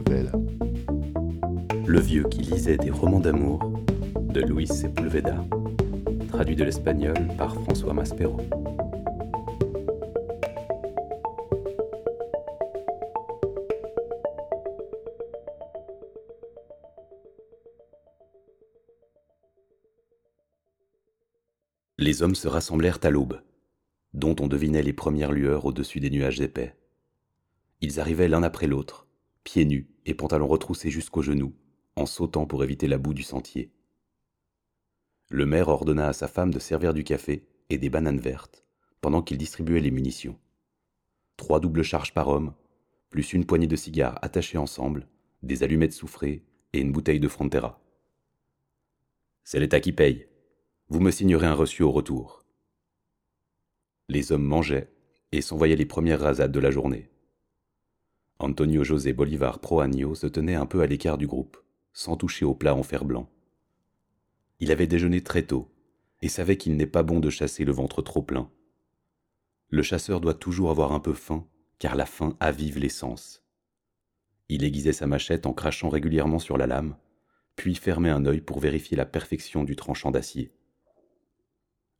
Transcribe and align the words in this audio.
de. 0.00 0.32
Le 1.86 2.00
vieux 2.00 2.24
qui 2.24 2.40
lisait 2.40 2.76
des 2.76 2.90
romans 2.90 3.20
d'amour, 3.20 3.60
de 4.20 4.40
Luis 4.40 4.66
Sepulveda, 4.66 5.44
traduit 6.28 6.56
de 6.56 6.64
l'espagnol 6.64 7.14
par 7.36 7.54
François 7.54 7.94
Maspero. 7.94 8.38
Les 21.98 22.22
hommes 22.22 22.34
se 22.34 22.48
rassemblèrent 22.48 22.98
à 23.04 23.10
l'aube, 23.10 23.40
dont 24.12 24.34
on 24.40 24.48
devinait 24.48 24.82
les 24.82 24.92
premières 24.92 25.30
lueurs 25.30 25.66
au-dessus 25.66 26.00
des 26.00 26.10
nuages 26.10 26.40
épais. 26.40 26.74
Ils 27.80 28.00
arrivaient 28.00 28.28
l'un 28.28 28.42
après 28.42 28.66
l'autre, 28.66 29.06
pieds 29.44 29.64
nus 29.64 29.88
et 30.04 30.14
pantalons 30.14 30.48
retroussés 30.48 30.90
jusqu'aux 30.90 31.22
genoux, 31.22 31.54
en 31.96 32.06
sautant 32.06 32.46
pour 32.46 32.64
éviter 32.64 32.88
la 32.88 32.98
boue 32.98 33.14
du 33.14 33.22
sentier. 33.22 33.70
Le 35.30 35.46
maire 35.46 35.68
ordonna 35.68 36.08
à 36.08 36.12
sa 36.12 36.26
femme 36.26 36.52
de 36.52 36.58
servir 36.58 36.94
du 36.94 37.04
café 37.04 37.46
et 37.70 37.78
des 37.78 37.90
bananes 37.90 38.18
vertes, 38.18 38.64
pendant 39.00 39.22
qu'il 39.22 39.38
distribuait 39.38 39.80
les 39.80 39.90
munitions. 39.90 40.38
Trois 41.36 41.60
doubles 41.60 41.82
charges 41.82 42.14
par 42.14 42.28
homme, 42.28 42.54
plus 43.10 43.32
une 43.32 43.46
poignée 43.46 43.66
de 43.66 43.76
cigares 43.76 44.18
attachés 44.22 44.58
ensemble, 44.58 45.06
des 45.42 45.62
allumettes 45.62 45.92
soufrées 45.92 46.44
et 46.72 46.80
une 46.80 46.92
bouteille 46.92 47.20
de 47.20 47.28
Frontera. 47.28 47.80
C'est 49.44 49.60
l'État 49.60 49.80
qui 49.80 49.92
paye, 49.92 50.26
vous 50.88 51.00
me 51.00 51.10
signerez 51.10 51.46
un 51.46 51.54
reçu 51.54 51.82
au 51.82 51.92
retour. 51.92 52.44
Les 54.08 54.32
hommes 54.32 54.44
mangeaient 54.44 54.90
et 55.32 55.42
s'envoyaient 55.42 55.76
les 55.76 55.86
premières 55.86 56.20
rasades 56.20 56.52
de 56.52 56.60
la 56.60 56.70
journée. 56.70 57.10
Antonio 58.40 58.84
José 58.84 59.12
Bolivar 59.12 59.58
Proagno 59.58 60.14
se 60.14 60.28
tenait 60.28 60.54
un 60.54 60.66
peu 60.66 60.80
à 60.80 60.86
l'écart 60.86 61.18
du 61.18 61.26
groupe, 61.26 61.56
sans 61.92 62.16
toucher 62.16 62.44
au 62.44 62.54
plat 62.54 62.74
en 62.74 62.84
fer 62.84 63.04
blanc. 63.04 63.28
Il 64.60 64.70
avait 64.70 64.86
déjeuné 64.86 65.22
très 65.22 65.42
tôt 65.42 65.68
et 66.22 66.28
savait 66.28 66.56
qu'il 66.56 66.76
n'est 66.76 66.86
pas 66.86 67.02
bon 67.02 67.18
de 67.18 67.30
chasser 67.30 67.64
le 67.64 67.72
ventre 67.72 68.00
trop 68.00 68.22
plein. 68.22 68.48
Le 69.70 69.82
chasseur 69.82 70.20
doit 70.20 70.34
toujours 70.34 70.70
avoir 70.70 70.92
un 70.92 71.00
peu 71.00 71.14
faim, 71.14 71.46
car 71.80 71.96
la 71.96 72.06
faim 72.06 72.36
avive 72.38 72.78
les 72.78 72.88
sens. 72.88 73.44
Il 74.48 74.64
aiguisait 74.64 74.92
sa 74.92 75.06
machette 75.06 75.44
en 75.44 75.52
crachant 75.52 75.88
régulièrement 75.88 76.38
sur 76.38 76.56
la 76.56 76.66
lame, 76.66 76.96
puis 77.56 77.74
fermait 77.74 78.08
un 78.08 78.24
œil 78.24 78.40
pour 78.40 78.60
vérifier 78.60 78.96
la 78.96 79.04
perfection 79.04 79.64
du 79.64 79.74
tranchant 79.74 80.12
d'acier. 80.12 80.52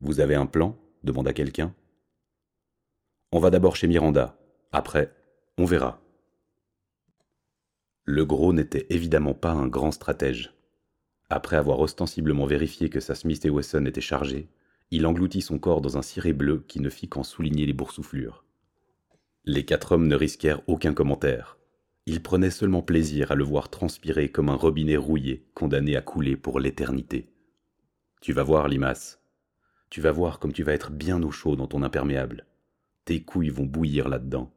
Vous 0.01 0.21
avez 0.21 0.37
un 0.37 0.47
plan? 0.47 0.79
demanda 1.03 1.33
quelqu'un. 1.33 1.75
On 3.33 3.41
va 3.41 3.51
d'abord 3.51 3.77
chez 3.77 3.89
Miranda. 3.89 4.39
Après, 4.73 5.13
on 5.59 5.65
verra. 5.65 6.01
Le 8.11 8.25
gros 8.25 8.55
n'était 8.55 8.87
évidemment 8.89 9.35
pas 9.35 9.51
un 9.51 9.67
grand 9.67 9.93
stratège. 9.93 10.55
Après 11.29 11.57
avoir 11.57 11.79
ostensiblement 11.81 12.47
vérifié 12.47 12.89
que 12.89 13.01
sa 13.01 13.15
Smith 13.15 13.45
Wesson 13.45 13.85
était 13.85 14.01
chargée, 14.01 14.49
il 14.91 15.07
engloutit 15.07 15.43
son 15.43 15.59
corps 15.59 15.83
dans 15.83 15.99
un 15.99 16.03
ciré 16.03 16.33
bleu 16.33 16.65
qui 16.67 16.81
ne 16.81 16.89
fit 16.89 17.11
qu'en 17.11 17.23
souligner 17.23 17.67
les 17.67 17.75
boursouflures. 17.75 18.47
Les 19.45 19.67
quatre 19.67 19.93
hommes 19.93 20.07
ne 20.07 20.17
risquèrent 20.17 20.63
aucun 20.69 20.95
commentaire. 20.95 21.59
Ils 22.07 22.23
prenaient 22.23 22.49
seulement 22.49 22.81
plaisir 22.81 23.31
à 23.31 23.35
le 23.35 23.45
voir 23.45 23.69
transpirer 23.69 24.31
comme 24.31 24.49
un 24.49 24.55
robinet 24.55 24.97
rouillé 24.97 25.45
condamné 25.53 25.95
à 25.95 26.01
couler 26.01 26.39
pour 26.39 26.61
l'éternité. 26.61 27.29
Tu 28.23 28.33
vas 28.33 28.43
voir, 28.43 28.69
Limace, 28.69 29.21
tu 29.91 30.01
vas 30.01 30.13
voir 30.13 30.39
comme 30.39 30.55
tu 30.55 30.63
vas 30.63 30.73
être 30.73 30.93
bien 30.93 31.23
au 31.23 31.31
chaud 31.31 31.57
dans 31.57 31.67
ton 31.67 31.83
imperméable. 31.83 32.47
Tes 33.05 33.23
couilles 33.23 33.51
vont 33.51 33.67
bouillir 33.67 34.09
là-dedans. 34.09 34.51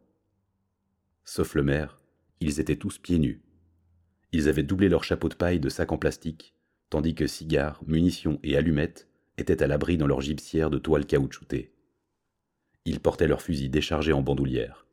Sauf 1.26 1.54
le 1.54 1.64
maire, 1.64 2.01
ils 2.42 2.60
étaient 2.60 2.76
tous 2.76 2.98
pieds 2.98 3.20
nus. 3.20 3.42
Ils 4.34 4.50
avaient 4.50 4.64
doublé 4.64 4.90
leur 4.90 5.04
chapeau 5.04 5.30
de 5.30 5.36
paille 5.36 5.60
de 5.60 5.70
sacs 5.70 5.92
en 5.92 5.98
plastique, 5.98 6.56
tandis 6.90 7.16
que 7.16 7.28
cigares, 7.28 7.82
munitions 7.86 8.40
et 8.44 8.58
allumettes 8.58 9.08
étaient 9.38 9.64
à 9.64 9.68
l'abri 9.68 9.98
dans 9.98 10.08
leur 10.08 10.22
gypsière 10.22 10.70
de 10.70 10.80
toile 10.80 11.06
caoutchoutée. 11.06 11.74
Ils 12.86 13.00
portaient 13.00 13.28
leurs 13.28 13.42
fusils 13.42 13.70
déchargés 13.70 14.14
en 14.14 14.22
bandoulière. 14.22 14.88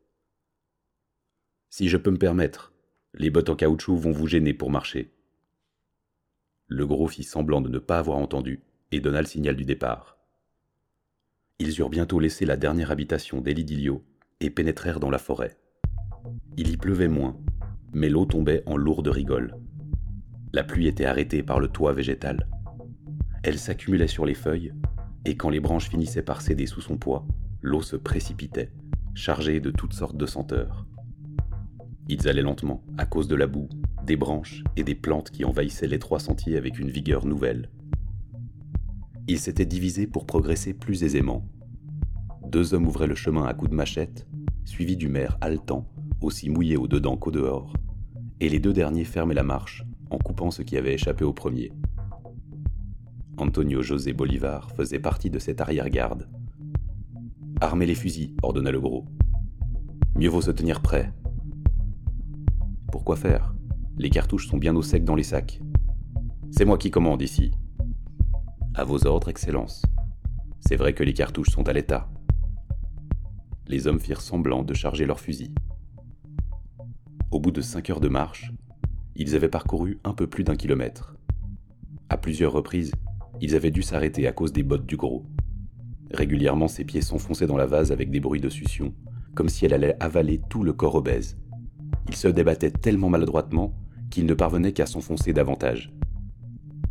Si 1.71 1.89
je 1.89 1.97
peux 1.97 2.11
me 2.11 2.19
permettre, 2.19 2.73
les 3.15 3.31
bottes 3.31 3.49
en 3.49 3.57
caoutchouc 3.57 3.97
vont 3.97 4.13
vous 4.13 4.27
gêner 4.27 4.53
pour 4.53 4.71
marcher. 4.71 5.11
Le 6.67 6.87
gros 6.87 7.09
fit 7.09 7.25
semblant 7.25 7.63
de 7.63 7.71
ne 7.71 7.79
pas 7.79 7.99
avoir 7.99 8.19
entendu 8.19 8.63
et 8.93 9.01
donna 9.01 9.21
le 9.21 9.27
signal 9.27 9.57
du 9.57 9.65
départ. 9.65 10.19
Ils 11.59 11.79
eurent 11.79 11.91
bientôt 11.91 12.21
laissé 12.21 12.45
la 12.45 12.57
dernière 12.57 12.91
habitation 12.91 13.41
d'Elidilio 13.41 14.05
et 14.41 14.51
pénétrèrent 14.51 15.01
dans 15.01 15.11
la 15.11 15.19
forêt. 15.19 15.59
Il 16.57 16.71
y 16.71 16.77
pleuvait 16.77 17.09
moins, 17.09 17.37
mais 17.93 18.09
l'eau 18.09 18.27
tombait 18.27 18.63
en 18.67 18.77
lourde 18.77 19.09
rigole. 19.09 19.57
La 20.53 20.65
pluie 20.65 20.89
était 20.89 21.05
arrêtée 21.05 21.43
par 21.43 21.61
le 21.61 21.69
toit 21.69 21.93
végétal. 21.93 22.49
Elle 23.43 23.59
s'accumulait 23.59 24.09
sur 24.09 24.27
les 24.27 24.35
feuilles, 24.35 24.73
et 25.25 25.37
quand 25.37 25.51
les 25.51 25.61
branches 25.61 25.89
finissaient 25.89 26.23
par 26.23 26.41
céder 26.41 26.67
sous 26.67 26.81
son 26.81 26.97
poids, 26.97 27.27
l'eau 27.61 27.83
se 27.83 27.97
précipitait, 27.97 28.73
chargée 29.15 29.61
de 29.61 29.71
toutes 29.71 29.93
sortes 29.93 30.17
de 30.17 30.27
senteurs. 30.27 30.87
Ils 32.09 32.29
allaient 32.29 32.43
lentement, 32.43 32.83
à 32.97 33.05
cause 33.05 33.29
de 33.29 33.37
la 33.37 33.47
boue, 33.47 33.69
des 34.05 34.17
branches 34.17 34.65
et 34.77 34.85
des 34.85 34.95
plantes 34.95 35.31
qui 35.31 35.45
envahissaient 35.45 35.87
les 35.87 35.99
trois 35.99 36.19
sentiers 36.19 36.57
avec 36.57 36.79
une 36.79 36.91
vigueur 36.91 37.27
nouvelle. 37.27 37.69
Ils 39.27 39.39
s'étaient 39.39 39.67
divisés 39.67 40.07
pour 40.07 40.25
progresser 40.25 40.73
plus 40.73 41.05
aisément. 41.05 41.47
Deux 42.47 42.73
hommes 42.73 42.87
ouvraient 42.87 43.07
le 43.07 43.15
chemin 43.15 43.45
à 43.45 43.53
coups 43.53 43.71
de 43.71 43.77
machette, 43.77 44.27
suivis 44.65 44.97
du 44.97 45.09
maire 45.09 45.37
haletant, 45.43 45.87
aussi 46.21 46.51
mouillé 46.51 46.77
au 46.77 46.87
dedans 46.87 47.17
qu'au 47.17 47.31
dehors, 47.31 47.73
et 48.41 48.49
les 48.49 48.61
deux 48.61 48.73
derniers 48.73 49.05
fermaient 49.05 49.35
la 49.35 49.43
marche 49.43 49.85
en 50.11 50.19
coupant 50.19 50.51
ce 50.51 50.63
qui 50.63 50.77
avait 50.77 50.95
échappé 50.95 51.25
au 51.25 51.33
premier. 51.33 51.73
Antonio 53.37 53.83
José 53.83 54.13
Bolivar 54.13 54.71
faisait 54.73 54.99
partie 54.99 55.31
de 55.31 55.39
cette 55.39 55.61
arrière-garde. 55.61 56.29
Armez 57.61 57.87
les 57.87 57.95
fusils, 57.95 58.35
ordonna 58.43 58.71
le 58.71 58.81
gros. 58.81 59.05
Mieux 60.17 60.29
vaut 60.29 60.41
se 60.41 60.51
tenir 60.51 60.81
prêt. 60.81 61.13
Pourquoi 62.91 63.17
faire? 63.17 63.55
Les 63.97 64.11
cartouches 64.11 64.49
sont 64.49 64.59
bien 64.59 64.75
au 64.75 64.83
sec 64.83 65.05
dans 65.05 65.15
les 65.15 65.23
sacs. 65.23 65.61
C'est 66.51 66.65
moi 66.65 66.79
qui 66.79 66.91
commande 66.91 67.23
ici, 67.23 67.53
à 68.79 68.85
vos 68.85 69.09
ordres, 69.09 69.29
Excellence. 69.29 69.83
C'est 70.61 70.77
vrai 70.77 70.95
que 70.95 71.03
les 71.03 71.13
cartouches 71.13 71.51
sont 71.51 71.69
à 71.69 71.73
l'état. 71.73 72.09
Les 73.67 73.89
hommes 73.89 73.99
firent 73.99 74.21
semblant 74.21 74.63
de 74.63 74.73
charger 74.73 75.05
leurs 75.05 75.19
fusils. 75.19 75.53
Au 77.31 77.41
bout 77.41 77.51
de 77.51 77.61
cinq 77.61 77.91
heures 77.91 78.01
de 78.01 78.09
marche, 78.09 78.53
ils 79.15 79.37
avaient 79.37 79.51
parcouru 79.51 79.99
un 80.03 80.15
peu 80.15 80.27
plus 80.27 80.45
d'un 80.45 80.57
kilomètre. 80.57 81.15
À 82.09 82.17
plusieurs 82.17 82.53
reprises, 82.53 82.93
ils 83.43 83.55
avaient 83.55 83.71
dû 83.71 83.83
s'arrêter 83.83 84.27
à 84.27 84.33
cause 84.33 84.51
des 84.51 84.63
bottes 84.63 84.87
du 84.87 84.97
gros. 84.97 85.27
Régulièrement, 86.11 86.69
ses 86.69 86.87
pieds 86.87 87.03
s'enfonçaient 87.03 87.47
dans 87.47 87.59
la 87.59 87.67
vase 87.67 87.93
avec 87.93 88.11
des 88.11 88.21
bruits 88.21 88.41
de 88.41 88.49
succion, 88.49 88.95
comme 89.35 89.51
si 89.51 89.67
elle 89.67 89.75
allait 89.75 89.97
avaler 90.01 90.41
tout 90.49 90.65
le 90.65 90.73
corps 90.73 90.95
obèse. 90.95 91.37
Il 92.09 92.17
se 92.17 92.29
débattait 92.29 92.71
tellement 92.71 93.11
maladroitement 93.11 93.75
qu'il 94.09 94.25
ne 94.25 94.33
parvenait 94.33 94.73
qu'à 94.73 94.87
s'enfoncer 94.87 95.35
davantage. 95.35 95.93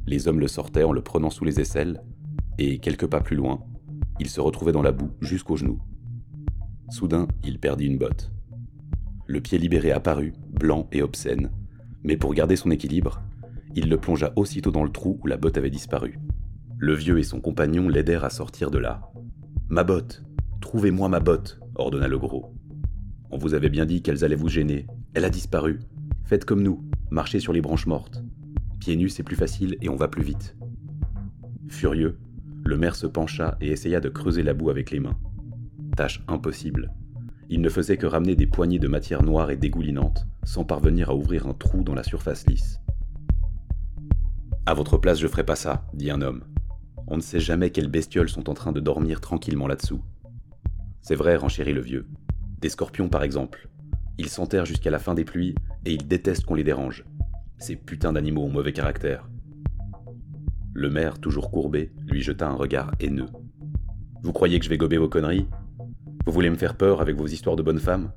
Les 0.06 0.28
hommes 0.28 0.40
le 0.40 0.48
sortaient 0.48 0.84
en 0.84 0.92
le 0.92 1.02
prenant 1.02 1.32
sous 1.32 1.46
les 1.46 1.60
aisselles, 1.60 2.04
et 2.60 2.78
quelques 2.78 3.08
pas 3.08 3.22
plus 3.22 3.36
loin, 3.36 3.64
il 4.20 4.30
se 4.30 4.40
retrouvait 4.40 4.72
dans 4.72 4.84
la 4.84 4.92
boue 4.92 5.10
jusqu'aux 5.20 5.58
genoux. 5.58 5.80
Soudain, 6.90 7.28
il 7.44 7.60
perdit 7.60 7.88
une 7.88 7.98
botte. 7.98 8.32
Le 9.28 9.42
pied 9.42 9.58
libéré 9.58 9.92
apparut, 9.92 10.34
blanc 10.50 10.88
et 10.92 11.02
obscène, 11.02 11.52
mais 12.04 12.16
pour 12.16 12.34
garder 12.34 12.56
son 12.56 12.72
équilibre, 12.72 13.22
il 13.76 13.90
le 13.90 13.98
plongea 13.98 14.32
aussitôt 14.38 14.72
dans 14.72 14.84
le 14.84 14.90
trou 14.90 15.20
où 15.22 15.28
la 15.28 15.36
botte 15.38 15.58
avait 15.58 15.70
disparu. 15.70 16.18
Le 16.78 16.94
vieux 16.94 17.20
et 17.20 17.24
son 17.24 17.42
compagnon 17.42 17.90
l'aidèrent 17.90 18.24
à 18.24 18.30
sortir 18.30 18.72
de 18.72 18.78
là. 18.78 19.12
Ma 19.68 19.84
botte 19.84 20.24
Trouvez-moi 20.62 21.10
ma 21.10 21.20
botte 21.20 21.60
ordonna 21.76 22.08
le 22.08 22.18
gros. 22.18 22.54
On 23.30 23.38
vous 23.38 23.54
avait 23.54 23.70
bien 23.70 23.86
dit 23.86 24.02
qu'elles 24.02 24.24
allaient 24.24 24.36
vous 24.36 24.48
gêner. 24.48 24.88
Elle 25.14 25.26
a 25.26 25.30
disparu. 25.30 25.80
Faites 26.24 26.46
comme 26.46 26.64
nous, 26.64 26.84
marchez 27.10 27.40
sur 27.40 27.54
les 27.54 27.62
branches 27.62 27.88
mortes. 27.88 28.24
Pieds 28.80 28.96
nus, 28.96 29.10
c'est 29.10 29.24
plus 29.24 29.36
facile 29.36 29.78
et 29.82 29.90
on 29.90 29.96
va 29.96 30.08
plus 30.08 30.24
vite. 30.24 30.56
Furieux, 31.68 32.18
le 32.64 32.78
maire 32.78 32.96
se 32.96 33.08
pencha 33.08 33.58
et 33.60 33.72
essaya 33.72 34.00
de 34.00 34.10
creuser 34.10 34.44
la 34.44 34.54
boue 34.54 34.70
avec 34.70 34.92
les 34.92 35.00
mains. 35.00 35.18
Tâche 35.96 36.24
impossible. 36.28 36.94
Il 37.50 37.62
ne 37.62 37.70
faisait 37.70 37.98
que 37.98 38.06
ramener 38.06 38.36
des 38.36 38.48
poignées 38.48 38.80
de 38.80 38.88
matière 38.88 39.24
noire 39.24 39.52
et 39.52 39.56
dégoulinante, 39.56 40.28
sans 40.44 40.66
parvenir 40.66 41.10
à 41.10 41.16
ouvrir 41.16 41.48
un 41.48 41.54
trou 41.54 41.82
dans 41.84 41.96
la 41.96 42.04
surface 42.04 42.46
lisse. 42.48 42.82
À 44.66 44.74
votre 44.74 44.98
place, 44.98 45.20
je 45.20 45.28
ferai 45.28 45.46
pas 45.46 45.56
ça, 45.56 45.86
dit 45.94 46.12
un 46.12 46.22
homme. 46.22 46.44
On 47.08 47.16
ne 47.16 47.22
sait 47.22 47.40
jamais 47.40 47.70
quelles 47.70 47.88
bestioles 47.88 48.28
sont 48.28 48.50
en 48.50 48.54
train 48.54 48.74
de 48.74 48.82
dormir 48.82 49.22
tranquillement 49.22 49.68
là-dessous. 49.68 50.02
C'est 51.02 51.16
vrai, 51.16 51.38
renchérit 51.38 51.72
le 51.72 51.80
vieux. 51.80 52.06
Des 52.60 52.68
scorpions, 52.68 53.08
par 53.08 53.24
exemple. 53.24 53.70
Ils 54.18 54.28
s'enterrent 54.28 54.66
jusqu'à 54.66 54.92
la 54.92 55.00
fin 55.00 55.14
des 55.14 55.24
pluies 55.24 55.56
et 55.86 55.94
ils 55.94 56.06
détestent 56.06 56.44
qu'on 56.44 56.56
les 56.56 56.66
dérange. 56.66 57.06
Ces 57.60 57.78
putains 57.78 58.12
d'animaux 58.12 58.44
ont 58.44 58.52
mauvais 58.52 58.74
caractère. 58.74 59.30
Le 60.74 60.90
maire, 60.90 61.20
toujours 61.20 61.50
courbé, 61.50 61.94
lui 62.06 62.22
jeta 62.22 62.50
un 62.50 62.56
regard 62.56 62.92
haineux. 63.00 63.30
Vous 64.22 64.34
croyez 64.34 64.60
que 64.60 64.66
je 64.66 64.70
vais 64.70 64.78
gober 64.78 64.98
vos 64.98 65.08
conneries? 65.08 65.48
Vous 66.28 66.34
voulez 66.34 66.50
me 66.50 66.58
faire 66.58 66.76
peur 66.76 67.00
avec 67.00 67.16
vos 67.16 67.26
histoires 67.26 67.56
de 67.56 67.64
bonnes 67.64 67.80
femmes? 67.80 68.12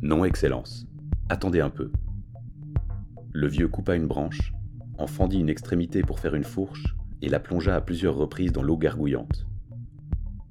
Non, 0.00 0.24
Excellence. 0.24 0.86
Attendez 1.28 1.60
un 1.60 1.68
peu. 1.68 1.90
Le 3.32 3.48
vieux 3.48 3.66
coupa 3.66 3.96
une 3.96 4.06
branche, 4.06 4.54
en 4.96 5.08
fendit 5.08 5.40
une 5.40 5.48
extrémité 5.48 6.02
pour 6.02 6.20
faire 6.20 6.36
une 6.36 6.44
fourche 6.44 6.94
et 7.20 7.28
la 7.28 7.40
plongea 7.40 7.74
à 7.74 7.80
plusieurs 7.80 8.14
reprises 8.14 8.52
dans 8.52 8.62
l'eau 8.62 8.76
gargouillante. 8.76 9.48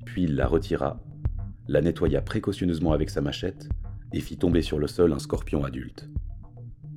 Puis 0.03 0.23
il 0.23 0.35
la 0.35 0.47
retira, 0.47 1.01
la 1.69 1.79
nettoya 1.79 2.21
précautionneusement 2.21 2.91
avec 2.91 3.09
sa 3.09 3.21
machette 3.21 3.69
et 4.11 4.19
fit 4.19 4.37
tomber 4.37 4.61
sur 4.61 4.79
le 4.79 4.87
sol 4.87 5.13
un 5.13 5.19
scorpion 5.19 5.63
adulte. 5.63 6.09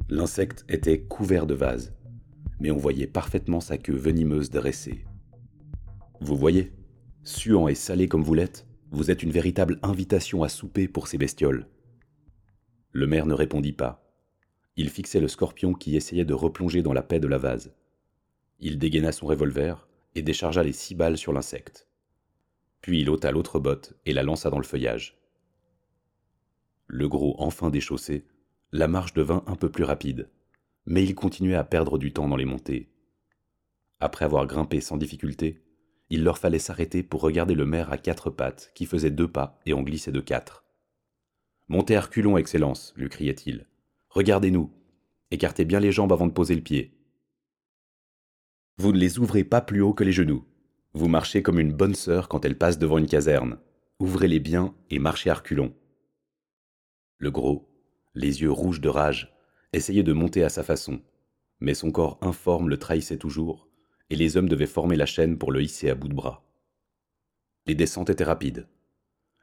L'insecte 0.08 0.64
était 0.68 1.02
couvert 1.02 1.46
de 1.46 1.54
vases, 1.54 1.94
mais 2.58 2.72
on 2.72 2.78
voyait 2.78 3.06
parfaitement 3.06 3.60
sa 3.60 3.78
queue 3.78 3.94
venimeuse 3.94 4.50
dressée. 4.50 5.04
Vous 6.20 6.36
voyez, 6.36 6.72
suant 7.22 7.68
et 7.68 7.76
salé 7.76 8.08
comme 8.08 8.24
vous 8.24 8.34
l'êtes, 8.34 8.66
vous 8.92 9.10
êtes 9.10 9.22
une 9.22 9.30
véritable 9.30 9.78
invitation 9.82 10.42
à 10.42 10.50
souper 10.50 10.86
pour 10.86 11.08
ces 11.08 11.16
bestioles. 11.16 11.66
Le 12.92 13.06
maire 13.06 13.24
ne 13.24 13.32
répondit 13.32 13.72
pas. 13.72 14.04
Il 14.76 14.90
fixait 14.90 15.18
le 15.18 15.28
scorpion 15.28 15.72
qui 15.72 15.96
essayait 15.96 16.26
de 16.26 16.34
replonger 16.34 16.82
dans 16.82 16.92
la 16.92 17.02
paix 17.02 17.18
de 17.18 17.26
la 17.26 17.38
vase. 17.38 17.74
Il 18.60 18.78
dégaina 18.78 19.10
son 19.10 19.26
revolver 19.26 19.88
et 20.14 20.20
déchargea 20.20 20.62
les 20.62 20.74
six 20.74 20.94
balles 20.94 21.16
sur 21.16 21.32
l'insecte. 21.32 21.88
Puis 22.82 23.00
il 23.00 23.08
ôta 23.08 23.32
l'autre 23.32 23.58
botte 23.58 23.94
et 24.04 24.12
la 24.12 24.22
lança 24.22 24.50
dans 24.50 24.58
le 24.58 24.64
feuillage. 24.64 25.18
Le 26.86 27.08
gros 27.08 27.34
enfin 27.38 27.70
déchaussé, 27.70 28.26
la 28.72 28.88
marche 28.88 29.14
devint 29.14 29.42
un 29.46 29.56
peu 29.56 29.70
plus 29.70 29.84
rapide, 29.84 30.28
mais 30.84 31.02
il 31.02 31.14
continuait 31.14 31.54
à 31.54 31.64
perdre 31.64 31.96
du 31.96 32.12
temps 32.12 32.28
dans 32.28 32.36
les 32.36 32.44
montées. 32.44 32.90
Après 34.00 34.26
avoir 34.26 34.46
grimpé 34.46 34.82
sans 34.82 34.98
difficulté, 34.98 35.61
il 36.12 36.24
leur 36.24 36.36
fallait 36.36 36.58
s'arrêter 36.58 37.02
pour 37.02 37.22
regarder 37.22 37.54
le 37.54 37.64
maire 37.64 37.90
à 37.90 37.96
quatre 37.96 38.28
pattes 38.28 38.70
qui 38.74 38.84
faisait 38.84 39.10
deux 39.10 39.28
pas 39.28 39.58
et 39.64 39.72
en 39.72 39.80
glissait 39.80 40.12
de 40.12 40.20
quatre. 40.20 40.62
Montez 41.68 41.96
à 41.96 42.02
reculons, 42.02 42.36
Excellence, 42.36 42.92
lui 42.96 43.08
criait-il. 43.08 43.66
Regardez-nous. 44.10 44.70
Écartez 45.30 45.64
bien 45.64 45.80
les 45.80 45.90
jambes 45.90 46.12
avant 46.12 46.26
de 46.26 46.32
poser 46.32 46.54
le 46.54 46.60
pied. 46.60 46.92
Vous 48.76 48.92
ne 48.92 48.98
les 48.98 49.18
ouvrez 49.18 49.42
pas 49.42 49.62
plus 49.62 49.80
haut 49.80 49.94
que 49.94 50.04
les 50.04 50.12
genoux. 50.12 50.44
Vous 50.92 51.08
marchez 51.08 51.42
comme 51.42 51.58
une 51.58 51.72
bonne 51.72 51.94
sœur 51.94 52.28
quand 52.28 52.44
elle 52.44 52.58
passe 52.58 52.78
devant 52.78 52.98
une 52.98 53.06
caserne. 53.06 53.58
Ouvrez-les 53.98 54.40
bien 54.40 54.74
et 54.90 54.98
marchez 54.98 55.30
à 55.30 55.34
reculons. 55.34 55.74
Le 57.16 57.30
gros, 57.30 57.70
les 58.14 58.42
yeux 58.42 58.52
rouges 58.52 58.82
de 58.82 58.90
rage, 58.90 59.34
essayait 59.72 60.02
de 60.02 60.12
monter 60.12 60.44
à 60.44 60.50
sa 60.50 60.62
façon, 60.62 61.00
mais 61.58 61.72
son 61.72 61.90
corps 61.90 62.18
informe 62.20 62.68
le 62.68 62.76
trahissait 62.76 63.16
toujours, 63.16 63.71
et 64.12 64.14
les 64.14 64.36
hommes 64.36 64.48
devaient 64.50 64.66
former 64.66 64.96
la 64.96 65.06
chaîne 65.06 65.38
pour 65.38 65.52
le 65.52 65.62
hisser 65.62 65.88
à 65.88 65.94
bout 65.94 66.08
de 66.08 66.14
bras. 66.14 66.44
Les 67.64 67.74
descentes 67.74 68.10
étaient 68.10 68.24
rapides. 68.24 68.68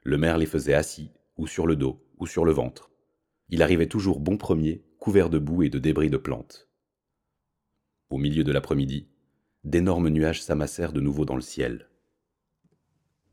Le 0.03 0.15
maire 0.15 0.37
les 0.37 0.45
faisait 0.45 0.75
assis, 0.75 1.09
ou 1.37 1.47
sur 1.47 1.65
le 1.65 1.75
dos, 1.75 2.05
ou 2.19 2.27
sur 2.27 2.45
le 2.45 2.51
ventre. 2.51 2.91
Il 3.49 3.63
arrivait 3.63 3.87
toujours 3.87 4.19
bon 4.19 4.37
premier, 4.37 4.83
couvert 4.99 5.31
de 5.31 5.39
boue 5.39 5.63
et 5.63 5.69
de 5.69 5.79
débris 5.79 6.11
de 6.11 6.17
plantes. 6.17 6.69
Au 8.11 8.19
milieu 8.19 8.43
de 8.43 8.51
l'après-midi, 8.51 9.07
d'énormes 9.63 10.09
nuages 10.09 10.43
s'amassèrent 10.43 10.93
de 10.93 11.01
nouveau 11.01 11.25
dans 11.25 11.35
le 11.35 11.41
ciel. 11.41 11.89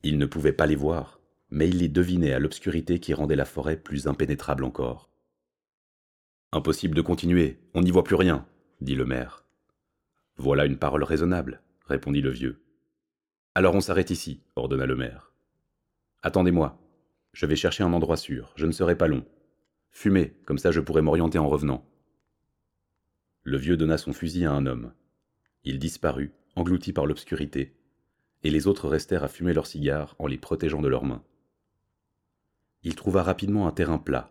Il 0.02 0.16
ne 0.16 0.24
pouvait 0.24 0.54
pas 0.54 0.64
les 0.64 0.74
voir, 0.74 1.20
mais 1.50 1.68
il 1.68 1.80
les 1.80 1.88
devinait 1.88 2.32
à 2.32 2.38
l'obscurité 2.38 2.98
qui 2.98 3.12
rendait 3.12 3.36
la 3.36 3.44
forêt 3.44 3.76
plus 3.76 4.06
impénétrable 4.06 4.64
encore. 4.64 5.10
Impossible 6.52 6.96
de 6.96 7.02
continuer, 7.02 7.60
on 7.74 7.82
n'y 7.82 7.90
voit 7.90 8.04
plus 8.04 8.16
rien, 8.16 8.48
dit 8.80 8.94
le 8.94 9.04
maire. 9.04 9.45
Voilà 10.36 10.66
une 10.66 10.78
parole 10.78 11.02
raisonnable, 11.02 11.62
répondit 11.86 12.20
le 12.20 12.30
vieux. 12.30 12.60
Alors 13.54 13.74
on 13.74 13.80
s'arrête 13.80 14.10
ici, 14.10 14.42
ordonna 14.54 14.84
le 14.84 14.96
maire. 14.96 15.32
Attendez-moi, 16.22 16.78
je 17.32 17.46
vais 17.46 17.56
chercher 17.56 17.84
un 17.84 17.92
endroit 17.92 18.18
sûr, 18.18 18.52
je 18.56 18.66
ne 18.66 18.72
serai 18.72 18.96
pas 18.96 19.08
long. 19.08 19.24
Fumez, 19.90 20.34
comme 20.44 20.58
ça 20.58 20.72
je 20.72 20.80
pourrai 20.80 21.00
m'orienter 21.00 21.38
en 21.38 21.48
revenant. 21.48 21.86
Le 23.44 23.56
vieux 23.56 23.78
donna 23.78 23.96
son 23.96 24.12
fusil 24.12 24.44
à 24.44 24.52
un 24.52 24.66
homme. 24.66 24.92
Il 25.64 25.78
disparut, 25.78 26.32
englouti 26.54 26.92
par 26.92 27.06
l'obscurité, 27.06 27.74
et 28.42 28.50
les 28.50 28.66
autres 28.66 28.88
restèrent 28.88 29.24
à 29.24 29.28
fumer 29.28 29.54
leurs 29.54 29.66
cigares 29.66 30.16
en 30.18 30.26
les 30.26 30.36
protégeant 30.38 30.82
de 30.82 30.88
leurs 30.88 31.04
mains. 31.04 31.24
Il 32.82 32.94
trouva 32.94 33.22
rapidement 33.22 33.66
un 33.66 33.72
terrain 33.72 33.98
plat. 33.98 34.30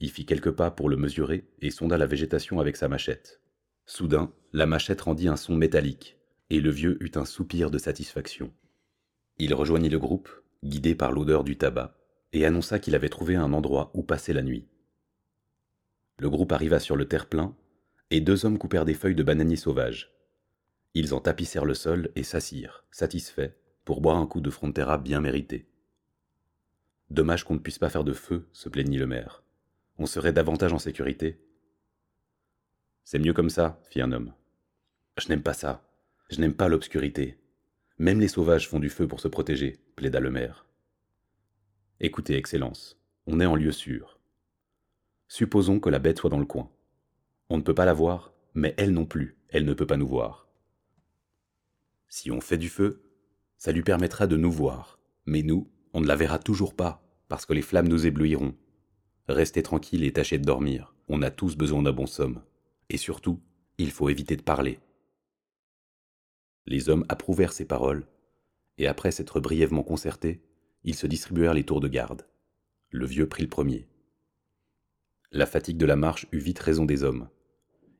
Il 0.00 0.10
fit 0.10 0.26
quelques 0.26 0.50
pas 0.50 0.72
pour 0.72 0.88
le 0.88 0.96
mesurer 0.96 1.44
et 1.60 1.70
sonda 1.70 1.96
la 1.96 2.06
végétation 2.06 2.58
avec 2.58 2.76
sa 2.76 2.88
machette. 2.88 3.40
Soudain, 3.86 4.32
la 4.52 4.66
machette 4.66 5.02
rendit 5.02 5.28
un 5.28 5.36
son 5.36 5.56
métallique, 5.56 6.18
et 6.50 6.60
le 6.60 6.70
vieux 6.70 6.96
eut 7.02 7.12
un 7.16 7.24
soupir 7.24 7.70
de 7.70 7.78
satisfaction. 7.78 8.52
Il 9.38 9.52
rejoignit 9.54 9.90
le 9.90 9.98
groupe, 9.98 10.30
guidé 10.62 10.94
par 10.94 11.12
l'odeur 11.12 11.44
du 11.44 11.56
tabac, 11.56 11.96
et 12.32 12.46
annonça 12.46 12.78
qu'il 12.78 12.94
avait 12.94 13.08
trouvé 13.08 13.36
un 13.36 13.52
endroit 13.52 13.90
où 13.94 14.02
passer 14.02 14.32
la 14.32 14.42
nuit. 14.42 14.66
Le 16.18 16.30
groupe 16.30 16.52
arriva 16.52 16.80
sur 16.80 16.96
le 16.96 17.06
terre-plein, 17.06 17.54
et 18.10 18.20
deux 18.20 18.46
hommes 18.46 18.58
coupèrent 18.58 18.84
des 18.84 18.94
feuilles 18.94 19.14
de 19.14 19.22
bananier 19.22 19.56
sauvage. 19.56 20.14
Ils 20.94 21.12
en 21.12 21.20
tapissèrent 21.20 21.64
le 21.64 21.74
sol 21.74 22.10
et 22.14 22.22
s'assirent, 22.22 22.84
satisfaits, 22.90 23.52
pour 23.84 24.00
boire 24.00 24.16
un 24.16 24.26
coup 24.26 24.40
de 24.40 24.50
frontera 24.50 24.96
bien 24.98 25.20
mérité. 25.20 25.66
Dommage 27.10 27.44
qu'on 27.44 27.54
ne 27.54 27.58
puisse 27.58 27.78
pas 27.78 27.90
faire 27.90 28.04
de 28.04 28.12
feu, 28.12 28.48
se 28.52 28.68
plaignit 28.68 28.98
le 28.98 29.06
maire. 29.06 29.42
On 29.98 30.06
serait 30.06 30.32
davantage 30.32 30.72
en 30.72 30.78
sécurité. 30.78 31.40
C'est 33.04 33.18
mieux 33.18 33.34
comme 33.34 33.50
ça, 33.50 33.78
fit 33.90 34.00
un 34.00 34.12
homme. 34.12 34.32
Je 35.18 35.28
n'aime 35.28 35.42
pas 35.42 35.52
ça. 35.52 35.86
Je 36.30 36.40
n'aime 36.40 36.54
pas 36.54 36.68
l'obscurité. 36.68 37.38
Même 37.98 38.18
les 38.18 38.28
sauvages 38.28 38.68
font 38.68 38.80
du 38.80 38.88
feu 38.88 39.06
pour 39.06 39.20
se 39.20 39.28
protéger, 39.28 39.78
plaida 39.94 40.20
le 40.20 40.30
maire. 40.30 40.66
Écoutez, 42.00 42.36
Excellence, 42.36 42.98
on 43.26 43.40
est 43.40 43.46
en 43.46 43.56
lieu 43.56 43.72
sûr. 43.72 44.18
Supposons 45.28 45.80
que 45.80 45.90
la 45.90 45.98
bête 45.98 46.18
soit 46.18 46.30
dans 46.30 46.38
le 46.38 46.46
coin. 46.46 46.70
On 47.50 47.58
ne 47.58 47.62
peut 47.62 47.74
pas 47.74 47.84
la 47.84 47.92
voir, 47.92 48.32
mais 48.54 48.74
elle 48.78 48.92
non 48.92 49.04
plus, 49.04 49.36
elle 49.50 49.64
ne 49.64 49.74
peut 49.74 49.86
pas 49.86 49.98
nous 49.98 50.08
voir. 50.08 50.48
Si 52.08 52.30
on 52.30 52.40
fait 52.40 52.58
du 52.58 52.68
feu, 52.68 53.02
ça 53.58 53.70
lui 53.70 53.82
permettra 53.82 54.26
de 54.26 54.36
nous 54.36 54.50
voir, 54.50 54.98
mais 55.26 55.42
nous, 55.42 55.70
on 55.92 56.00
ne 56.00 56.06
la 56.06 56.16
verra 56.16 56.38
toujours 56.38 56.74
pas, 56.74 57.06
parce 57.28 57.46
que 57.46 57.52
les 57.52 57.62
flammes 57.62 57.88
nous 57.88 58.06
éblouiront. 58.06 58.54
Restez 59.28 59.62
tranquille 59.62 60.04
et 60.04 60.12
tâchez 60.12 60.38
de 60.38 60.44
dormir, 60.44 60.94
on 61.08 61.22
a 61.22 61.30
tous 61.30 61.56
besoin 61.56 61.82
d'un 61.82 61.92
bon 61.92 62.06
somme. 62.06 62.42
Et 62.88 62.96
surtout, 62.96 63.40
il 63.78 63.90
faut 63.90 64.08
éviter 64.08 64.36
de 64.36 64.42
parler. 64.42 64.78
Les 66.66 66.88
hommes 66.88 67.04
approuvèrent 67.08 67.52
ces 67.52 67.64
paroles, 67.64 68.06
et 68.78 68.86
après 68.86 69.10
s'être 69.10 69.40
brièvement 69.40 69.82
concertés, 69.82 70.42
ils 70.84 70.94
se 70.94 71.06
distribuèrent 71.06 71.54
les 71.54 71.64
tours 71.64 71.80
de 71.80 71.88
garde. 71.88 72.26
Le 72.90 73.06
vieux 73.06 73.28
prit 73.28 73.42
le 73.42 73.48
premier. 73.48 73.86
La 75.32 75.46
fatigue 75.46 75.78
de 75.78 75.86
la 75.86 75.96
marche 75.96 76.26
eut 76.32 76.38
vite 76.38 76.58
raison 76.58 76.84
des 76.84 77.02
hommes. 77.02 77.28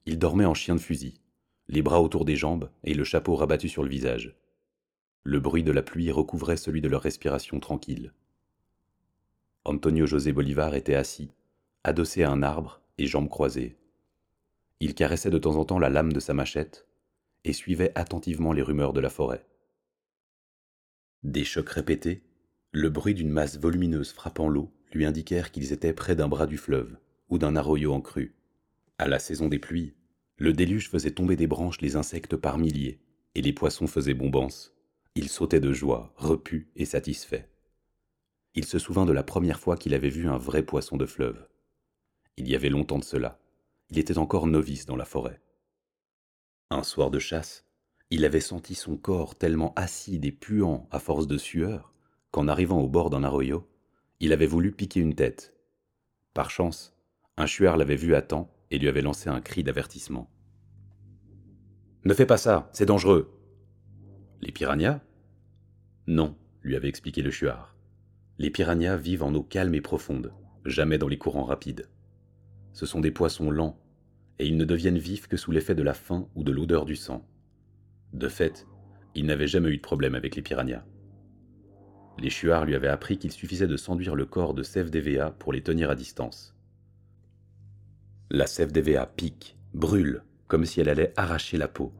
Ils 0.06 0.18
dormaient 0.18 0.44
en 0.44 0.54
chien 0.54 0.74
de 0.74 0.80
fusil, 0.80 1.20
les 1.68 1.82
bras 1.82 2.00
autour 2.00 2.24
des 2.24 2.36
jambes 2.36 2.70
et 2.84 2.94
le 2.94 3.04
chapeau 3.04 3.34
rabattu 3.34 3.68
sur 3.68 3.82
le 3.82 3.88
visage. 3.88 4.36
Le 5.22 5.40
bruit 5.40 5.62
de 5.62 5.72
la 5.72 5.82
pluie 5.82 6.10
recouvrait 6.10 6.58
celui 6.58 6.80
de 6.80 6.88
leur 6.88 7.02
respiration 7.02 7.58
tranquille. 7.58 8.12
Antonio 9.64 10.04
José 10.04 10.32
Bolivar 10.32 10.74
était 10.74 10.94
assis, 10.94 11.32
adossé 11.84 12.22
à 12.22 12.30
un 12.30 12.42
arbre 12.42 12.82
et 12.98 13.06
jambes 13.06 13.30
croisées. 13.30 13.78
Il 14.80 14.94
caressait 14.94 15.30
de 15.30 15.38
temps 15.38 15.56
en 15.56 15.64
temps 15.64 15.78
la 15.78 15.90
lame 15.90 16.12
de 16.12 16.20
sa 16.20 16.34
machette 16.34 16.86
et 17.44 17.52
suivait 17.52 17.92
attentivement 17.94 18.52
les 18.52 18.62
rumeurs 18.62 18.92
de 18.92 19.00
la 19.00 19.10
forêt. 19.10 19.46
Des 21.22 21.44
chocs 21.44 21.70
répétés, 21.70 22.22
le 22.72 22.90
bruit 22.90 23.14
d'une 23.14 23.30
masse 23.30 23.58
volumineuse 23.58 24.12
frappant 24.12 24.48
l'eau 24.48 24.72
lui 24.92 25.06
indiquèrent 25.06 25.52
qu'ils 25.52 25.72
étaient 25.72 25.92
près 25.92 26.16
d'un 26.16 26.28
bras 26.28 26.46
du 26.46 26.58
fleuve 26.58 26.98
ou 27.28 27.38
d'un 27.38 27.56
arroyo 27.56 27.92
en 27.92 28.00
crue. 28.00 28.34
À 28.98 29.08
la 29.08 29.18
saison 29.18 29.48
des 29.48 29.58
pluies, 29.58 29.94
le 30.36 30.52
déluge 30.52 30.90
faisait 30.90 31.12
tomber 31.12 31.36
des 31.36 31.46
branches 31.46 31.80
les 31.80 31.96
insectes 31.96 32.36
par 32.36 32.58
milliers, 32.58 33.00
et 33.34 33.42
les 33.42 33.52
poissons 33.52 33.86
faisaient 33.86 34.14
bombance. 34.14 34.74
Il 35.14 35.28
sautait 35.28 35.60
de 35.60 35.72
joie, 35.72 36.12
repu 36.16 36.68
et 36.76 36.84
satisfait. 36.84 37.48
Il 38.54 38.64
se 38.64 38.78
souvint 38.78 39.06
de 39.06 39.12
la 39.12 39.22
première 39.22 39.60
fois 39.60 39.76
qu'il 39.76 39.94
avait 39.94 40.08
vu 40.08 40.28
un 40.28 40.38
vrai 40.38 40.62
poisson 40.62 40.96
de 40.96 41.06
fleuve. 41.06 41.46
Il 42.36 42.48
y 42.48 42.54
avait 42.54 42.68
longtemps 42.68 42.98
de 42.98 43.04
cela. 43.04 43.40
Il 43.90 43.98
était 43.98 44.18
encore 44.18 44.46
novice 44.46 44.86
dans 44.86 44.96
la 44.96 45.04
forêt. 45.04 45.40
Un 46.70 46.82
soir 46.82 47.10
de 47.10 47.18
chasse, 47.18 47.64
il 48.10 48.24
avait 48.24 48.40
senti 48.40 48.74
son 48.74 48.96
corps 48.96 49.36
tellement 49.36 49.72
acide 49.74 50.24
et 50.24 50.32
puant 50.32 50.88
à 50.90 50.98
force 50.98 51.26
de 51.26 51.38
sueur 51.38 51.92
qu'en 52.30 52.48
arrivant 52.48 52.80
au 52.80 52.88
bord 52.88 53.10
d'un 53.10 53.24
arroyo, 53.24 53.68
il 54.20 54.32
avait 54.32 54.46
voulu 54.46 54.72
piquer 54.72 55.00
une 55.00 55.14
tête. 55.14 55.54
Par 56.32 56.50
chance, 56.50 56.96
un 57.36 57.46
chueur 57.46 57.76
l'avait 57.76 57.96
vu 57.96 58.14
à 58.14 58.22
temps 58.22 58.50
et 58.70 58.78
lui 58.78 58.88
avait 58.88 59.02
lancé 59.02 59.28
un 59.28 59.40
cri 59.40 59.62
d'avertissement. 59.62 60.30
Ne 62.04 62.14
fais 62.14 62.26
pas 62.26 62.36
ça, 62.36 62.68
c'est 62.72 62.86
dangereux. 62.86 63.38
Les 64.40 64.52
piranhas? 64.52 65.00
Non, 66.06 66.36
lui 66.62 66.76
avait 66.76 66.88
expliqué 66.88 67.22
le 67.22 67.30
chuard. 67.30 67.76
Les 68.38 68.50
piranhas 68.50 68.96
vivent 68.96 69.22
en 69.22 69.34
eau 69.34 69.42
calme 69.42 69.74
et 69.74 69.80
profonde, 69.80 70.32
jamais 70.64 70.98
dans 70.98 71.08
les 71.08 71.18
courants 71.18 71.44
rapides. 71.44 71.88
Ce 72.74 72.86
sont 72.86 73.00
des 73.00 73.12
poissons 73.12 73.50
lents, 73.50 73.78
et 74.38 74.46
ils 74.46 74.56
ne 74.56 74.64
deviennent 74.64 74.98
vifs 74.98 75.28
que 75.28 75.36
sous 75.36 75.52
l'effet 75.52 75.76
de 75.76 75.82
la 75.82 75.94
faim 75.94 76.28
ou 76.34 76.42
de 76.42 76.50
l'odeur 76.50 76.84
du 76.84 76.96
sang. 76.96 77.24
De 78.12 78.28
fait, 78.28 78.66
il 79.14 79.26
n'avait 79.26 79.46
jamais 79.46 79.70
eu 79.70 79.76
de 79.76 79.82
problème 79.82 80.16
avec 80.16 80.34
les 80.34 80.42
piranhas. 80.42 80.84
Les 82.18 82.30
chuards 82.30 82.64
lui 82.64 82.74
avaient 82.74 82.88
appris 82.88 83.16
qu'il 83.16 83.30
suffisait 83.30 83.68
de 83.68 83.76
s'enduire 83.76 84.16
le 84.16 84.26
corps 84.26 84.54
de 84.54 84.64
sève 84.64 84.90
d'EVA 84.90 85.30
pour 85.30 85.52
les 85.52 85.62
tenir 85.62 85.88
à 85.88 85.94
distance. 85.94 86.56
La 88.28 88.46
sève 88.46 88.72
d'EVA 88.72 89.06
pique, 89.06 89.56
brûle, 89.72 90.24
comme 90.48 90.64
si 90.64 90.80
elle 90.80 90.88
allait 90.88 91.12
arracher 91.16 91.56
la 91.58 91.68
peau. 91.68 91.92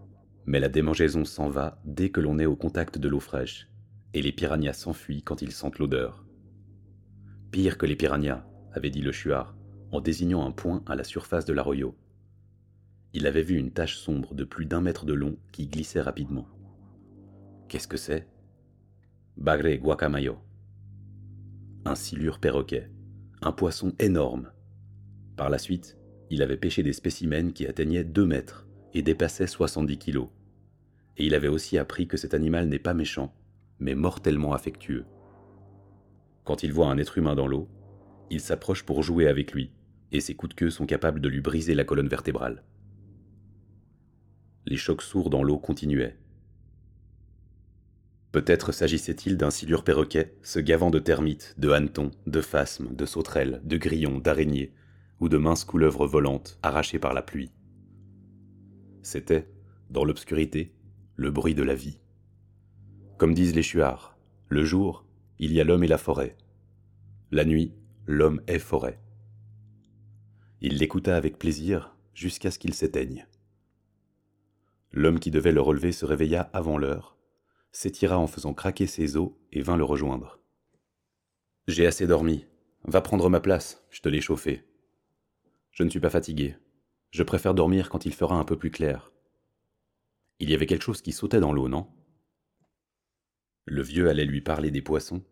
Mais 0.44 0.58
la 0.58 0.68
démangeaison 0.68 1.24
s'en 1.24 1.48
va 1.48 1.80
dès 1.84 2.10
que 2.10 2.20
l'on 2.20 2.38
est 2.40 2.46
au 2.46 2.56
contact 2.56 2.98
de 2.98 3.08
l'eau 3.08 3.20
fraîche, 3.20 3.68
et 4.12 4.22
les 4.22 4.32
piranhas 4.32 4.72
s'enfuient 4.72 5.22
quand 5.22 5.40
ils 5.40 5.52
sentent 5.52 5.78
l'odeur. 5.78 6.24
Pire 7.52 7.78
que 7.78 7.86
les 7.86 7.96
piranhas, 7.96 8.44
avait 8.72 8.90
dit 8.90 9.02
le 9.02 9.12
chuard, 9.12 9.54
en 9.94 10.00
désignant 10.00 10.44
un 10.44 10.50
point 10.50 10.82
à 10.86 10.96
la 10.96 11.04
surface 11.04 11.44
de 11.44 11.52
l'arroyo. 11.52 11.94
Il 13.12 13.28
avait 13.28 13.44
vu 13.44 13.56
une 13.56 13.70
tache 13.70 13.96
sombre 13.96 14.34
de 14.34 14.42
plus 14.42 14.66
d'un 14.66 14.80
mètre 14.80 15.04
de 15.04 15.12
long 15.12 15.36
qui 15.52 15.68
glissait 15.68 16.00
rapidement. 16.00 16.48
Qu'est-ce 17.68 17.86
que 17.86 17.96
c'est? 17.96 18.26
Bagre 19.36 19.76
guacamayo. 19.76 20.38
Un 21.84 21.94
silure 21.94 22.40
perroquet, 22.40 22.90
un 23.40 23.52
poisson 23.52 23.92
énorme. 24.00 24.50
Par 25.36 25.48
la 25.48 25.58
suite, 25.58 25.96
il 26.28 26.42
avait 26.42 26.56
pêché 26.56 26.82
des 26.82 26.92
spécimens 26.92 27.52
qui 27.52 27.64
atteignaient 27.64 28.02
2 28.02 28.26
mètres 28.26 28.66
et 28.94 29.02
dépassaient 29.02 29.46
70 29.46 29.98
kilos. 29.98 30.28
Et 31.18 31.26
il 31.26 31.36
avait 31.36 31.46
aussi 31.46 31.78
appris 31.78 32.08
que 32.08 32.16
cet 32.16 32.34
animal 32.34 32.68
n'est 32.68 32.80
pas 32.80 32.94
méchant, 32.94 33.32
mais 33.78 33.94
mortellement 33.94 34.54
affectueux. 34.54 35.04
Quand 36.42 36.64
il 36.64 36.72
voit 36.72 36.88
un 36.88 36.98
être 36.98 37.16
humain 37.16 37.36
dans 37.36 37.46
l'eau, 37.46 37.68
il 38.30 38.40
s'approche 38.40 38.82
pour 38.82 39.04
jouer 39.04 39.28
avec 39.28 39.52
lui, 39.52 39.70
et 40.14 40.20
ses 40.20 40.34
coups 40.34 40.54
de 40.54 40.54
queue 40.54 40.70
sont 40.70 40.86
capables 40.86 41.20
de 41.20 41.28
lui 41.28 41.40
briser 41.40 41.74
la 41.74 41.84
colonne 41.84 42.08
vertébrale. 42.08 42.62
Les 44.64 44.76
chocs 44.76 45.02
sourds 45.02 45.28
dans 45.28 45.42
l'eau 45.42 45.58
continuaient. 45.58 46.16
Peut-être 48.30 48.72
s'agissait-il 48.72 49.36
d'un 49.36 49.50
silure 49.50 49.84
perroquet 49.84 50.34
se 50.42 50.60
gavant 50.60 50.90
de 50.90 51.00
termites, 51.00 51.54
de 51.58 51.70
hannetons, 51.70 52.12
de 52.26 52.40
phasmes, 52.40 52.94
de 52.94 53.04
sauterelles, 53.06 53.60
de 53.64 53.76
grillons, 53.76 54.18
d'araignées, 54.18 54.72
ou 55.18 55.28
de 55.28 55.36
minces 55.36 55.64
couleuvres 55.64 56.06
volantes 56.06 56.58
arrachées 56.62 56.98
par 56.98 57.12
la 57.12 57.22
pluie. 57.22 57.52
C'était, 59.02 59.48
dans 59.90 60.04
l'obscurité, 60.04 60.74
le 61.16 61.30
bruit 61.30 61.54
de 61.54 61.62
la 61.62 61.74
vie. 61.74 61.98
Comme 63.18 63.34
disent 63.34 63.54
les 63.54 63.62
chuards, 63.62 64.16
le 64.48 64.64
jour, 64.64 65.04
il 65.38 65.52
y 65.52 65.60
a 65.60 65.64
l'homme 65.64 65.84
et 65.84 65.88
la 65.88 65.98
forêt. 65.98 66.36
La 67.30 67.44
nuit, 67.44 67.72
l'homme 68.06 68.40
est 68.46 68.58
forêt. 68.58 69.00
Il 70.66 70.78
l'écouta 70.78 71.14
avec 71.14 71.38
plaisir 71.38 71.94
jusqu'à 72.14 72.50
ce 72.50 72.58
qu'il 72.58 72.72
s'éteigne. 72.72 73.26
L'homme 74.92 75.20
qui 75.20 75.30
devait 75.30 75.52
le 75.52 75.60
relever 75.60 75.92
se 75.92 76.06
réveilla 76.06 76.48
avant 76.54 76.78
l'heure, 76.78 77.18
s'étira 77.70 78.18
en 78.18 78.26
faisant 78.26 78.54
craquer 78.54 78.86
ses 78.86 79.18
os 79.18 79.32
et 79.52 79.60
vint 79.60 79.76
le 79.76 79.84
rejoindre. 79.84 80.40
J'ai 81.68 81.86
assez 81.86 82.06
dormi. 82.06 82.46
Va 82.84 83.02
prendre 83.02 83.28
ma 83.28 83.40
place, 83.40 83.84
je 83.90 84.00
te 84.00 84.08
l'ai 84.08 84.22
chauffé. 84.22 84.64
Je 85.70 85.82
ne 85.82 85.90
suis 85.90 86.00
pas 86.00 86.08
fatigué. 86.08 86.56
Je 87.10 87.22
préfère 87.22 87.52
dormir 87.52 87.90
quand 87.90 88.06
il 88.06 88.14
fera 88.14 88.36
un 88.36 88.44
peu 88.46 88.56
plus 88.56 88.70
clair. 88.70 89.12
Il 90.38 90.48
y 90.48 90.54
avait 90.54 90.64
quelque 90.64 90.80
chose 90.80 91.02
qui 91.02 91.12
sautait 91.12 91.40
dans 91.40 91.52
l'eau, 91.52 91.68
non? 91.68 91.88
Le 93.66 93.82
vieux 93.82 94.08
allait 94.08 94.24
lui 94.24 94.40
parler 94.40 94.70
des 94.70 94.80
poissons, 94.80 95.22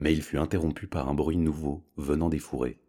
mais 0.00 0.12
il 0.12 0.24
fut 0.24 0.38
interrompu 0.38 0.88
par 0.88 1.08
un 1.08 1.14
bruit 1.14 1.36
nouveau 1.36 1.84
venant 1.96 2.28
des 2.28 2.40
fourrés. 2.40 2.80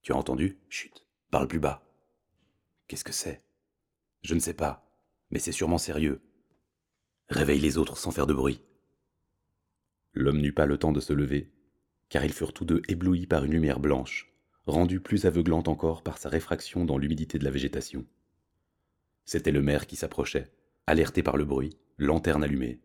Tu 0.00 0.12
as 0.14 0.16
entendu? 0.16 0.58
Chut, 0.70 1.06
parle 1.30 1.48
plus 1.48 1.60
bas. 1.60 1.82
Qu'est-ce 2.88 3.04
que 3.04 3.12
c'est? 3.12 3.42
Je 4.22 4.34
ne 4.34 4.40
sais 4.40 4.54
pas, 4.54 4.90
mais 5.30 5.38
c'est 5.38 5.52
sûrement 5.52 5.78
sérieux. 5.78 6.20
Réveille 7.28 7.60
les 7.60 7.78
autres 7.78 7.96
sans 7.96 8.10
faire 8.10 8.26
de 8.26 8.34
bruit. 8.34 8.62
L'homme 10.12 10.40
n'eut 10.40 10.52
pas 10.52 10.66
le 10.66 10.76
temps 10.76 10.92
de 10.92 11.00
se 11.00 11.12
lever, 11.12 11.52
car 12.08 12.24
ils 12.24 12.32
furent 12.32 12.52
tous 12.52 12.64
deux 12.64 12.82
éblouis 12.88 13.26
par 13.26 13.44
une 13.44 13.52
lumière 13.52 13.78
blanche, 13.78 14.32
rendue 14.66 15.00
plus 15.00 15.24
aveuglante 15.26 15.68
encore 15.68 16.02
par 16.02 16.18
sa 16.18 16.28
réfraction 16.28 16.84
dans 16.84 16.98
l'humidité 16.98 17.38
de 17.38 17.44
la 17.44 17.50
végétation. 17.50 18.04
C'était 19.24 19.52
le 19.52 19.62
maire 19.62 19.86
qui 19.86 19.96
s'approchait, 19.96 20.50
alerté 20.86 21.22
par 21.22 21.36
le 21.36 21.44
bruit, 21.44 21.76
lanterne 21.98 22.42
allumée. 22.42 22.80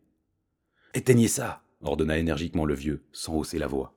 Éteignez 0.94 1.28
ça 1.28 1.62
ordonna 1.82 2.18
énergiquement 2.18 2.64
le 2.64 2.74
vieux, 2.74 3.04
sans 3.12 3.34
hausser 3.34 3.58
la 3.58 3.66
voix. 3.66 3.94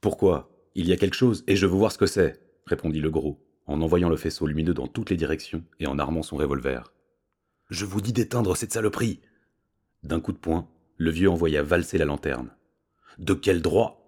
Pourquoi? 0.00 0.50
Il 0.74 0.88
y 0.88 0.92
a 0.92 0.96
quelque 0.96 1.16
chose, 1.16 1.44
et 1.46 1.56
je 1.56 1.66
veux 1.66 1.76
voir 1.76 1.92
ce 1.92 1.98
que 1.98 2.06
c'est, 2.06 2.40
répondit 2.70 3.00
le 3.00 3.10
gros, 3.10 3.38
en 3.66 3.82
envoyant 3.82 4.08
le 4.08 4.16
faisceau 4.16 4.46
lumineux 4.46 4.74
dans 4.74 4.86
toutes 4.86 5.10
les 5.10 5.16
directions 5.16 5.62
et 5.78 5.86
en 5.86 5.98
armant 5.98 6.22
son 6.22 6.36
revolver. 6.36 6.92
Je 7.68 7.84
vous 7.84 8.00
dis 8.00 8.12
d'éteindre 8.12 8.56
cette 8.56 8.72
saloperie 8.72 9.20
D'un 10.02 10.20
coup 10.20 10.32
de 10.32 10.38
poing, 10.38 10.68
le 10.96 11.10
vieux 11.10 11.30
envoya 11.30 11.62
valser 11.62 11.98
la 11.98 12.06
lanterne. 12.06 12.50
De 13.18 13.34
quel 13.34 13.60
droit? 13.60 13.98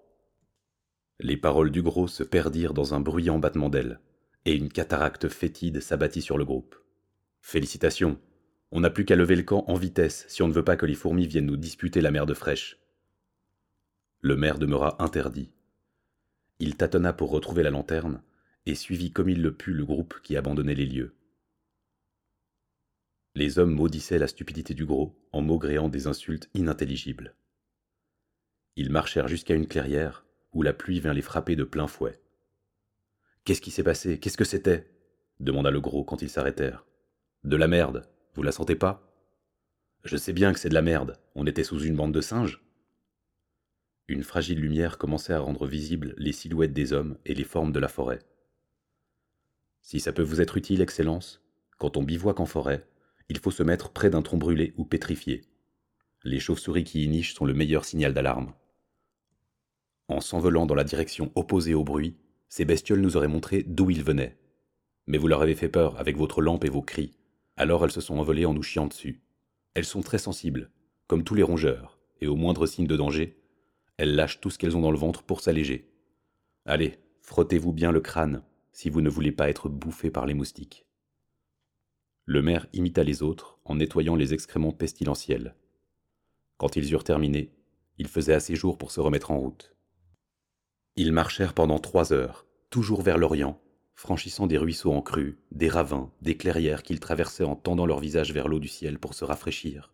Les 1.20 1.36
paroles 1.36 1.70
du 1.70 1.82
gros 1.82 2.08
se 2.08 2.22
perdirent 2.22 2.74
dans 2.74 2.94
un 2.94 3.00
bruyant 3.00 3.38
battement 3.38 3.68
d'ailes, 3.68 4.00
et 4.46 4.54
une 4.54 4.70
cataracte 4.70 5.28
fétide 5.28 5.80
s'abattit 5.80 6.22
sur 6.22 6.38
le 6.38 6.44
groupe. 6.44 6.74
Félicitations 7.42 8.18
on 8.74 8.80
n'a 8.80 8.90
plus 8.90 9.04
qu'à 9.04 9.16
lever 9.16 9.36
le 9.36 9.42
camp 9.42 9.64
en 9.68 9.74
vitesse 9.74 10.24
si 10.28 10.40
on 10.42 10.48
ne 10.48 10.52
veut 10.52 10.64
pas 10.64 10.76
que 10.76 10.86
les 10.86 10.94
fourmis 10.94 11.26
viennent 11.26 11.46
nous 11.46 11.58
disputer 11.58 12.00
la 12.00 12.10
merde 12.10 12.32
fraîche. 12.32 12.78
Le 14.22 14.34
maire 14.34 14.58
demeura 14.58 14.96
interdit. 15.02 15.52
Il 16.58 16.76
tâtonna 16.76 17.12
pour 17.12 17.30
retrouver 17.30 17.62
la 17.62 17.70
lanterne 17.70 18.22
et 18.66 18.74
suivit 18.74 19.10
comme 19.12 19.28
il 19.28 19.42
le 19.42 19.54
put 19.54 19.72
le 19.72 19.84
groupe 19.84 20.20
qui 20.22 20.36
abandonnait 20.36 20.74
les 20.74 20.86
lieux. 20.86 21.14
Les 23.34 23.58
hommes 23.58 23.74
maudissaient 23.74 24.18
la 24.18 24.28
stupidité 24.28 24.74
du 24.74 24.84
gros 24.84 25.18
en 25.32 25.40
maugréant 25.40 25.88
des 25.88 26.06
insultes 26.06 26.50
inintelligibles. 26.54 27.34
Ils 28.76 28.90
marchèrent 28.90 29.28
jusqu'à 29.28 29.54
une 29.54 29.66
clairière 29.66 30.26
où 30.52 30.62
la 30.62 30.72
pluie 30.72 31.00
vint 31.00 31.14
les 31.14 31.22
frapper 31.22 31.56
de 31.56 31.64
plein 31.64 31.86
fouet. 31.86 32.20
Qu'est-ce 33.44 33.62
qui 33.62 33.70
s'est 33.70 33.82
passé? 33.82 34.18
Qu'est-ce 34.18 34.36
que 34.36 34.44
c'était? 34.44 34.88
demanda 35.40 35.70
le 35.70 35.80
gros 35.80 36.04
quand 36.04 36.22
ils 36.22 36.30
s'arrêtèrent. 36.30 36.86
De 37.44 37.56
la 37.56 37.68
merde, 37.68 38.08
vous 38.34 38.42
la 38.42 38.52
sentez 38.52 38.76
pas 38.76 39.02
Je 40.04 40.16
sais 40.16 40.32
bien 40.32 40.52
que 40.52 40.58
c'est 40.58 40.68
de 40.68 40.74
la 40.74 40.82
merde. 40.82 41.18
On 41.34 41.46
était 41.46 41.64
sous 41.64 41.80
une 41.80 41.96
bande 41.96 42.14
de 42.14 42.20
singes. 42.20 42.62
Une 44.08 44.22
fragile 44.22 44.60
lumière 44.60 44.98
commençait 44.98 45.32
à 45.32 45.40
rendre 45.40 45.66
visibles 45.66 46.14
les 46.18 46.32
silhouettes 46.32 46.72
des 46.72 46.92
hommes 46.92 47.18
et 47.24 47.34
les 47.34 47.44
formes 47.44 47.72
de 47.72 47.80
la 47.80 47.88
forêt. 47.88 48.20
Si 49.82 50.00
ça 50.00 50.12
peut 50.12 50.22
vous 50.22 50.40
être 50.40 50.56
utile, 50.56 50.80
Excellence, 50.80 51.42
quand 51.78 51.96
on 51.96 52.02
bivouaque 52.02 52.40
en 52.40 52.46
forêt, 52.46 52.86
il 53.28 53.38
faut 53.38 53.50
se 53.50 53.62
mettre 53.62 53.90
près 53.90 54.10
d'un 54.10 54.22
tronc 54.22 54.38
brûlé 54.38 54.72
ou 54.76 54.84
pétrifié. 54.84 55.42
Les 56.24 56.38
chauves-souris 56.38 56.84
qui 56.84 57.04
y 57.04 57.08
nichent 57.08 57.34
sont 57.34 57.44
le 57.44 57.54
meilleur 57.54 57.84
signal 57.84 58.14
d'alarme. 58.14 58.52
En 60.08 60.20
s'envolant 60.20 60.66
dans 60.66 60.74
la 60.74 60.84
direction 60.84 61.32
opposée 61.34 61.74
au 61.74 61.82
bruit, 61.82 62.16
ces 62.48 62.64
bestioles 62.64 63.00
nous 63.00 63.16
auraient 63.16 63.28
montré 63.28 63.64
d'où 63.64 63.90
ils 63.90 64.04
venaient. 64.04 64.38
Mais 65.06 65.18
vous 65.18 65.26
leur 65.26 65.42
avez 65.42 65.54
fait 65.54 65.68
peur 65.68 65.98
avec 65.98 66.16
votre 66.16 66.42
lampe 66.42 66.64
et 66.64 66.70
vos 66.70 66.82
cris, 66.82 67.16
alors 67.56 67.84
elles 67.84 67.90
se 67.90 68.00
sont 68.00 68.18
envolées 68.18 68.46
en 68.46 68.54
nous 68.54 68.62
chiant 68.62 68.86
dessus. 68.86 69.22
Elles 69.74 69.84
sont 69.84 70.02
très 70.02 70.18
sensibles, 70.18 70.70
comme 71.08 71.24
tous 71.24 71.34
les 71.34 71.42
rongeurs, 71.42 71.98
et 72.20 72.28
au 72.28 72.36
moindre 72.36 72.66
signe 72.66 72.86
de 72.86 72.96
danger, 72.96 73.36
elles 73.96 74.14
lâchent 74.14 74.40
tout 74.40 74.50
ce 74.50 74.58
qu'elles 74.58 74.76
ont 74.76 74.80
dans 74.80 74.90
le 74.90 74.98
ventre 74.98 75.22
pour 75.22 75.40
s'alléger. 75.40 75.90
Allez, 76.66 76.98
frottez-vous 77.22 77.72
bien 77.72 77.90
le 77.90 78.00
crâne, 78.00 78.42
si 78.72 78.90
vous 78.90 79.00
ne 79.00 79.10
voulez 79.10 79.32
pas 79.32 79.48
être 79.48 79.68
bouffé 79.68 80.10
par 80.10 80.26
les 80.26 80.34
moustiques. 80.34 80.86
Le 82.24 82.42
maire 82.42 82.66
imita 82.72 83.02
les 83.02 83.22
autres 83.22 83.58
en 83.64 83.74
nettoyant 83.74 84.16
les 84.16 84.32
excréments 84.34 84.72
pestilentiels. 84.72 85.54
Quand 86.56 86.76
ils 86.76 86.92
eurent 86.92 87.04
terminé, 87.04 87.52
il 87.98 88.08
faisait 88.08 88.34
assez 88.34 88.56
jour 88.56 88.78
pour 88.78 88.90
se 88.92 89.00
remettre 89.00 89.30
en 89.30 89.38
route. 89.38 89.74
Ils 90.96 91.12
marchèrent 91.12 91.54
pendant 91.54 91.78
trois 91.78 92.12
heures, 92.12 92.46
toujours 92.70 93.02
vers 93.02 93.18
l'Orient, 93.18 93.60
franchissant 93.94 94.46
des 94.46 94.58
ruisseaux 94.58 94.92
en 94.92 95.02
crue, 95.02 95.38
des 95.50 95.68
ravins, 95.68 96.10
des 96.22 96.36
clairières 96.36 96.82
qu'ils 96.82 97.00
traversaient 97.00 97.44
en 97.44 97.56
tendant 97.56 97.86
leur 97.86 98.00
visage 98.00 98.32
vers 98.32 98.48
l'eau 98.48 98.58
du 98.58 98.68
ciel 98.68 98.98
pour 98.98 99.14
se 99.14 99.24
rafraîchir, 99.24 99.92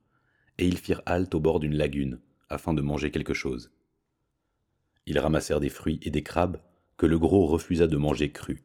et 0.59 0.67
ils 0.67 0.79
firent 0.79 1.03
halte 1.07 1.35
au 1.35 1.41
bord 1.41 1.61
d'une 1.61 1.77
lagune, 1.77 2.21
afin 2.49 2.75
de 2.75 2.83
manger 2.83 3.11
quelque 3.11 3.35
chose. 3.35 3.71
Ils 5.07 5.19
ramassèrent 5.19 5.61
des 5.61 5.69
fruits 5.69 6.01
et 6.03 6.11
des 6.11 6.23
crabes 6.23 6.61
que 6.97 7.07
le 7.07 7.19
gros 7.19 7.47
refusa 7.47 7.87
de 7.87 7.97
manger 7.97 8.33
crus. 8.33 8.61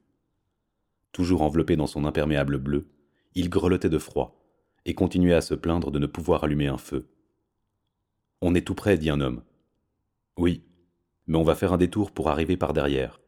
Toujours 1.13 1.43
enveloppé 1.43 1.75
dans 1.75 1.87
son 1.87 2.05
imperméable 2.05 2.57
bleu, 2.57 2.87
il 3.35 3.49
grelottait 3.49 3.89
de 3.89 3.99
froid, 3.99 4.43
et 4.85 4.95
continuait 4.95 5.35
à 5.35 5.41
se 5.41 5.53
plaindre 5.53 5.91
de 5.91 5.99
ne 5.99 6.07
pouvoir 6.07 6.43
allumer 6.43 6.67
un 6.67 6.77
feu. 6.77 7.07
On 8.41 8.55
est 8.55 8.65
tout 8.65 8.75
près, 8.75 8.97
dit 8.97 9.11
un 9.11 9.21
homme. 9.21 9.43
Oui, 10.37 10.63
mais 11.27 11.37
on 11.37 11.43
va 11.43 11.55
faire 11.55 11.71
un 11.71 11.77
détour 11.77 12.11
pour 12.11 12.29
arriver 12.29 12.57
par 12.57 12.73
derrière. 12.73 13.21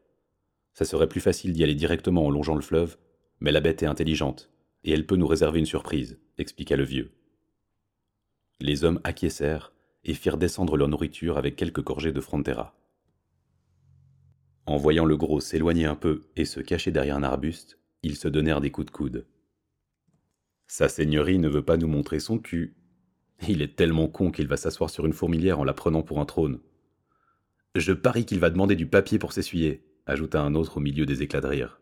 Ça 0.74 0.84
serait 0.84 1.08
plus 1.08 1.20
facile 1.20 1.52
d'y 1.52 1.62
aller 1.62 1.76
directement 1.76 2.26
en 2.26 2.30
longeant 2.30 2.56
le 2.56 2.60
fleuve, 2.60 2.98
mais 3.40 3.52
la 3.52 3.60
bête 3.60 3.82
est 3.82 3.86
intelligente, 3.86 4.50
et 4.84 4.90
elle 4.92 5.06
peut 5.06 5.16
nous 5.16 5.26
réserver 5.26 5.60
une 5.60 5.64
surprise, 5.64 6.18
expliqua 6.38 6.76
le 6.76 6.84
vieux. 6.84 7.12
Les 8.60 8.84
hommes 8.84 9.00
acquiescèrent 9.04 9.72
et 10.04 10.14
firent 10.14 10.38
descendre 10.38 10.76
leur 10.76 10.88
nourriture 10.88 11.38
avec 11.38 11.56
quelques 11.56 11.84
gorgées 11.84 12.12
de 12.12 12.20
frontera. 12.20 12.74
En 14.66 14.78
voyant 14.78 15.04
le 15.04 15.16
gros 15.16 15.40
s'éloigner 15.40 15.86
un 15.86 15.94
peu 15.94 16.24
et 16.34 16.44
se 16.44 16.58
cacher 16.58 16.90
derrière 16.90 17.16
un 17.16 17.22
arbuste, 17.22 17.78
ils 18.02 18.16
se 18.16 18.26
donnèrent 18.26 18.60
des 18.60 18.72
coups 18.72 18.86
de 18.86 18.90
coude. 18.90 19.26
Sa 20.66 20.88
seigneurie 20.88 21.38
ne 21.38 21.48
veut 21.48 21.64
pas 21.64 21.76
nous 21.76 21.86
montrer 21.86 22.18
son 22.18 22.38
cul. 22.38 22.76
Il 23.48 23.62
est 23.62 23.76
tellement 23.76 24.08
con 24.08 24.32
qu'il 24.32 24.48
va 24.48 24.56
s'asseoir 24.56 24.90
sur 24.90 25.06
une 25.06 25.12
fourmilière 25.12 25.60
en 25.60 25.64
la 25.64 25.74
prenant 25.74 26.02
pour 26.02 26.18
un 26.20 26.24
trône, 26.24 26.58
Je 27.76 27.92
parie 27.92 28.26
qu'il 28.26 28.40
va 28.40 28.50
demander 28.50 28.74
du 28.74 28.88
papier 28.88 29.18
pour 29.18 29.32
s'essuyer, 29.32 29.84
ajouta 30.06 30.40
un 30.40 30.54
autre 30.54 30.78
au 30.78 30.80
milieu 30.80 31.06
des 31.06 31.22
éclats 31.22 31.40
de 31.40 31.46
rire. 31.46 31.80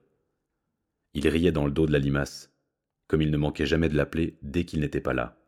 Il 1.15 1.27
riait 1.29 1.53
dans 1.53 1.65
le 1.65 1.71
dos 1.71 1.87
de 1.87 1.93
la 1.93 2.01
limace, 2.01 2.53
comme 3.07 3.23
il 3.23 3.31
ne 3.31 3.37
manquait 3.37 3.67
jamais 3.67 3.89
de 3.89 3.97
l'appeler 3.97 4.37
dès 4.43 4.65
qu'il 4.65 4.81
n'était 4.81 5.01
pas 5.01 5.15
là. 5.15 5.41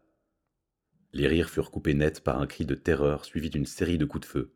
Les 1.12 1.26
rires 1.26 1.50
furent 1.50 1.70
coupés 1.70 1.94
net 1.94 2.22
par 2.22 2.40
un 2.40 2.46
cri 2.46 2.64
de 2.64 2.74
terreur 2.74 3.24
suivi 3.24 3.50
d'une 3.50 3.66
série 3.66 3.98
de 3.98 4.04
coups 4.04 4.26
de 4.26 4.30
feu. 4.30 4.54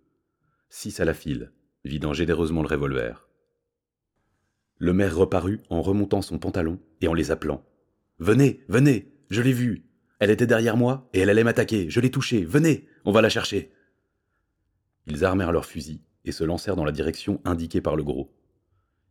Six 0.68 1.00
à 1.00 1.04
la 1.04 1.14
file, 1.14 1.52
vidant 1.84 2.12
généreusement 2.12 2.62
le 2.62 2.68
revolver. 2.68 3.28
Le 4.78 4.92
maire 4.92 5.16
reparut 5.16 5.60
en 5.68 5.82
remontant 5.82 6.22
son 6.22 6.38
pantalon 6.38 6.78
et 7.00 7.08
en 7.08 7.14
les 7.14 7.30
appelant. 7.30 7.64
Venez, 8.18 8.64
venez, 8.68 9.12
je 9.30 9.42
l'ai 9.42 9.52
vue. 9.52 9.84
Elle 10.18 10.30
était 10.30 10.46
derrière 10.46 10.76
moi 10.76 11.08
et 11.12 11.20
elle 11.20 11.30
allait 11.30 11.44
m'attaquer. 11.44 11.90
Je 11.90 12.00
l'ai 12.00 12.10
touchée. 12.10 12.44
Venez, 12.44 12.87
on 13.04 13.12
va 13.12 13.22
la 13.22 13.28
chercher. 13.28 13.72
Ils 15.06 15.25
armèrent 15.25 15.52
leurs 15.52 15.66
fusils 15.66 16.00
et 16.25 16.32
se 16.32 16.44
lancèrent 16.44 16.76
dans 16.76 16.84
la 16.84 16.92
direction 16.92 17.40
indiquée 17.44 17.80
par 17.80 17.96
le 17.96 18.04
gros. 18.04 18.32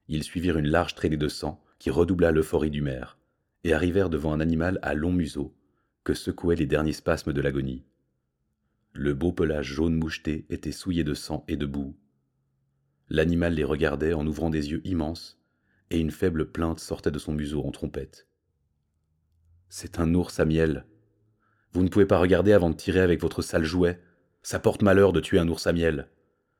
Ils 0.07 0.23
suivirent 0.23 0.57
une 0.57 0.67
large 0.67 0.95
traînée 0.95 1.17
de 1.17 1.27
sang 1.27 1.63
qui 1.79 1.89
redoubla 1.89 2.31
l'euphorie 2.31 2.69
du 2.69 2.81
maire, 2.81 3.17
et 3.63 3.73
arrivèrent 3.73 4.09
devant 4.09 4.33
un 4.33 4.39
animal 4.39 4.79
à 4.81 4.93
long 4.93 5.11
museau 5.11 5.55
que 6.03 6.13
secouaient 6.13 6.55
les 6.55 6.65
derniers 6.65 6.93
spasmes 6.93 7.33
de 7.33 7.41
l'agonie. 7.41 7.85
Le 8.93 9.13
beau 9.13 9.31
pelage 9.31 9.73
jaune 9.73 9.95
moucheté 9.95 10.45
était 10.49 10.71
souillé 10.71 11.03
de 11.03 11.13
sang 11.13 11.45
et 11.47 11.57
de 11.57 11.65
boue. 11.65 11.95
L'animal 13.09 13.55
les 13.55 13.63
regardait 13.63 14.13
en 14.13 14.25
ouvrant 14.27 14.49
des 14.49 14.69
yeux 14.71 14.81
immenses, 14.85 15.39
et 15.89 15.99
une 15.99 16.11
faible 16.11 16.51
plainte 16.51 16.79
sortait 16.79 17.11
de 17.11 17.19
son 17.19 17.33
museau 17.33 17.63
en 17.63 17.71
trompette. 17.71 18.27
C'est 19.69 19.99
un 19.99 20.13
ours 20.13 20.39
à 20.39 20.45
miel. 20.45 20.85
Vous 21.71 21.83
ne 21.83 21.89
pouvez 21.89 22.05
pas 22.05 22.19
regarder 22.19 22.53
avant 22.53 22.69
de 22.69 22.75
tirer 22.75 22.99
avec 22.99 23.21
votre 23.21 23.41
sale 23.41 23.63
jouet. 23.63 23.99
Ça 24.41 24.59
porte 24.59 24.81
malheur 24.81 25.13
de 25.13 25.19
tuer 25.19 25.39
un 25.39 25.47
ours 25.47 25.67
à 25.67 25.73
miel. 25.73 26.09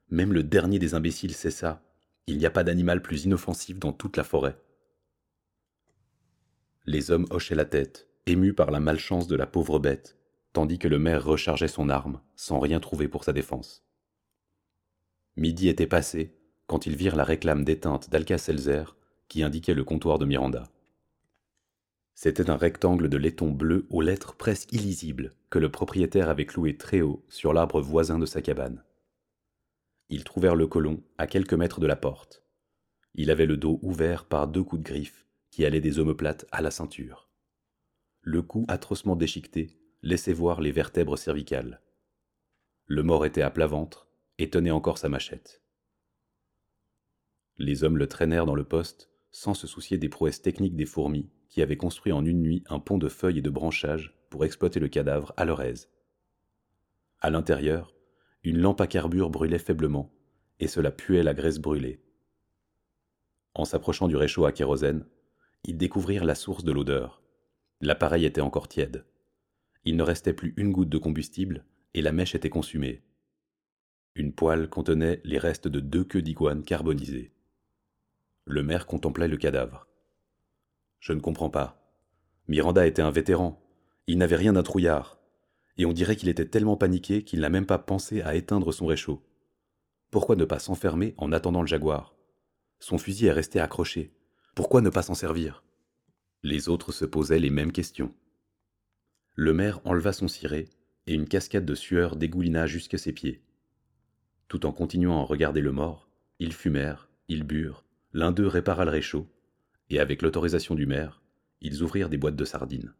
Même 0.09 0.33
le 0.33 0.43
dernier 0.43 0.79
des 0.79 0.95
imbéciles 0.95 1.33
sait 1.33 1.51
ça. 1.51 1.83
Il 2.27 2.37
n'y 2.37 2.45
a 2.45 2.51
pas 2.51 2.63
d'animal 2.63 3.01
plus 3.01 3.25
inoffensif 3.25 3.79
dans 3.79 3.93
toute 3.93 4.17
la 4.17 4.23
forêt. 4.23 4.59
Les 6.85 7.11
hommes 7.11 7.27
hochaient 7.29 7.55
la 7.55 7.65
tête, 7.65 8.07
émus 8.25 8.53
par 8.53 8.71
la 8.71 8.79
malchance 8.79 9.27
de 9.27 9.35
la 9.35 9.47
pauvre 9.47 9.79
bête, 9.79 10.17
tandis 10.53 10.79
que 10.79 10.87
le 10.87 10.99
maire 10.99 11.23
rechargeait 11.23 11.67
son 11.67 11.89
arme, 11.89 12.21
sans 12.35 12.59
rien 12.59 12.79
trouver 12.79 13.07
pour 13.07 13.23
sa 13.23 13.33
défense. 13.33 13.83
Midi 15.35 15.69
était 15.69 15.87
passé, 15.87 16.38
quand 16.69 16.85
ils 16.85 16.95
virent 16.95 17.15
la 17.15 17.23
réclame 17.23 17.63
déteinte 17.63 18.11
d'Alka-Seltzer, 18.11 18.95
qui 19.27 19.41
indiquait 19.41 19.73
le 19.73 19.83
comptoir 19.83 20.19
de 20.19 20.25
Miranda. 20.25 20.69
C'était 22.13 22.51
un 22.51 22.57
rectangle 22.57 23.09
de 23.09 23.17
laiton 23.17 23.49
bleu 23.49 23.87
aux 23.89 24.01
lettres 24.01 24.35
presque 24.35 24.71
illisibles 24.71 25.33
que 25.49 25.57
le 25.57 25.71
propriétaire 25.71 26.29
avait 26.29 26.45
cloué 26.45 26.77
très 26.77 27.01
haut 27.01 27.25
sur 27.27 27.53
l'arbre 27.53 27.81
voisin 27.81 28.19
de 28.19 28.27
sa 28.27 28.43
cabane. 28.43 28.83
Ils 30.09 30.23
trouvèrent 30.23 30.55
le 30.55 30.67
colon 30.67 31.01
à 31.17 31.25
quelques 31.25 31.55
mètres 31.55 31.79
de 31.79 31.87
la 31.87 31.95
porte. 31.95 32.43
Il 33.15 33.31
avait 33.31 33.47
le 33.47 33.57
dos 33.57 33.79
ouvert 33.81 34.25
par 34.25 34.47
deux 34.47 34.63
coups 34.63 34.83
de 34.83 34.87
griffe 34.87 35.25
qui 35.49 35.65
allaient 35.65 35.81
des 35.81 35.97
omoplates 35.97 36.45
à 36.51 36.61
la 36.61 36.69
ceinture. 36.69 37.29
Le 38.21 38.43
cou 38.43 38.65
atrocement 38.67 39.15
déchiqueté 39.15 39.75
laissait 40.03 40.33
voir 40.33 40.61
les 40.61 40.71
vertèbres 40.71 41.17
cervicales. 41.17 41.81
Le 42.85 43.01
mort 43.01 43.25
était 43.25 43.41
à 43.41 43.49
plat 43.49 43.65
ventre 43.65 44.07
et 44.37 44.51
tenait 44.51 44.69
encore 44.69 44.99
sa 44.99 45.09
machette. 45.09 45.58
Les 47.59 47.83
hommes 47.83 47.97
le 47.97 48.07
traînèrent 48.07 48.45
dans 48.45 48.55
le 48.55 48.63
poste 48.63 49.09
sans 49.31 49.53
se 49.53 49.67
soucier 49.67 49.97
des 49.97 50.07
prouesses 50.07 50.41
techniques 50.41 50.77
des 50.77 50.85
fourmis 50.85 51.29
qui 51.49 51.61
avaient 51.61 51.77
construit 51.77 52.13
en 52.13 52.23
une 52.23 52.41
nuit 52.41 52.63
un 52.69 52.79
pont 52.79 52.97
de 52.97 53.09
feuilles 53.09 53.39
et 53.39 53.43
de 53.43 53.49
branchages 53.49 54.15
pour 54.29 54.45
exploiter 54.45 54.79
le 54.79 54.87
cadavre 54.87 55.33
à 55.35 55.43
leur 55.43 55.61
aise. 55.61 55.89
À 57.19 57.29
l'intérieur, 57.29 57.93
une 58.43 58.59
lampe 58.59 58.79
à 58.79 58.87
carbure 58.87 59.29
brûlait 59.29 59.59
faiblement, 59.59 60.13
et 60.59 60.67
cela 60.67 60.89
puait 60.89 61.21
la 61.21 61.33
graisse 61.33 61.59
brûlée. 61.59 62.01
En 63.55 63.65
s'approchant 63.65 64.07
du 64.07 64.15
réchaud 64.15 64.45
à 64.45 64.53
kérosène, 64.53 65.05
ils 65.65 65.77
découvrirent 65.77 66.23
la 66.23 66.35
source 66.35 66.63
de 66.63 66.71
l'odeur. 66.71 67.21
L'appareil 67.81 68.23
était 68.23 68.39
encore 68.39 68.69
tiède. 68.69 69.05
Il 69.83 69.97
ne 69.97 70.03
restait 70.03 70.33
plus 70.33 70.53
une 70.55 70.71
goutte 70.71 70.89
de 70.89 70.97
combustible, 70.97 71.65
et 71.93 72.01
la 72.01 72.13
mèche 72.13 72.35
était 72.35 72.49
consumée. 72.49 73.01
Une 74.15 74.31
poêle 74.31 74.69
contenait 74.69 75.19
les 75.25 75.37
restes 75.37 75.67
de 75.67 75.81
deux 75.81 76.05
queues 76.05 76.21
d'iguane 76.21 76.63
carbonisées. 76.63 77.33
Le 78.51 78.63
maire 78.63 78.87
contemplait 78.87 79.27
le 79.27 79.37
cadavre. 79.37 79.87
Je 80.99 81.13
ne 81.13 81.19
comprends 81.19 81.51
pas. 81.51 81.87
Miranda 82.47 82.87
était 82.87 83.03
un 83.03 83.11
vétéran. 83.11 83.63
Il 84.07 84.17
n'avait 84.17 84.37
rien 84.37 84.53
d'un 84.53 84.63
trouillard. 84.63 85.19
Et 85.77 85.85
on 85.85 85.93
dirait 85.93 86.15
qu'il 86.15 86.29
était 86.29 86.47
tellement 86.47 86.75
paniqué 86.75 87.23
qu'il 87.23 87.41
n'a 87.41 87.49
même 87.49 87.67
pas 87.67 87.77
pensé 87.77 88.23
à 88.23 88.33
éteindre 88.33 88.73
son 88.73 88.87
réchaud. 88.87 89.23
Pourquoi 90.09 90.35
ne 90.35 90.45
pas 90.45 90.57
s'enfermer 90.57 91.13
en 91.17 91.31
attendant 91.31 91.61
le 91.61 91.67
jaguar? 91.67 92.15
Son 92.79 92.97
fusil 92.97 93.27
est 93.27 93.31
resté 93.31 93.59
accroché. 93.59 94.15
Pourquoi 94.55 94.81
ne 94.81 94.89
pas 94.89 95.03
s'en 95.03 95.13
servir? 95.13 95.63
Les 96.41 96.69
autres 96.69 96.91
se 96.91 97.05
posaient 97.05 97.37
les 97.37 97.51
mêmes 97.51 97.71
questions. 97.71 98.15
Le 99.35 99.53
maire 99.53 99.79
enleva 99.85 100.11
son 100.11 100.27
ciré, 100.27 100.69
et 101.05 101.13
une 101.13 101.27
cascade 101.27 101.65
de 101.65 101.75
sueur 101.75 102.15
dégoulina 102.15 102.65
jusqu'à 102.65 102.97
ses 102.97 103.13
pieds. 103.13 103.43
Tout 104.47 104.65
en 104.65 104.71
continuant 104.71 105.21
à 105.21 105.25
regarder 105.25 105.61
le 105.61 105.71
mort, 105.71 106.09
ils 106.39 106.53
fumèrent, 106.53 107.11
ils 107.27 107.43
burent, 107.43 107.85
L'un 108.13 108.31
d'eux 108.31 108.47
répara 108.47 108.85
le 108.85 108.91
réchaud, 108.91 109.27
et 109.89 109.99
avec 109.99 110.21
l'autorisation 110.21 110.75
du 110.75 110.85
maire, 110.85 111.21
ils 111.61 111.83
ouvrirent 111.83 112.09
des 112.09 112.17
boîtes 112.17 112.35
de 112.35 112.45
sardines. 112.45 112.93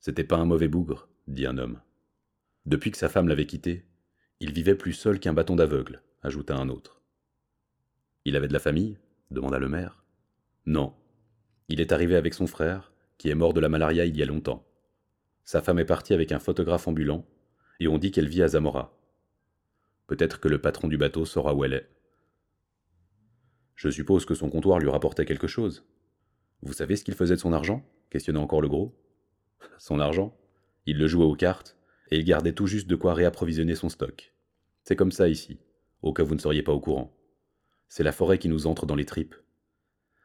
C'était 0.00 0.24
pas 0.24 0.36
un 0.36 0.44
mauvais 0.44 0.68
bougre, 0.68 1.08
dit 1.28 1.46
un 1.46 1.56
homme. 1.56 1.80
Depuis 2.66 2.90
que 2.90 2.98
sa 2.98 3.08
femme 3.08 3.28
l'avait 3.28 3.46
quitté, 3.46 3.86
il 4.40 4.52
vivait 4.52 4.74
plus 4.74 4.92
seul 4.92 5.18
qu'un 5.18 5.32
bâton 5.32 5.56
d'aveugle, 5.56 6.02
ajouta 6.22 6.56
un 6.56 6.68
autre. 6.68 7.00
Il 8.24 8.36
avait 8.36 8.48
de 8.48 8.52
la 8.52 8.58
famille? 8.58 8.98
demanda 9.30 9.58
le 9.58 9.68
maire. 9.68 10.04
Non. 10.66 10.94
Il 11.68 11.80
est 11.80 11.92
arrivé 11.92 12.16
avec 12.16 12.34
son 12.34 12.46
frère, 12.46 12.92
qui 13.16 13.30
est 13.30 13.34
mort 13.34 13.54
de 13.54 13.60
la 13.60 13.68
malaria 13.68 14.04
il 14.04 14.16
y 14.16 14.22
a 14.22 14.26
longtemps. 14.26 14.66
Sa 15.44 15.62
femme 15.62 15.78
est 15.78 15.84
partie 15.84 16.14
avec 16.14 16.32
un 16.32 16.38
photographe 16.38 16.88
ambulant, 16.88 17.26
et 17.80 17.88
on 17.88 17.98
dit 17.98 18.10
qu'elle 18.10 18.28
vit 18.28 18.42
à 18.42 18.48
Zamora. 18.48 18.96
Peut-être 20.06 20.40
que 20.40 20.48
le 20.48 20.60
patron 20.60 20.88
du 20.88 20.98
bateau 20.98 21.24
saura 21.24 21.54
où 21.54 21.64
elle 21.64 21.74
est. 21.74 21.90
Je 23.74 23.88
suppose 23.88 24.24
que 24.24 24.34
son 24.34 24.50
comptoir 24.50 24.78
lui 24.78 24.88
rapportait 24.88 25.24
quelque 25.24 25.46
chose. 25.46 25.84
Vous 26.62 26.72
savez 26.72 26.96
ce 26.96 27.04
qu'il 27.04 27.14
faisait 27.14 27.34
de 27.34 27.40
son 27.40 27.52
argent? 27.52 27.84
Questionna 28.10 28.40
encore 28.40 28.62
le 28.62 28.68
gros. 28.68 28.94
Son 29.78 29.98
argent? 29.98 30.36
Il 30.86 30.98
le 30.98 31.06
jouait 31.06 31.24
aux 31.24 31.34
cartes, 31.34 31.76
et 32.10 32.18
il 32.18 32.24
gardait 32.24 32.52
tout 32.52 32.66
juste 32.66 32.86
de 32.86 32.96
quoi 32.96 33.14
réapprovisionner 33.14 33.74
son 33.74 33.88
stock. 33.88 34.34
C'est 34.84 34.96
comme 34.96 35.12
ça 35.12 35.28
ici, 35.28 35.58
au 36.02 36.12
cas 36.12 36.22
où 36.22 36.26
vous 36.26 36.34
ne 36.34 36.40
seriez 36.40 36.62
pas 36.62 36.72
au 36.72 36.80
courant. 36.80 37.16
C'est 37.88 38.02
la 38.02 38.12
forêt 38.12 38.38
qui 38.38 38.48
nous 38.48 38.66
entre 38.66 38.86
dans 38.86 38.94
les 38.94 39.04
tripes. 39.04 39.34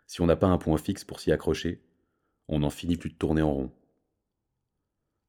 Si 0.05 0.21
on 0.21 0.25
n'a 0.25 0.35
pas 0.35 0.47
un 0.47 0.57
point 0.57 0.77
fixe 0.77 1.03
pour 1.03 1.19
s'y 1.19 1.31
accrocher, 1.31 1.81
on 2.47 2.59
n'en 2.59 2.69
finit 2.69 2.97
plus 2.97 3.09
de 3.09 3.15
tourner 3.15 3.41
en 3.41 3.53
rond. 3.53 3.71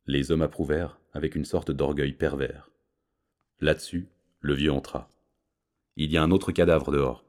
Les 0.06 0.32
hommes 0.32 0.42
approuvèrent 0.42 0.98
avec 1.12 1.34
une 1.34 1.44
sorte 1.44 1.70
d'orgueil 1.70 2.12
pervers. 2.12 2.70
Là-dessus, 3.60 4.08
le 4.40 4.54
vieux 4.54 4.72
entra. 4.72 5.08
Il 5.96 6.10
y 6.10 6.16
a 6.16 6.22
un 6.22 6.30
autre 6.30 6.50
cadavre 6.50 6.92
dehors. 6.92 7.24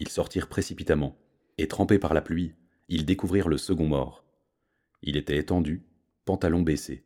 Ils 0.00 0.08
sortirent 0.08 0.48
précipitamment, 0.48 1.18
et 1.58 1.68
trempés 1.68 1.98
par 1.98 2.14
la 2.14 2.22
pluie, 2.22 2.54
ils 2.88 3.04
découvrirent 3.04 3.48
le 3.48 3.58
second 3.58 3.86
mort. 3.86 4.24
Il 5.02 5.16
était 5.16 5.36
étendu, 5.36 5.82
pantalon 6.24 6.62
baissé. 6.62 7.04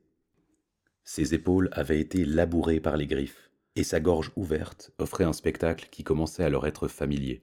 Ses 1.04 1.34
épaules 1.34 1.68
avaient 1.72 2.00
été 2.00 2.24
labourées 2.24 2.80
par 2.80 2.96
les 2.96 3.06
griffes, 3.06 3.50
et 3.74 3.84
sa 3.84 4.00
gorge 4.00 4.30
ouverte 4.36 4.92
offrait 4.98 5.24
un 5.24 5.32
spectacle 5.32 5.88
qui 5.90 6.04
commençait 6.04 6.44
à 6.44 6.50
leur 6.50 6.66
être 6.66 6.88
familier. 6.88 7.42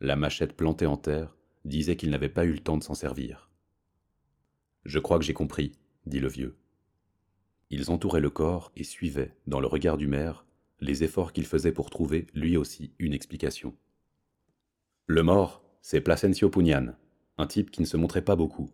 La 0.00 0.16
machette 0.16 0.56
plantée 0.56 0.86
en 0.86 0.96
terre 0.96 1.36
disait 1.64 1.96
qu'il 1.96 2.10
n'avait 2.10 2.28
pas 2.28 2.44
eu 2.44 2.52
le 2.52 2.60
temps 2.60 2.76
de 2.76 2.84
s'en 2.84 2.94
servir. 2.94 3.50
Je 4.84 4.98
crois 4.98 5.18
que 5.18 5.24
j'ai 5.24 5.34
compris, 5.34 5.72
dit 6.06 6.20
le 6.20 6.28
vieux. 6.28 6.56
Ils 7.70 7.90
entouraient 7.90 8.20
le 8.20 8.30
corps 8.30 8.72
et 8.76 8.84
suivaient, 8.84 9.34
dans 9.46 9.60
le 9.60 9.66
regard 9.66 9.96
du 9.96 10.06
maire, 10.06 10.46
les 10.80 11.02
efforts 11.02 11.32
qu'il 11.32 11.46
faisait 11.46 11.72
pour 11.72 11.90
trouver, 11.90 12.26
lui 12.34 12.56
aussi, 12.56 12.92
une 12.98 13.12
explication. 13.12 13.74
Le 15.10 15.22
mort, 15.22 15.64
c'est 15.80 16.02
Placencio 16.02 16.50
Pugnan, 16.50 16.94
un 17.38 17.46
type 17.46 17.70
qui 17.70 17.80
ne 17.80 17.86
se 17.86 17.96
montrait 17.96 18.20
pas 18.20 18.36
beaucoup, 18.36 18.68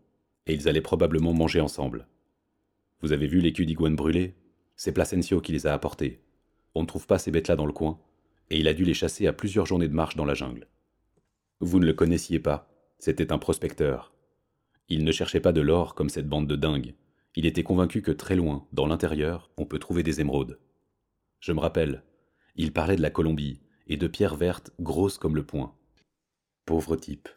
et 0.48 0.52
ils 0.52 0.68
allaient 0.68 0.80
probablement 0.80 1.32
manger 1.32 1.60
ensemble. 1.60 2.08
Vous 3.02 3.12
avez 3.12 3.28
vu 3.28 3.40
culs 3.52 3.66
d'iguane 3.66 3.94
brûlés 3.94 4.34
C'est 4.74 4.90
Placencio 4.90 5.40
qui 5.40 5.52
les 5.52 5.68
a 5.68 5.72
apportés. 5.72 6.24
On 6.74 6.82
ne 6.82 6.88
trouve 6.88 7.06
pas 7.06 7.20
ces 7.20 7.30
bêtes-là 7.30 7.54
dans 7.54 7.66
le 7.66 7.72
coin, 7.72 8.00
et 8.50 8.58
il 8.58 8.66
a 8.66 8.74
dû 8.74 8.84
les 8.84 8.94
chasser 8.94 9.28
à 9.28 9.32
plusieurs 9.32 9.64
journées 9.64 9.86
de 9.86 9.94
marche 9.94 10.16
dans 10.16 10.24
la 10.24 10.34
jungle. 10.34 10.66
Vous 11.60 11.78
ne 11.78 11.86
le 11.86 11.94
connaissiez 11.94 12.40
pas, 12.40 12.68
c'était 12.98 13.32
un 13.32 13.38
prospecteur. 13.38 14.12
Il 14.88 15.04
ne 15.04 15.12
cherchait 15.12 15.38
pas 15.38 15.52
de 15.52 15.60
l'or 15.60 15.94
comme 15.94 16.08
cette 16.08 16.28
bande 16.28 16.48
de 16.48 16.56
dingues, 16.56 16.96
il 17.36 17.46
était 17.46 17.62
convaincu 17.62 18.02
que 18.02 18.10
très 18.10 18.34
loin, 18.34 18.66
dans 18.72 18.88
l'intérieur, 18.88 19.52
on 19.56 19.66
peut 19.66 19.78
trouver 19.78 20.02
des 20.02 20.20
émeraudes. 20.20 20.58
Je 21.38 21.52
me 21.52 21.60
rappelle, 21.60 22.02
il 22.56 22.72
parlait 22.72 22.96
de 22.96 23.02
la 23.02 23.10
Colombie, 23.10 23.60
et 23.86 23.96
de 23.96 24.08
pierres 24.08 24.34
vertes 24.34 24.72
grosses 24.80 25.18
comme 25.18 25.36
le 25.36 25.46
poing. 25.46 25.76
Pauvre 26.64 26.96
type. 26.96 27.28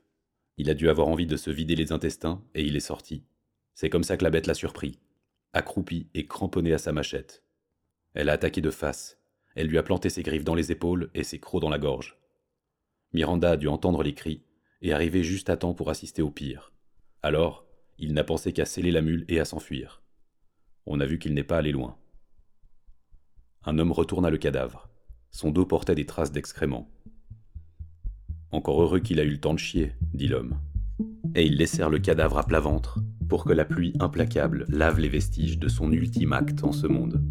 Il 0.57 0.69
a 0.69 0.73
dû 0.73 0.89
avoir 0.89 1.09
envie 1.09 1.25
de 1.27 1.35
se 1.35 1.49
vider 1.49 1.75
les 1.75 1.91
intestins, 1.91 2.41
et 2.55 2.63
il 2.63 2.77
est 2.77 2.81
sorti. 2.81 3.25
C'est 3.75 3.89
comme 3.89 4.03
ça 4.03 4.15
que 4.15 4.23
la 4.23 4.29
bête 4.29 4.47
l'a 4.47 4.53
surpris, 4.53 4.99
accroupi 5.53 6.07
et 6.13 6.25
cramponné 6.25 6.71
à 6.73 6.77
sa 6.77 6.93
machette. 6.93 7.43
Elle 8.13 8.29
a 8.29 8.33
attaqué 8.33 8.61
de 8.61 8.71
face. 8.71 9.17
elle 9.55 9.67
lui 9.67 9.77
a 9.77 9.83
planté 9.83 10.09
ses 10.09 10.23
griffes 10.23 10.43
dans 10.43 10.55
les 10.55 10.71
épaules 10.71 11.09
et 11.13 11.23
ses 11.23 11.39
crocs 11.39 11.61
dans 11.61 11.69
la 11.69 11.79
gorge. 11.79 12.17
Miranda 13.11 13.51
a 13.51 13.57
dû 13.57 13.67
entendre 13.67 14.01
les 14.01 14.13
cris 14.13 14.43
et 14.81 14.93
arriver 14.93 15.23
juste 15.23 15.49
à 15.49 15.57
temps 15.57 15.73
pour 15.73 15.89
assister 15.89 16.21
au 16.21 16.31
pire. 16.31 16.71
Alors, 17.21 17.65
il 17.97 18.13
n'a 18.13 18.23
pensé 18.23 18.53
qu'à 18.53 18.65
sceller 18.65 18.91
la 18.91 19.01
mule 19.01 19.25
et 19.27 19.39
à 19.39 19.45
s'enfuir. 19.45 20.03
On 20.85 20.99
a 20.99 21.05
vu 21.05 21.19
qu'il 21.19 21.33
n'est 21.33 21.43
pas 21.43 21.57
allé 21.57 21.71
loin. 21.71 21.97
Un 23.65 23.77
homme 23.79 23.91
retourna 23.91 24.29
le 24.29 24.37
cadavre. 24.37 24.89
Son 25.31 25.51
dos 25.51 25.65
portait 25.65 25.95
des 25.95 26.05
traces 26.05 26.31
d'excréments. 26.31 26.89
Encore 28.51 28.81
heureux 28.81 28.99
qu'il 28.99 29.19
a 29.19 29.23
eu 29.23 29.31
le 29.31 29.39
temps 29.39 29.53
de 29.53 29.59
chier, 29.59 29.91
dit 30.13 30.27
l'homme. 30.27 30.57
Et 31.35 31.45
ils 31.45 31.57
laissèrent 31.57 31.89
le 31.89 31.99
cadavre 31.99 32.37
à 32.37 32.43
plat 32.43 32.61
ventre, 32.61 32.99
pour 33.27 33.43
que 33.43 33.51
la 33.51 33.65
pluie 33.65 33.93
implacable 33.99 34.65
lave 34.69 34.99
les 34.99 35.09
vestiges 35.09 35.59
de 35.59 35.67
son 35.67 35.91
ultime 35.91 36.31
acte 36.33 36.63
en 36.63 36.71
ce 36.71 36.87
monde. 36.87 37.21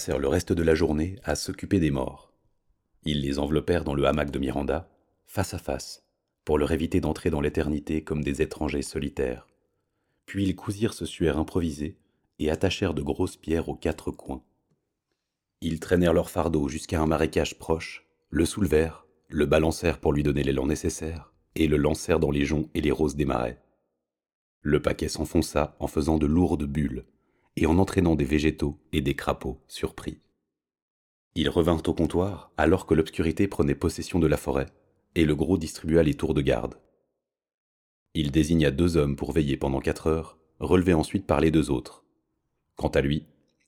Passèrent 0.00 0.18
le 0.18 0.28
reste 0.28 0.54
de 0.54 0.62
la 0.62 0.74
journée 0.74 1.16
à 1.24 1.34
s'occuper 1.34 1.78
des 1.78 1.90
morts. 1.90 2.32
Ils 3.04 3.20
les 3.20 3.38
enveloppèrent 3.38 3.84
dans 3.84 3.92
le 3.92 4.06
hamac 4.06 4.30
de 4.30 4.38
Miranda, 4.38 4.88
face 5.26 5.52
à 5.52 5.58
face, 5.58 6.06
pour 6.46 6.56
leur 6.56 6.72
éviter 6.72 7.02
d'entrer 7.02 7.28
dans 7.28 7.42
l'éternité 7.42 8.02
comme 8.02 8.24
des 8.24 8.40
étrangers 8.40 8.80
solitaires. 8.80 9.46
Puis 10.24 10.44
ils 10.44 10.56
cousirent 10.56 10.94
ce 10.94 11.04
suaire 11.04 11.36
improvisé 11.36 11.98
et 12.38 12.50
attachèrent 12.50 12.94
de 12.94 13.02
grosses 13.02 13.36
pierres 13.36 13.68
aux 13.68 13.74
quatre 13.74 14.10
coins. 14.10 14.42
Ils 15.60 15.80
traînèrent 15.80 16.14
leur 16.14 16.30
fardeau 16.30 16.66
jusqu'à 16.66 17.02
un 17.02 17.06
marécage 17.06 17.58
proche, 17.58 18.06
le 18.30 18.46
soulevèrent, 18.46 19.06
le 19.28 19.44
balancèrent 19.44 19.98
pour 19.98 20.14
lui 20.14 20.22
donner 20.22 20.44
l'élan 20.44 20.64
nécessaire, 20.64 21.34
et 21.56 21.68
le 21.68 21.76
lancèrent 21.76 22.20
dans 22.20 22.30
les 22.30 22.46
joncs 22.46 22.70
et 22.72 22.80
les 22.80 22.90
roses 22.90 23.16
des 23.16 23.26
marais. 23.26 23.60
Le 24.62 24.80
paquet 24.80 25.08
s'enfonça 25.08 25.76
en 25.78 25.88
faisant 25.88 26.16
de 26.16 26.24
lourdes 26.24 26.64
bulles, 26.64 27.04
et 27.56 27.66
en 27.66 27.78
entraînant 27.78 28.14
des 28.14 28.24
végétaux 28.24 28.78
et 28.92 29.00
des 29.00 29.14
crapauds 29.14 29.60
surpris. 29.68 30.20
Ils 31.34 31.48
revinrent 31.48 31.82
au 31.86 31.94
comptoir 31.94 32.52
alors 32.56 32.86
que 32.86 32.94
l'obscurité 32.94 33.48
prenait 33.48 33.74
possession 33.74 34.18
de 34.18 34.26
la 34.26 34.36
forêt, 34.36 34.66
et 35.14 35.24
le 35.24 35.34
gros 35.34 35.58
distribua 35.58 36.02
les 36.02 36.14
tours 36.14 36.34
de 36.34 36.40
garde. 36.40 36.80
Il 38.14 38.30
désigna 38.30 38.70
deux 38.70 38.96
hommes 38.96 39.16
pour 39.16 39.32
veiller 39.32 39.56
pendant 39.56 39.80
quatre 39.80 40.08
heures, 40.08 40.38
relevés 40.58 40.94
ensuite 40.94 41.26
par 41.26 41.40
les 41.40 41.50
deux 41.50 41.70
autres. 41.70 42.04
Quant 42.76 42.88
à 42.88 43.00
lui, 43.00 43.26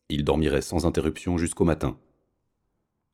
il 0.09 0.25
dormirait 0.25 0.63
sans 0.63 0.87
interruption 0.87 1.39
jusqu'au 1.39 1.65
matin. 1.65 1.99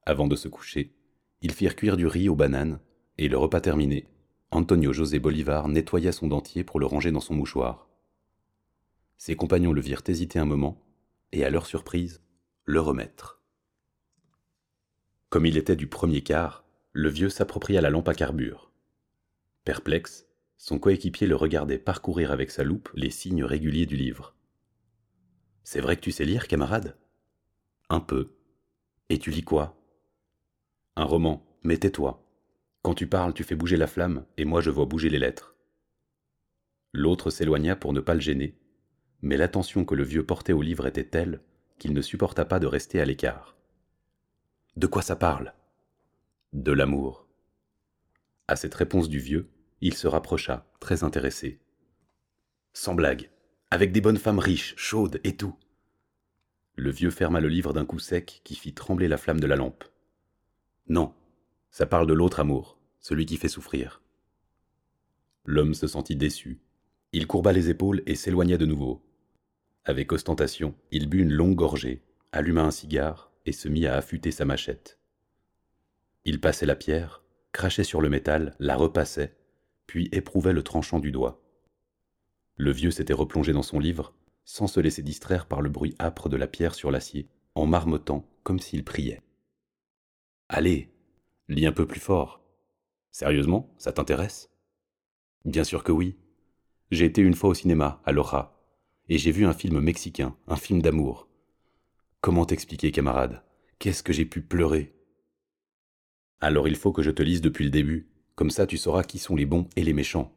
Avant 0.06 0.26
de 0.26 0.36
se 0.36 0.48
coucher, 0.48 0.94
ils 1.42 1.52
firent 1.52 1.76
cuire 1.76 1.96
du 1.96 2.06
riz 2.06 2.28
aux 2.28 2.34
bananes, 2.34 2.80
et 3.18 3.28
le 3.28 3.36
repas 3.36 3.60
terminé, 3.60 4.06
Antonio 4.50 4.92
José 4.92 5.18
Bolivar 5.18 5.68
nettoya 5.68 6.12
son 6.12 6.28
dentier 6.28 6.64
pour 6.64 6.80
le 6.80 6.86
ranger 6.86 7.10
dans 7.10 7.20
son 7.20 7.34
mouchoir. 7.34 7.87
Ses 9.18 9.36
compagnons 9.36 9.72
le 9.72 9.80
virent 9.80 10.02
hésiter 10.06 10.38
un 10.38 10.44
moment, 10.44 10.80
et 11.32 11.44
à 11.44 11.50
leur 11.50 11.66
surprise, 11.66 12.22
le 12.64 12.80
remettre. 12.80 13.42
Comme 15.28 15.44
il 15.44 15.58
était 15.58 15.76
du 15.76 15.88
premier 15.88 16.22
quart, 16.22 16.64
le 16.92 17.10
vieux 17.10 17.28
s'appropria 17.28 17.80
la 17.80 17.90
lampe 17.90 18.08
à 18.08 18.14
carbure. 18.14 18.72
Perplexe, 19.64 20.26
son 20.56 20.78
coéquipier 20.78 21.26
le 21.26 21.36
regardait 21.36 21.78
parcourir 21.78 22.32
avec 22.32 22.50
sa 22.50 22.64
loupe 22.64 22.90
les 22.94 23.10
signes 23.10 23.44
réguliers 23.44 23.86
du 23.86 23.96
livre. 23.96 24.34
C'est 25.64 25.80
vrai 25.80 25.96
que 25.96 26.00
tu 26.00 26.12
sais 26.12 26.24
lire, 26.24 26.48
camarade? 26.48 26.96
Un 27.90 28.00
peu. 28.00 28.36
Et 29.08 29.18
tu 29.18 29.30
lis 29.30 29.44
quoi? 29.44 29.80
Un 30.96 31.04
roman, 31.04 31.44
mais 31.62 31.76
tais-toi. 31.76 32.24
Quand 32.82 32.94
tu 32.94 33.06
parles, 33.06 33.34
tu 33.34 33.44
fais 33.44 33.54
bouger 33.54 33.76
la 33.76 33.86
flamme, 33.86 34.24
et 34.36 34.44
moi 34.44 34.60
je 34.60 34.70
vois 34.70 34.86
bouger 34.86 35.10
les 35.10 35.18
lettres. 35.18 35.56
L'autre 36.92 37.30
s'éloigna 37.30 37.76
pour 37.76 37.92
ne 37.92 38.00
pas 38.00 38.14
le 38.14 38.20
gêner, 38.20 38.57
mais 39.22 39.36
l'attention 39.36 39.84
que 39.84 39.94
le 39.94 40.04
vieux 40.04 40.24
portait 40.24 40.52
au 40.52 40.62
livre 40.62 40.86
était 40.86 41.04
telle 41.04 41.40
qu'il 41.78 41.92
ne 41.92 42.02
supporta 42.02 42.44
pas 42.44 42.58
de 42.58 42.66
rester 42.66 43.00
à 43.00 43.04
l'écart. 43.04 43.56
De 44.76 44.86
quoi 44.86 45.02
ça 45.02 45.16
parle? 45.16 45.54
De 46.52 46.72
l'amour. 46.72 47.26
À 48.46 48.56
cette 48.56 48.74
réponse 48.74 49.08
du 49.08 49.18
vieux, 49.18 49.50
il 49.80 49.94
se 49.94 50.06
rapprocha, 50.06 50.66
très 50.80 51.04
intéressé. 51.04 51.60
Sans 52.72 52.94
blague, 52.94 53.30
avec 53.70 53.92
des 53.92 54.00
bonnes 54.00 54.18
femmes 54.18 54.38
riches, 54.38 54.74
chaudes 54.76 55.20
et 55.24 55.36
tout. 55.36 55.56
Le 56.76 56.90
vieux 56.90 57.10
ferma 57.10 57.40
le 57.40 57.48
livre 57.48 57.72
d'un 57.72 57.84
coup 57.84 57.98
sec 57.98 58.40
qui 58.44 58.54
fit 58.54 58.72
trembler 58.72 59.08
la 59.08 59.18
flamme 59.18 59.40
de 59.40 59.46
la 59.46 59.56
lampe. 59.56 59.84
Non, 60.88 61.12
ça 61.70 61.86
parle 61.86 62.06
de 62.06 62.14
l'autre 62.14 62.40
amour, 62.40 62.78
celui 63.00 63.26
qui 63.26 63.36
fait 63.36 63.48
souffrir. 63.48 64.00
L'homme 65.44 65.74
se 65.74 65.86
sentit 65.86 66.16
déçu. 66.16 66.60
Il 67.12 67.26
courba 67.26 67.52
les 67.52 67.68
épaules 67.68 68.02
et 68.06 68.14
s'éloigna 68.14 68.56
de 68.56 68.66
nouveau. 68.66 69.02
Avec 69.88 70.12
ostentation, 70.12 70.74
il 70.90 71.08
but 71.08 71.20
une 71.20 71.32
longue 71.32 71.54
gorgée, 71.54 72.02
alluma 72.30 72.62
un 72.62 72.70
cigare 72.70 73.32
et 73.46 73.52
se 73.52 73.68
mit 73.68 73.86
à 73.86 73.96
affûter 73.96 74.30
sa 74.30 74.44
machette. 74.44 74.98
Il 76.26 76.42
passait 76.42 76.66
la 76.66 76.76
pierre, 76.76 77.24
crachait 77.52 77.84
sur 77.84 78.02
le 78.02 78.10
métal, 78.10 78.54
la 78.58 78.76
repassait, 78.76 79.34
puis 79.86 80.10
éprouvait 80.12 80.52
le 80.52 80.62
tranchant 80.62 80.98
du 80.98 81.10
doigt. 81.10 81.42
Le 82.56 82.70
vieux 82.70 82.90
s'était 82.90 83.14
replongé 83.14 83.54
dans 83.54 83.62
son 83.62 83.78
livre, 83.78 84.12
sans 84.44 84.66
se 84.66 84.78
laisser 84.78 85.02
distraire 85.02 85.46
par 85.46 85.62
le 85.62 85.70
bruit 85.70 85.94
âpre 85.98 86.28
de 86.28 86.36
la 86.36 86.48
pierre 86.48 86.74
sur 86.74 86.90
l'acier, 86.90 87.30
en 87.54 87.64
marmottant 87.64 88.28
comme 88.42 88.58
s'il 88.58 88.84
priait. 88.84 89.22
Allez, 90.50 90.92
lis 91.48 91.64
un 91.64 91.72
peu 91.72 91.86
plus 91.86 92.00
fort. 92.00 92.42
Sérieusement, 93.10 93.74
ça 93.78 93.92
t'intéresse? 93.92 94.50
Bien 95.46 95.64
sûr 95.64 95.82
que 95.82 95.92
oui. 95.92 96.18
J'ai 96.90 97.06
été 97.06 97.22
une 97.22 97.32
fois 97.32 97.48
au 97.48 97.54
cinéma, 97.54 98.02
à 98.04 98.12
Loja, 98.12 98.57
et 99.08 99.18
j'ai 99.18 99.30
vu 99.30 99.46
un 99.46 99.54
film 99.54 99.80
mexicain, 99.80 100.36
un 100.46 100.56
film 100.56 100.82
d'amour. 100.82 101.28
Comment 102.20 102.44
t'expliquer, 102.44 102.90
camarade? 102.90 103.42
Qu'est-ce 103.78 104.02
que 104.02 104.12
j'ai 104.12 104.24
pu 104.24 104.42
pleurer? 104.42 104.94
Alors 106.40 106.68
il 106.68 106.76
faut 106.76 106.92
que 106.92 107.02
je 107.02 107.10
te 107.10 107.22
lise 107.22 107.40
depuis 107.40 107.64
le 107.64 107.70
début, 107.70 108.08
comme 108.34 108.50
ça 108.50 108.66
tu 108.66 108.76
sauras 108.76 109.02
qui 109.02 109.18
sont 109.18 109.36
les 109.36 109.46
bons 109.46 109.68
et 109.76 109.82
les 109.82 109.92
méchants. 109.92 110.32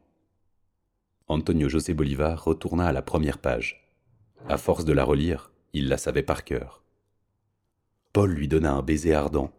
Antonio 1.28 1.70
José 1.70 1.94
Bolivar 1.94 2.44
retourna 2.44 2.88
à 2.88 2.92
la 2.92 3.02
première 3.02 3.38
page. 3.38 3.90
À 4.48 4.58
force 4.58 4.86
de 4.86 4.94
la 4.94 5.04
relire, 5.04 5.52
il 5.74 5.88
la 5.88 5.98
savait 5.98 6.24
par 6.24 6.44
cœur. 6.44 6.84
Paul 8.14 8.32
lui 8.32 8.48
donna 8.48 8.74
un 8.74 8.82
baiser 8.82 9.14
ardent, 9.14 9.52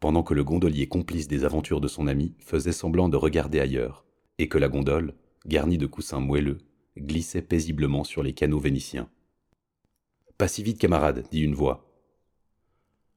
pendant 0.00 0.22
que 0.22 0.34
le 0.34 0.44
gondolier 0.44 0.88
complice 0.88 1.28
des 1.28 1.44
aventures 1.44 1.80
de 1.80 1.88
son 1.88 2.06
ami 2.06 2.34
faisait 2.38 2.72
semblant 2.72 3.08
de 3.08 3.16
regarder 3.16 3.60
ailleurs, 3.60 4.04
et 4.38 4.48
que 4.48 4.58
la 4.58 4.68
gondole, 4.68 5.14
garnie 5.46 5.78
de 5.78 5.86
coussins 5.86 6.20
moelleux, 6.20 6.58
glissait 7.00 7.42
paisiblement 7.42 8.04
sur 8.04 8.22
les 8.22 8.32
canaux 8.32 8.58
vénitiens. 8.58 9.10
Pas 10.38 10.48
si 10.48 10.62
vite, 10.62 10.78
camarade, 10.78 11.26
dit 11.30 11.42
une 11.42 11.54
voix. 11.54 11.86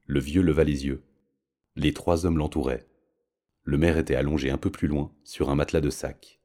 Le 0.06 0.20
vieux 0.20 0.42
leva 0.42 0.64
les 0.64 0.86
yeux. 0.86 1.04
Les 1.76 1.94
trois 1.94 2.26
hommes 2.26 2.38
l'entouraient. 2.38 2.86
Le 3.64 3.78
maire 3.78 3.98
était 3.98 4.16
allongé 4.16 4.50
un 4.50 4.58
peu 4.58 4.70
plus 4.70 4.88
loin, 4.88 5.12
sur 5.24 5.50
un 5.50 5.56
matelas 5.56 5.82
de 5.82 5.90
sac. 5.90 6.40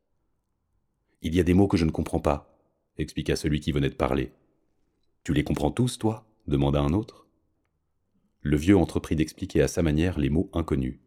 Il 1.22 1.34
y 1.34 1.40
a 1.40 1.42
des 1.42 1.54
mots 1.54 1.66
que 1.66 1.76
je 1.76 1.84
ne 1.84 1.90
comprends 1.90 2.20
pas, 2.20 2.56
expliqua 2.96 3.34
celui 3.34 3.58
qui 3.58 3.72
venait 3.72 3.88
de 3.90 3.94
parler. 3.94 4.32
Tu 5.24 5.34
les 5.34 5.42
comprends 5.42 5.72
tous, 5.72 5.98
toi? 5.98 6.24
demanda 6.46 6.80
un 6.80 6.92
autre. 6.92 7.26
Le 8.42 8.56
vieux 8.56 8.76
entreprit 8.76 9.16
d'expliquer 9.16 9.62
à 9.62 9.68
sa 9.68 9.82
manière 9.82 10.18
les 10.18 10.30
mots 10.30 10.48
inconnus. 10.52 11.00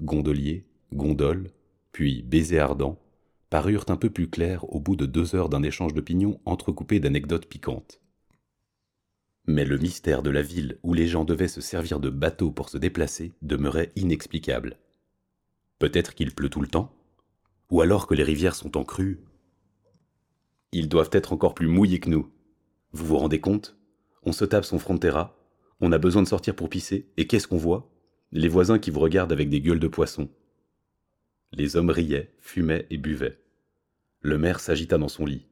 gondolier, 0.00 0.66
gondole, 0.92 1.50
puis 1.92 2.22
baiser 2.22 2.58
ardent, 2.58 2.98
parurent 3.52 3.84
un 3.88 3.98
peu 3.98 4.08
plus 4.08 4.30
clairs 4.30 4.64
au 4.72 4.80
bout 4.80 4.96
de 4.96 5.04
deux 5.04 5.34
heures 5.34 5.50
d'un 5.50 5.62
échange 5.62 5.92
d'opinions 5.92 6.40
entrecoupé 6.46 7.00
d'anecdotes 7.00 7.44
piquantes. 7.44 8.00
Mais 9.46 9.66
le 9.66 9.76
mystère 9.76 10.22
de 10.22 10.30
la 10.30 10.40
ville 10.40 10.78
où 10.82 10.94
les 10.94 11.06
gens 11.06 11.26
devaient 11.26 11.48
se 11.48 11.60
servir 11.60 12.00
de 12.00 12.08
bateaux 12.08 12.50
pour 12.50 12.70
se 12.70 12.78
déplacer 12.78 13.34
demeurait 13.42 13.92
inexplicable. 13.94 14.78
Peut-être 15.78 16.14
qu'il 16.14 16.34
pleut 16.34 16.48
tout 16.48 16.62
le 16.62 16.66
temps 16.66 16.96
Ou 17.68 17.82
alors 17.82 18.06
que 18.06 18.14
les 18.14 18.22
rivières 18.22 18.54
sont 18.54 18.78
en 18.78 18.84
crue 18.84 19.20
Ils 20.72 20.88
doivent 20.88 21.10
être 21.12 21.34
encore 21.34 21.54
plus 21.54 21.68
mouillés 21.68 22.00
que 22.00 22.08
nous. 22.08 22.32
Vous 22.92 23.04
vous 23.04 23.18
rendez 23.18 23.42
compte? 23.42 23.76
On 24.22 24.32
se 24.32 24.46
tape 24.46 24.64
son 24.64 24.78
frontera, 24.78 25.36
on 25.82 25.92
a 25.92 25.98
besoin 25.98 26.22
de 26.22 26.28
sortir 26.28 26.56
pour 26.56 26.70
pisser, 26.70 27.10
et 27.18 27.26
qu'est-ce 27.26 27.48
qu'on 27.48 27.58
voit? 27.58 27.92
Les 28.30 28.48
voisins 28.48 28.78
qui 28.78 28.90
vous 28.90 29.00
regardent 29.00 29.32
avec 29.32 29.50
des 29.50 29.60
gueules 29.60 29.78
de 29.78 29.88
poisson. 29.88 30.30
Les 31.52 31.76
hommes 31.76 31.90
riaient, 31.90 32.34
fumaient 32.40 32.86
et 32.88 32.96
buvaient. 32.96 33.41
Le 34.24 34.38
maire 34.38 34.60
s'agita 34.60 34.98
dans 34.98 35.08
son 35.08 35.26
lit. 35.26 35.48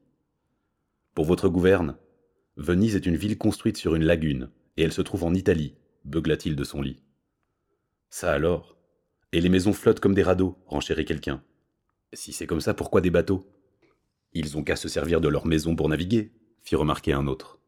Pour 1.13 1.25
votre 1.25 1.49
gouverne, 1.49 1.97
Venise 2.55 2.95
est 2.95 3.05
une 3.05 3.17
ville 3.17 3.37
construite 3.37 3.75
sur 3.75 3.95
une 3.95 4.05
lagune, 4.05 4.49
et 4.77 4.83
elle 4.83 4.93
se 4.93 5.01
trouve 5.01 5.25
en 5.25 5.33
Italie, 5.33 5.75
beugla-t-il 6.05 6.55
de 6.55 6.63
son 6.63 6.81
lit. 6.81 7.03
Ça 8.09 8.31
alors? 8.31 8.77
Et 9.33 9.41
les 9.41 9.49
maisons 9.49 9.73
flottent 9.73 9.99
comme 9.99 10.13
des 10.13 10.23
radeaux, 10.23 10.57
renchérit 10.67 11.03
quelqu'un. 11.03 11.43
Si 12.13 12.31
c'est 12.31 12.47
comme 12.47 12.61
ça, 12.61 12.73
pourquoi 12.73 13.01
des 13.01 13.09
bateaux? 13.09 13.45
Ils 14.31 14.57
ont 14.57 14.63
qu'à 14.63 14.77
se 14.77 14.87
servir 14.87 15.19
de 15.19 15.27
leurs 15.27 15.47
maisons 15.47 15.75
pour 15.75 15.89
naviguer, 15.89 16.31
fit 16.63 16.77
remarquer 16.77 17.11
un 17.11 17.27
autre. 17.27 17.59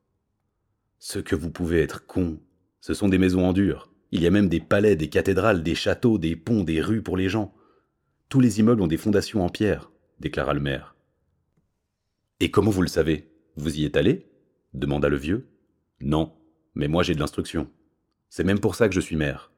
Ce 0.99 1.19
que 1.19 1.35
vous 1.35 1.51
pouvez 1.51 1.81
être 1.81 2.05
con, 2.05 2.39
ce 2.79 2.93
sont 2.93 3.09
des 3.09 3.17
maisons 3.17 3.45
en 3.45 3.51
dur. 3.51 3.91
Il 4.11 4.21
y 4.21 4.27
a 4.27 4.31
même 4.31 4.47
des 4.47 4.61
palais, 4.61 4.95
des 4.95 5.09
cathédrales, 5.09 5.63
des 5.63 5.75
châteaux, 5.75 6.17
des 6.17 6.37
ponts, 6.37 6.63
des 6.63 6.79
rues 6.79 7.03
pour 7.03 7.17
les 7.17 7.27
gens. 7.27 7.53
Tous 8.29 8.39
les 8.39 8.61
immeubles 8.61 8.81
ont 8.81 8.87
des 8.87 8.95
fondations 8.95 9.43
en 9.43 9.49
pierre, 9.49 9.91
déclara 10.21 10.53
le 10.53 10.61
maire. 10.61 10.92
Et 12.43 12.51
comment 12.51 12.71
vous 12.71 12.81
le 12.81 12.89
savez? 12.89 13.31
Vous 13.55 13.79
y 13.79 13.85
êtes 13.85 13.95
allé? 13.95 14.29
demanda 14.73 15.07
le 15.07 15.15
vieux. 15.15 15.47
Non, 16.01 16.35
mais 16.75 16.89
moi 16.89 17.01
j'ai 17.01 17.15
de 17.15 17.19
l'instruction. 17.21 17.71
C'est 18.29 18.43
même 18.43 18.59
pour 18.59 18.75
ça 18.75 18.89
que 18.89 18.93
je 18.93 18.99
suis 18.99 19.15
maire. 19.15 19.53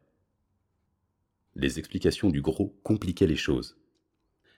Les 1.55 1.79
explications 1.79 2.29
du 2.29 2.43
gros 2.43 2.79
compliquaient 2.83 3.25
les 3.25 3.35
choses. 3.35 3.75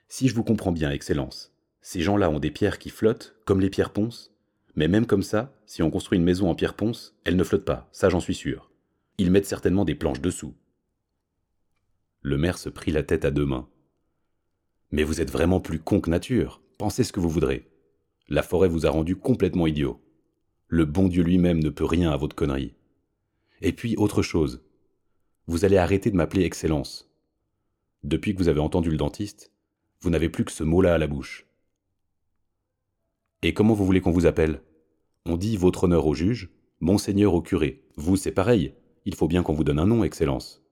Si 0.09 0.27
je 0.27 0.35
vous 0.35 0.43
comprends 0.43 0.73
bien, 0.73 0.91
Excellence, 0.91 1.55
ces 1.79 2.01
gens-là 2.01 2.29
ont 2.29 2.39
des 2.39 2.51
pierres 2.51 2.79
qui 2.79 2.89
flottent, 2.89 3.37
comme 3.45 3.61
les 3.61 3.69
pierres 3.69 3.93
ponces, 3.93 4.35
mais 4.75 4.89
même 4.89 5.05
comme 5.05 5.23
ça, 5.23 5.57
si 5.65 5.81
on 5.81 5.89
construit 5.89 6.19
une 6.19 6.25
maison 6.25 6.49
en 6.49 6.55
pierre 6.55 6.75
ponce, 6.75 7.15
elle 7.23 7.37
ne 7.37 7.45
flotte 7.45 7.63
pas, 7.63 7.87
ça 7.93 8.09
j'en 8.09 8.19
suis 8.19 8.35
sûr. 8.35 8.73
Ils 9.19 9.31
mettent 9.31 9.45
certainement 9.45 9.85
des 9.85 9.95
planches 9.95 10.19
dessous. 10.19 10.53
Le 12.23 12.37
maire 12.37 12.57
se 12.57 12.67
prit 12.67 12.91
la 12.91 13.03
tête 13.03 13.23
à 13.23 13.31
deux 13.31 13.45
mains. 13.45 13.69
Mais 14.91 15.03
vous 15.03 15.21
êtes 15.21 15.31
vraiment 15.31 15.61
plus 15.61 15.79
con 15.79 16.01
que 16.01 16.09
nature. 16.09 16.61
Pensez 16.77 17.05
ce 17.05 17.13
que 17.13 17.21
vous 17.21 17.29
voudrez. 17.29 17.71
La 18.29 18.43
forêt 18.43 18.67
vous 18.67 18.85
a 18.85 18.89
rendu 18.89 19.15
complètement 19.15 19.67
idiot. 19.67 20.01
Le 20.67 20.85
bon 20.85 21.07
Dieu 21.07 21.23
lui-même 21.23 21.63
ne 21.63 21.69
peut 21.69 21.85
rien 21.85 22.11
à 22.11 22.17
votre 22.17 22.35
connerie. 22.35 22.75
Et 23.61 23.71
puis, 23.71 23.95
autre 23.95 24.21
chose. 24.21 24.61
Vous 25.47 25.63
allez 25.63 25.77
arrêter 25.77 26.11
de 26.11 26.17
m'appeler 26.17 26.43
Excellence. 26.43 27.09
Depuis 28.03 28.33
que 28.33 28.39
vous 28.39 28.49
avez 28.49 28.59
entendu 28.59 28.91
le 28.91 28.97
dentiste, 28.97 29.51
vous 30.01 30.09
n'avez 30.09 30.29
plus 30.29 30.43
que 30.43 30.51
ce 30.51 30.63
mot-là 30.63 30.93
à 30.93 30.97
la 30.97 31.07
bouche. 31.07 31.47
Et 33.41 33.53
comment 33.53 33.73
vous 33.73 33.85
voulez 33.85 34.01
qu'on 34.01 34.11
vous 34.11 34.25
appelle? 34.25 34.61
On 35.25 35.37
dit 35.37 35.57
votre 35.57 35.85
honneur 35.85 36.05
au 36.05 36.13
juge, 36.13 36.49
monseigneur 36.79 37.33
au 37.33 37.41
curé. 37.41 37.83
Vous, 37.95 38.17
c'est 38.17 38.31
pareil. 38.31 38.73
Il 39.05 39.15
faut 39.15 39.27
bien 39.27 39.41
qu'on 39.41 39.53
vous 39.53 39.63
donne 39.63 39.79
un 39.79 39.85
nom, 39.85 40.03
Excellence. 40.03 40.63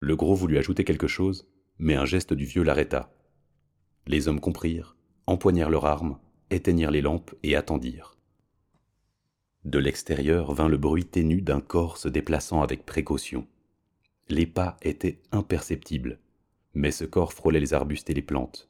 Le 0.00 0.16
gros 0.16 0.34
voulut 0.34 0.58
ajouter 0.58 0.84
quelque 0.84 1.06
chose, 1.08 1.48
mais 1.78 1.94
un 1.94 2.04
geste 2.04 2.34
du 2.34 2.44
vieux 2.44 2.62
l'arrêta. 2.62 3.12
Les 4.06 4.28
hommes 4.28 4.40
comprirent, 4.40 4.93
empoignèrent 5.26 5.70
leurs 5.70 5.86
armes, 5.86 6.18
éteignirent 6.50 6.90
les 6.90 7.02
lampes 7.02 7.34
et 7.42 7.56
attendirent. 7.56 8.16
De 9.64 9.78
l'extérieur 9.78 10.52
vint 10.52 10.68
le 10.68 10.76
bruit 10.76 11.06
ténu 11.06 11.40
d'un 11.40 11.60
corps 11.60 11.96
se 11.96 12.08
déplaçant 12.08 12.62
avec 12.62 12.84
précaution. 12.84 13.46
Les 14.28 14.46
pas 14.46 14.76
étaient 14.82 15.22
imperceptibles, 15.32 16.18
mais 16.74 16.90
ce 16.90 17.04
corps 17.04 17.32
frôlait 17.32 17.60
les 17.60 17.72
arbustes 17.72 18.10
et 18.10 18.14
les 18.14 18.22
plantes. 18.22 18.68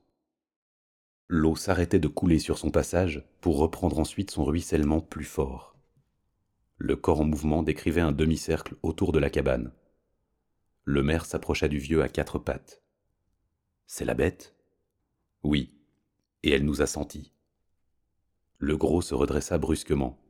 L'eau 1.28 1.56
s'arrêtait 1.56 1.98
de 1.98 2.08
couler 2.08 2.38
sur 2.38 2.58
son 2.58 2.70
passage 2.70 3.24
pour 3.40 3.58
reprendre 3.58 3.98
ensuite 3.98 4.30
son 4.30 4.44
ruissellement 4.44 5.00
plus 5.00 5.24
fort. 5.24 5.74
Le 6.76 6.96
corps 6.96 7.20
en 7.20 7.24
mouvement 7.24 7.62
décrivait 7.62 8.00
un 8.00 8.12
demi-cercle 8.12 8.76
autour 8.82 9.10
de 9.10 9.18
la 9.18 9.30
cabane. 9.30 9.72
Le 10.84 11.02
maire 11.02 11.24
s'approcha 11.24 11.66
du 11.66 11.78
vieux 11.78 12.02
à 12.02 12.08
quatre 12.08 12.38
pattes. 12.38 12.82
C'est 13.86 14.04
la 14.04 14.14
bête? 14.14 14.54
Oui, 15.42 15.73
et 16.44 16.50
elle 16.50 16.64
nous 16.64 16.82
a 16.82 16.86
sentis. 16.86 17.32
Le 18.58 18.76
gros 18.76 19.00
se 19.00 19.14
redressa 19.14 19.56
brusquement. 19.56 20.22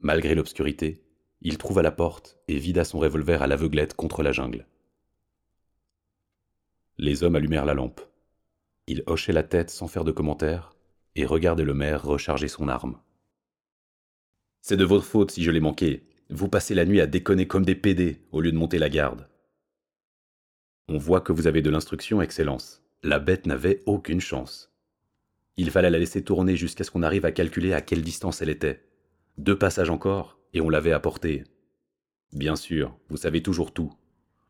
Malgré 0.00 0.34
l'obscurité, 0.34 1.04
il 1.40 1.56
trouva 1.56 1.82
la 1.82 1.92
porte 1.92 2.36
et 2.48 2.58
vida 2.58 2.84
son 2.84 2.98
revolver 2.98 3.40
à 3.40 3.46
l'aveuglette 3.46 3.94
contre 3.94 4.24
la 4.24 4.32
jungle. 4.32 4.66
Les 6.98 7.22
hommes 7.22 7.36
allumèrent 7.36 7.64
la 7.64 7.74
lampe. 7.74 8.00
Il 8.88 9.04
hochait 9.06 9.32
la 9.32 9.44
tête 9.44 9.70
sans 9.70 9.86
faire 9.86 10.04
de 10.04 10.10
commentaire 10.10 10.74
et 11.14 11.24
regardait 11.24 11.64
le 11.64 11.74
maire 11.74 12.04
recharger 12.04 12.48
son 12.48 12.66
arme. 12.66 12.98
C'est 14.62 14.76
de 14.76 14.84
votre 14.84 15.04
faute 15.04 15.30
si 15.30 15.44
je 15.44 15.52
l'ai 15.52 15.60
manqué. 15.60 16.08
Vous 16.28 16.48
passez 16.48 16.74
la 16.74 16.84
nuit 16.84 17.00
à 17.00 17.06
déconner 17.06 17.46
comme 17.46 17.64
des 17.64 17.76
pédés 17.76 18.20
au 18.32 18.40
lieu 18.40 18.50
de 18.50 18.58
monter 18.58 18.78
la 18.78 18.88
garde. 18.88 19.28
On 20.88 20.98
voit 20.98 21.20
que 21.20 21.32
vous 21.32 21.46
avez 21.46 21.62
de 21.62 21.70
l'instruction, 21.70 22.20
Excellence. 22.20 22.82
La 23.04 23.20
bête 23.20 23.46
n'avait 23.46 23.82
aucune 23.86 24.20
chance. 24.20 24.69
Il 25.60 25.70
fallait 25.70 25.90
la 25.90 25.98
laisser 25.98 26.24
tourner 26.24 26.56
jusqu'à 26.56 26.84
ce 26.84 26.90
qu'on 26.90 27.02
arrive 27.02 27.26
à 27.26 27.32
calculer 27.32 27.74
à 27.74 27.82
quelle 27.82 28.00
distance 28.00 28.40
elle 28.40 28.48
était. 28.48 28.82
Deux 29.36 29.58
passages 29.58 29.90
encore, 29.90 30.38
et 30.54 30.62
on 30.62 30.70
l'avait 30.70 30.90
apportée. 30.90 31.44
Bien 32.32 32.56
sûr, 32.56 32.96
vous 33.10 33.18
savez 33.18 33.42
toujours 33.42 33.74
tout. 33.74 33.92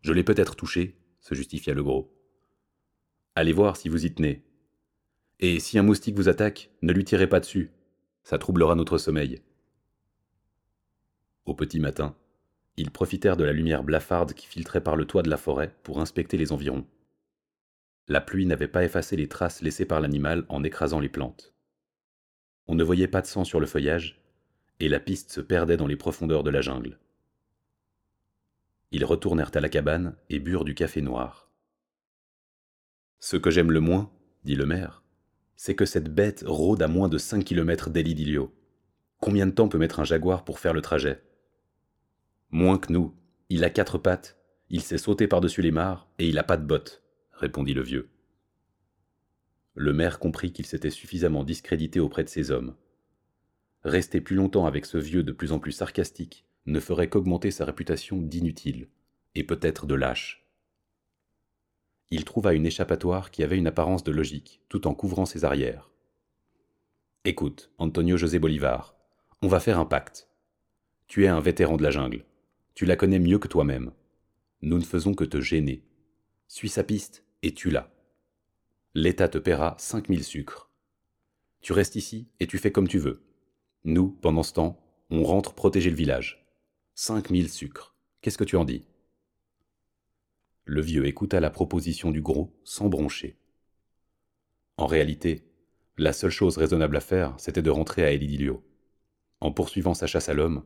Je 0.03 0.13
l'ai 0.13 0.23
peut-être 0.23 0.55
touché, 0.55 1.01
se 1.19 1.35
justifia 1.35 1.75
le 1.75 1.83
gros. 1.83 2.17
Allez 3.35 3.53
voir 3.53 3.77
si 3.77 3.89
vous 3.89 4.07
y 4.07 4.15
tenez. 4.15 4.45
Et 5.41 5.59
si 5.59 5.81
un 5.81 5.83
moustique 5.83 6.15
vous 6.15 6.29
attaque, 6.29 6.71
ne 6.81 6.93
lui 6.93 7.05
tirez 7.05 7.27
pas 7.27 7.41
dessus. 7.41 7.73
Ça 8.23 8.39
troublera 8.39 8.77
notre 8.77 8.97
sommeil. 8.97 9.43
Au 11.45 11.55
petit 11.55 11.81
matin, 11.81 12.15
ils 12.77 12.93
profitèrent 12.93 13.37
de 13.37 13.43
la 13.43 13.53
lumière 13.53 13.83
blafarde 13.83 14.33
qui 14.33 14.47
filtrait 14.47 14.85
par 14.85 14.95
le 14.95 15.07
toit 15.07 15.25
de 15.25 15.31
la 15.31 15.39
forêt 15.39 15.75
pour 15.83 16.01
inspecter 16.01 16.37
les 16.37 16.53
environs. 16.53 16.87
La 18.11 18.21
pluie 18.21 18.45
n'avait 18.45 18.67
pas 18.67 18.83
effacé 18.83 19.15
les 19.15 19.29
traces 19.29 19.63
laissées 19.63 19.87
par 19.87 20.01
l'animal 20.01 20.45
en 20.49 20.65
écrasant 20.65 20.99
les 20.99 21.09
plantes. 21.09 21.55
On 22.67 22.75
ne 22.75 22.83
voyait 22.83 23.07
pas 23.07 23.21
de 23.23 23.29
sang 23.29 23.45
sur 23.45 23.61
le 23.61 23.69
feuillage, 23.69 24.21
et 24.81 24.89
la 24.89 24.99
piste 24.99 25.31
se 25.31 25.41
perdait 25.41 25.77
dans 25.77 25.87
les 25.87 25.95
profondeurs 25.95 26.43
de 26.43 26.51
la 26.51 26.61
jungle. 26.61 26.99
Ils 28.91 29.05
retournèrent 29.05 29.53
à 29.55 29.61
la 29.61 29.69
cabane 29.69 30.17
et 30.29 30.41
burent 30.41 30.65
du 30.65 30.75
café 30.75 31.03
noir. 31.03 31.53
Ce 33.21 33.37
que 33.37 33.53
j'aime 33.53 33.71
le 33.71 33.79
moins, 33.79 34.11
dit 34.43 34.57
le 34.57 34.67
maire, 34.67 35.05
c'est 35.55 35.77
que 35.77 35.85
cette 35.87 36.13
bête 36.13 36.43
rôde 36.45 36.83
à 36.83 36.89
moins 36.89 37.09
de 37.09 37.17
cinq 37.17 37.45
kilomètres 37.45 37.91
d'Elidilio. 37.91 38.53
Combien 39.21 39.47
de 39.47 39.53
temps 39.53 39.69
peut 39.69 39.79
mettre 39.79 40.01
un 40.01 40.05
jaguar 40.05 40.43
pour 40.45 40.59
faire 40.59 40.75
le 40.75 40.83
trajet 40.83 41.23
Moins 42.51 42.79
que 42.79 42.93
nous. 42.93 43.15
Il 43.51 43.63
a 43.63 43.71
quatre 43.71 43.99
pattes, 43.99 44.37
il 44.69 44.81
sait 44.81 44.99
sauter 44.99 45.29
par-dessus 45.29 45.63
les 45.63 45.71
mares, 45.71 46.09
et 46.19 46.29
il 46.29 46.35
n'a 46.35 46.43
pas 46.43 46.57
de 46.57 46.67
bottes, 46.67 47.05
répondit 47.41 47.75
le 47.75 47.83
vieux. 47.83 48.09
Le 49.75 49.93
maire 49.93 50.19
comprit 50.19 50.53
qu'il 50.53 50.67
s'était 50.67 50.91
suffisamment 50.91 51.43
discrédité 51.43 52.01
auprès 52.01 52.25
de 52.25 52.29
ses 52.29 52.51
hommes, 52.51 52.75
Rester 53.85 54.21
plus 54.21 54.37
longtemps 54.37 54.67
avec 54.67 54.85
ce 54.85 54.99
vieux 54.99 55.23
de 55.23 55.33
plus 55.33 55.53
en 55.53 55.59
plus 55.59 55.73
sarcastique 55.73 56.45
ne 56.67 56.81
ferait 56.81 57.09
qu'augmenter 57.09 57.51
sa 57.51 57.65
réputation 57.65 58.19
d'inutile, 58.19 58.89
et 59.35 59.45
peut-être 59.45 59.87
de 59.87 59.95
lâche. 59.95 60.47
Il 62.11 62.25
trouva 62.25 62.53
une 62.53 62.67
échappatoire 62.67 63.31
qui 63.31 63.43
avait 63.43 63.57
une 63.57 63.67
apparence 63.67 64.05
de 64.05 64.13
logique, 64.13 64.61
tout 64.69 64.87
en 64.87 64.95
couvrant 64.95 65.25
ses 65.25 65.45
arrières. 65.45 65.91
Écoute, 67.25 67.71
Antonio 67.79 68.17
José 68.17 68.39
Bolivar, 68.39 68.97
on 69.41 69.49
va 69.49 69.61
faire 69.61 69.79
un 69.79 69.87
pacte. 69.87 70.29
Tu 71.07 71.25
es 71.25 71.29
un 71.29 71.41
vétéran 71.41 71.77
de 71.77 71.83
la 71.83 71.91
jungle. 71.91 72.25
Tu 72.75 72.85
la 72.85 72.97
connais 72.97 73.19
mieux 73.19 73.39
que 73.39 73.49
toi-même. 73.49 73.93
Nous 74.61 74.79
ne 74.79 74.85
faisons 74.85 75.15
que 75.15 75.25
te 75.25 75.41
gêner. 75.41 75.83
Suis 76.49 76.69
sa 76.69 76.85
piste 76.85 77.25
et 77.43 77.55
tue-la. 77.55 77.93
L'État 78.95 79.29
te 79.29 79.39
paiera 79.39 79.77
cinq 79.79 80.09
mille 80.09 80.25
sucres. 80.25 80.71
Tu 81.61 81.73
restes 81.73 81.97
ici 81.97 82.29
et 82.41 82.47
tu 82.47 82.59
fais 82.59 82.73
comme 82.73 82.89
tu 82.89 82.99
veux. 82.99 83.23
Nous, 83.85 84.11
pendant 84.11 84.43
ce 84.43 84.53
temps, 84.53 84.81
on 85.11 85.23
rentre 85.23 85.55
protéger 85.55 85.91
le 85.91 85.97
village. 85.97 86.47
Cinq 86.95 87.31
mille 87.31 87.51
sucres. 87.51 87.95
Qu'est-ce 88.21 88.39
que 88.39 88.45
tu 88.45 88.57
en 88.57 88.65
dis? 88.65 88.85
Le 90.65 90.81
vieux 90.81 91.07
écouta 91.07 91.41
la 91.41 91.51
proposition 91.51 92.11
du 92.11 92.21
gros 92.21 92.53
sans 92.65 92.89
broncher. 92.89 93.39
En 94.77 94.87
réalité, 94.87 95.45
la 95.97 96.13
seule 96.13 96.31
chose 96.31 96.59
raisonnable 96.59 96.97
à 96.97 97.01
faire, 97.01 97.35
c'était 97.39 97.63
de 97.63 97.71
rentrer 97.71 98.05
à 98.05 98.13
Elidilio. 98.13 98.65
En 99.41 99.53
poursuivant 99.53 99.95
sa 99.95 100.07
chasse 100.07 100.29
à 100.29 100.35
l'homme, 100.35 100.65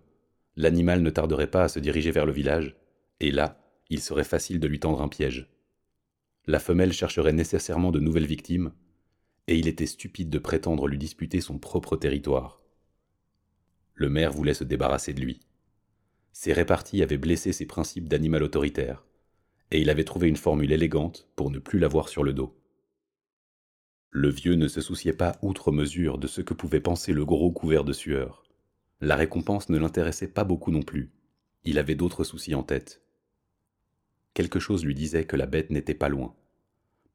l'animal 0.57 1.03
ne 1.03 1.11
tarderait 1.11 1.51
pas 1.51 1.65
à 1.65 1.69
se 1.69 1.79
diriger 1.79 2.11
vers 2.11 2.27
le 2.27 2.33
village, 2.33 2.77
et 3.21 3.31
là, 3.31 3.61
il 3.91 4.01
serait 4.01 4.25
facile 4.25 4.61
de 4.61 4.67
lui 4.69 4.81
tendre 4.81 5.01
un 5.01 5.09
piège. 5.09 5.54
La 6.47 6.59
femelle 6.59 6.93
chercherait 6.93 7.33
nécessairement 7.33 7.91
de 7.91 8.01
nouvelles 8.01 8.27
victimes, 8.27 8.73
et 9.47 9.59
il 9.59 9.67
était 9.69 9.87
stupide 9.87 10.31
de 10.31 10.39
prétendre 10.39 10.89
lui 10.89 10.99
disputer 10.99 11.41
son 11.41 11.59
propre 11.59 11.97
territoire. 11.97 12.61
Le 13.95 14.09
maire 14.09 14.33
voulait 14.33 14.55
se 14.55 14.65
débarrasser 14.65 15.15
de 15.15 15.21
lui. 15.21 15.41
Ses 16.33 16.53
réparties 16.53 17.03
avaient 17.03 17.17
blessé 17.17 17.53
ses 17.53 17.67
principes 17.67 18.09
d'animal 18.09 18.43
autoritaire, 18.43 19.05
et 19.71 19.81
il 19.81 19.89
avait 19.89 20.05
trouvé 20.05 20.29
une 20.29 20.37
formule 20.37 20.73
élégante 20.73 21.29
pour 21.37 21.51
ne 21.51 21.59
plus 21.59 21.79
l'avoir 21.79 22.09
sur 22.09 22.25
le 22.25 22.33
dos. 22.33 22.59
Le 24.11 24.29
vieux 24.29 24.55
ne 24.55 24.69
se 24.69 24.81
souciait 24.81 25.13
pas 25.13 25.39
outre 25.43 25.73
mesure 25.73 26.19
de 26.19 26.27
ce 26.27 26.41
que 26.41 26.55
pouvait 26.55 26.81
penser 26.81 27.13
le 27.13 27.25
gros 27.25 27.51
couvert 27.51 27.85
de 27.85 27.93
sueur. 27.93 28.45
La 29.01 29.17
récompense 29.17 29.69
ne 29.71 29.79
l'intéressait 29.79 30.29
pas 30.29 30.45
beaucoup 30.45 30.71
non 30.71 30.83
plus. 30.83 31.11
Il 31.65 31.79
avait 31.79 31.95
d'autres 31.95 32.25
soucis 32.25 32.55
en 32.55 32.63
tête. 32.63 33.04
Quelque 34.35 34.59
chose 34.59 34.85
lui 34.85 34.95
disait 34.95 35.27
que 35.27 35.37
la 35.37 35.47
bête 35.47 35.71
n'était 35.71 35.95
pas 35.95 36.09
loin. 36.09 36.35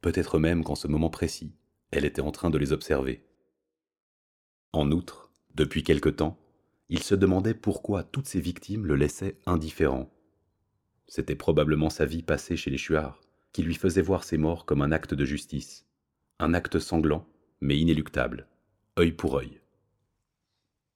Peut-être 0.02 0.40
même 0.40 0.64
qu'en 0.64 0.76
ce 0.76 0.88
moment 0.88 1.10
précis, 1.10 1.54
elle 1.92 2.06
était 2.06 2.22
en 2.22 2.32
train 2.32 2.50
de 2.50 2.58
les 2.58 2.72
observer. 2.72 3.26
En 4.72 4.92
outre, 4.92 5.32
depuis 5.56 5.84
quelque 5.84 6.10
temps, 6.10 6.40
il 6.90 7.04
se 7.04 7.16
demandait 7.16 7.54
pourquoi 7.54 8.04
toutes 8.04 8.28
ses 8.28 8.42
victimes 8.42 8.86
le 8.86 8.96
laissaient 8.96 9.38
indifférent. 9.46 10.12
C'était 11.08 11.36
probablement 11.36 11.90
sa 11.90 12.06
vie 12.06 12.24
passée 12.24 12.56
chez 12.56 12.72
les 12.72 12.78
Chuards 12.78 13.22
qui 13.52 13.64
lui 13.64 13.76
faisait 13.76 14.02
voir 14.02 14.24
ses 14.24 14.38
morts 14.38 14.66
comme 14.66 14.82
un 14.82 14.92
acte 14.92 15.14
de 15.14 15.26
justice, 15.26 15.86
un 16.40 16.54
acte 16.54 16.80
sanglant, 16.80 17.28
mais 17.62 17.78
inéluctable, 17.78 18.48
œil 18.98 19.12
pour 19.12 19.38
œil. 19.38 19.60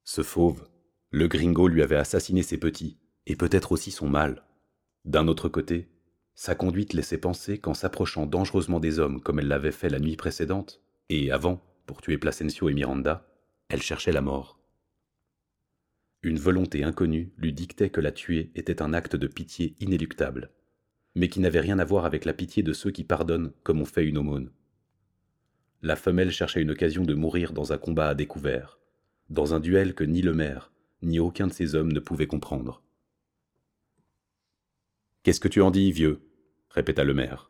Ce 0.04 0.22
fauve, 0.22 0.68
le 1.10 1.28
gringo 1.28 1.68
lui 1.68 1.82
avait 1.82 1.96
assassiné 1.96 2.44
ses 2.44 2.58
petits, 2.58 2.98
et 3.26 3.36
peut-être 3.36 3.72
aussi 3.72 3.92
son 3.92 4.10
mâle. 4.10 4.44
D'un 5.06 5.28
autre 5.28 5.50
côté, 5.50 5.90
sa 6.36 6.56
conduite 6.56 6.94
laissait 6.94 7.18
penser 7.18 7.60
qu'en 7.60 7.74
s'approchant 7.74 8.26
dangereusement 8.26 8.80
des 8.80 9.00
hommes 9.00 9.22
comme 9.22 9.40
elle 9.40 9.48
l'avait 9.48 9.72
fait 9.72 9.90
la 9.90 10.00
nuit 10.00 10.16
précédente, 10.16 10.82
et 11.10 11.32
avant, 11.32 11.62
pour 11.86 12.02
tuer 12.02 12.18
Placencio 12.18 12.70
et 12.70 12.74
Miranda, 12.74 13.28
elle 13.70 13.82
cherchait 13.82 14.12
la 14.12 14.22
mort. 14.22 14.60
Une 16.24 16.40
volonté 16.40 16.84
inconnue 16.84 17.34
lui 17.38 17.54
dictait 17.54 17.90
que 17.90 18.02
la 18.02 18.12
tuer 18.12 18.52
était 18.56 18.82
un 18.82 18.94
acte 18.94 19.16
de 19.16 19.28
pitié 19.28 19.76
inéluctable, 19.80 20.52
mais 21.16 21.28
qui 21.28 21.40
n'avait 21.40 21.60
rien 21.60 21.80
à 21.80 21.86
voir 21.86 22.06
avec 22.06 22.26
la 22.26 22.34
pitié 22.34 22.64
de 22.64 22.74
ceux 22.74 22.92
qui 22.92 23.04
pardonnent 23.04 23.52
comme 23.64 23.82
on 23.82 23.86
fait 23.86 24.06
une 24.06 24.18
aumône. 24.18 24.52
La 25.82 25.98
femelle 25.98 26.32
cherchait 26.32 26.62
une 26.62 26.72
occasion 26.72 27.04
de 27.04 27.14
mourir 27.14 27.52
dans 27.52 27.74
un 27.74 27.78
combat 27.78 28.08
à 28.08 28.16
découvert, 28.16 28.80
dans 29.30 29.54
un 29.54 29.60
duel 29.60 29.94
que 29.94 30.06
ni 30.06 30.22
le 30.22 30.34
maire, 30.34 30.72
ni 31.02 31.20
aucun 31.20 31.48
de 31.48 31.54
ses 31.54 31.76
hommes 31.76 31.92
ne 31.92 32.00
pouvaient 32.00 32.28
comprendre. 32.28 32.82
Qu'est-ce 35.24 35.40
que 35.40 35.48
tu 35.48 35.62
en 35.62 35.72
dis, 35.72 35.92
vieux? 35.92 36.22
répéta 36.70 37.06
le 37.06 37.14
maire. 37.14 37.50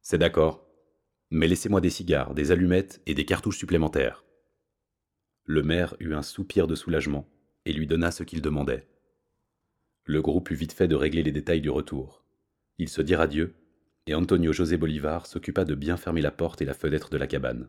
C'est 0.00 0.18
d'accord, 0.18 0.66
mais 1.30 1.46
laissez-moi 1.46 1.82
des 1.82 1.90
cigares, 1.90 2.34
des 2.34 2.52
allumettes 2.52 3.02
et 3.04 3.12
des 3.12 3.26
cartouches 3.26 3.58
supplémentaires. 3.58 4.24
Le 5.44 5.62
maire 5.62 5.94
eut 6.00 6.14
un 6.14 6.22
soupir 6.22 6.66
de 6.66 6.74
soulagement 6.74 7.28
et 7.66 7.72
lui 7.72 7.86
donna 7.86 8.10
ce 8.10 8.22
qu'il 8.22 8.40
demandait. 8.40 8.86
Le 10.04 10.22
groupe 10.22 10.50
eut 10.50 10.54
vite 10.54 10.72
fait 10.72 10.88
de 10.88 10.94
régler 10.94 11.22
les 11.22 11.32
détails 11.32 11.60
du 11.60 11.68
retour. 11.68 12.24
Ils 12.78 12.88
se 12.88 13.02
dirent 13.02 13.20
adieu, 13.20 13.54
et 14.06 14.14
Antonio 14.14 14.52
José 14.52 14.76
Bolivar 14.78 15.26
s'occupa 15.26 15.64
de 15.64 15.74
bien 15.74 15.96
fermer 15.96 16.22
la 16.22 16.30
porte 16.30 16.62
et 16.62 16.64
la 16.64 16.74
fenêtre 16.74 17.10
de 17.10 17.18
la 17.18 17.26
cabane. 17.26 17.68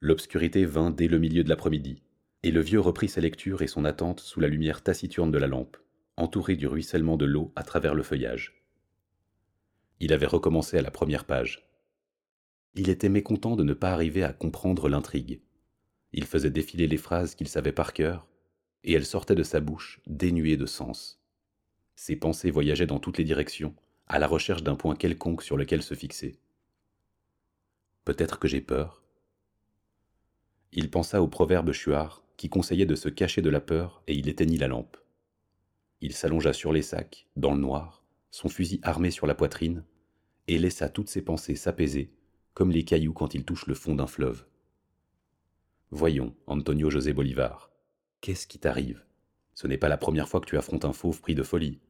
L'obscurité 0.00 0.66
vint 0.66 0.90
dès 0.90 1.08
le 1.08 1.18
milieu 1.18 1.42
de 1.42 1.48
l'après-midi, 1.48 2.02
et 2.44 2.52
le 2.52 2.60
vieux 2.60 2.78
reprit 2.78 3.08
sa 3.08 3.20
lecture 3.22 3.62
et 3.62 3.66
son 3.66 3.84
attente 3.84 4.20
sous 4.20 4.38
la 4.38 4.48
lumière 4.48 4.82
taciturne 4.82 5.32
de 5.32 5.38
la 5.38 5.48
lampe, 5.48 5.78
entouré 6.18 6.56
du 6.56 6.66
ruissellement 6.66 7.16
de 7.16 7.24
l'eau 7.24 7.52
à 7.56 7.62
travers 7.62 7.94
le 7.94 8.02
feuillage. 8.02 8.62
Il 10.00 10.12
avait 10.12 10.26
recommencé 10.26 10.78
à 10.78 10.82
la 10.82 10.90
première 10.90 11.24
page. 11.24 11.68
Il 12.74 12.88
était 12.88 13.08
mécontent 13.08 13.56
de 13.56 13.64
ne 13.64 13.74
pas 13.74 13.90
arriver 13.90 14.22
à 14.22 14.32
comprendre 14.32 14.88
l'intrigue. 14.88 15.40
Il 16.12 16.24
faisait 16.24 16.50
défiler 16.50 16.86
les 16.86 16.96
phrases 16.96 17.34
qu'il 17.34 17.48
savait 17.48 17.72
par 17.72 17.92
cœur, 17.92 18.26
et 18.84 18.92
elles 18.92 19.06
sortaient 19.06 19.34
de 19.34 19.42
sa 19.42 19.60
bouche 19.60 20.00
dénuées 20.06 20.56
de 20.56 20.66
sens. 20.66 21.20
Ses 21.96 22.16
pensées 22.16 22.50
voyageaient 22.50 22.86
dans 22.86 23.00
toutes 23.00 23.18
les 23.18 23.24
directions, 23.24 23.74
à 24.06 24.18
la 24.18 24.26
recherche 24.26 24.62
d'un 24.62 24.76
point 24.76 24.94
quelconque 24.94 25.42
sur 25.42 25.56
lequel 25.56 25.82
se 25.82 25.94
fixer. 25.94 26.38
Peut-être 28.04 28.38
que 28.38 28.48
j'ai 28.48 28.60
peur? 28.60 29.02
Il 30.72 30.90
pensa 30.90 31.22
au 31.22 31.28
proverbe 31.28 31.72
chuard 31.72 32.22
qui 32.36 32.48
conseillait 32.48 32.86
de 32.86 32.94
se 32.94 33.08
cacher 33.08 33.42
de 33.42 33.50
la 33.50 33.60
peur 33.60 34.02
et 34.06 34.14
il 34.14 34.28
éteignit 34.28 34.58
la 34.58 34.68
lampe. 34.68 34.96
Il 36.00 36.12
s'allongea 36.12 36.52
sur 36.52 36.72
les 36.72 36.82
sacs, 36.82 37.26
dans 37.36 37.52
le 37.52 37.60
noir, 37.60 38.04
son 38.30 38.48
fusil 38.48 38.78
armé 38.82 39.10
sur 39.10 39.26
la 39.26 39.34
poitrine, 39.34 39.84
et 40.46 40.58
laissa 40.58 40.88
toutes 40.88 41.08
ses 41.08 41.22
pensées 41.22 41.56
s'apaiser, 41.56 42.12
comme 42.54 42.70
les 42.70 42.84
cailloux 42.84 43.12
quand 43.12 43.34
ils 43.34 43.44
touchent 43.44 43.66
le 43.66 43.74
fond 43.74 43.94
d'un 43.94 44.06
fleuve. 44.06 44.46
Voyons, 45.90 46.34
Antonio 46.46 46.90
José 46.90 47.12
Bolivar, 47.12 47.70
qu'est-ce 48.20 48.46
qui 48.46 48.58
t'arrive? 48.58 49.04
Ce 49.54 49.66
n'est 49.66 49.78
pas 49.78 49.88
la 49.88 49.96
première 49.96 50.28
fois 50.28 50.40
que 50.40 50.46
tu 50.46 50.56
affrontes 50.56 50.84
un 50.84 50.92
fauve 50.92 51.20
pris 51.20 51.34
de 51.34 51.42
folie. 51.42 51.80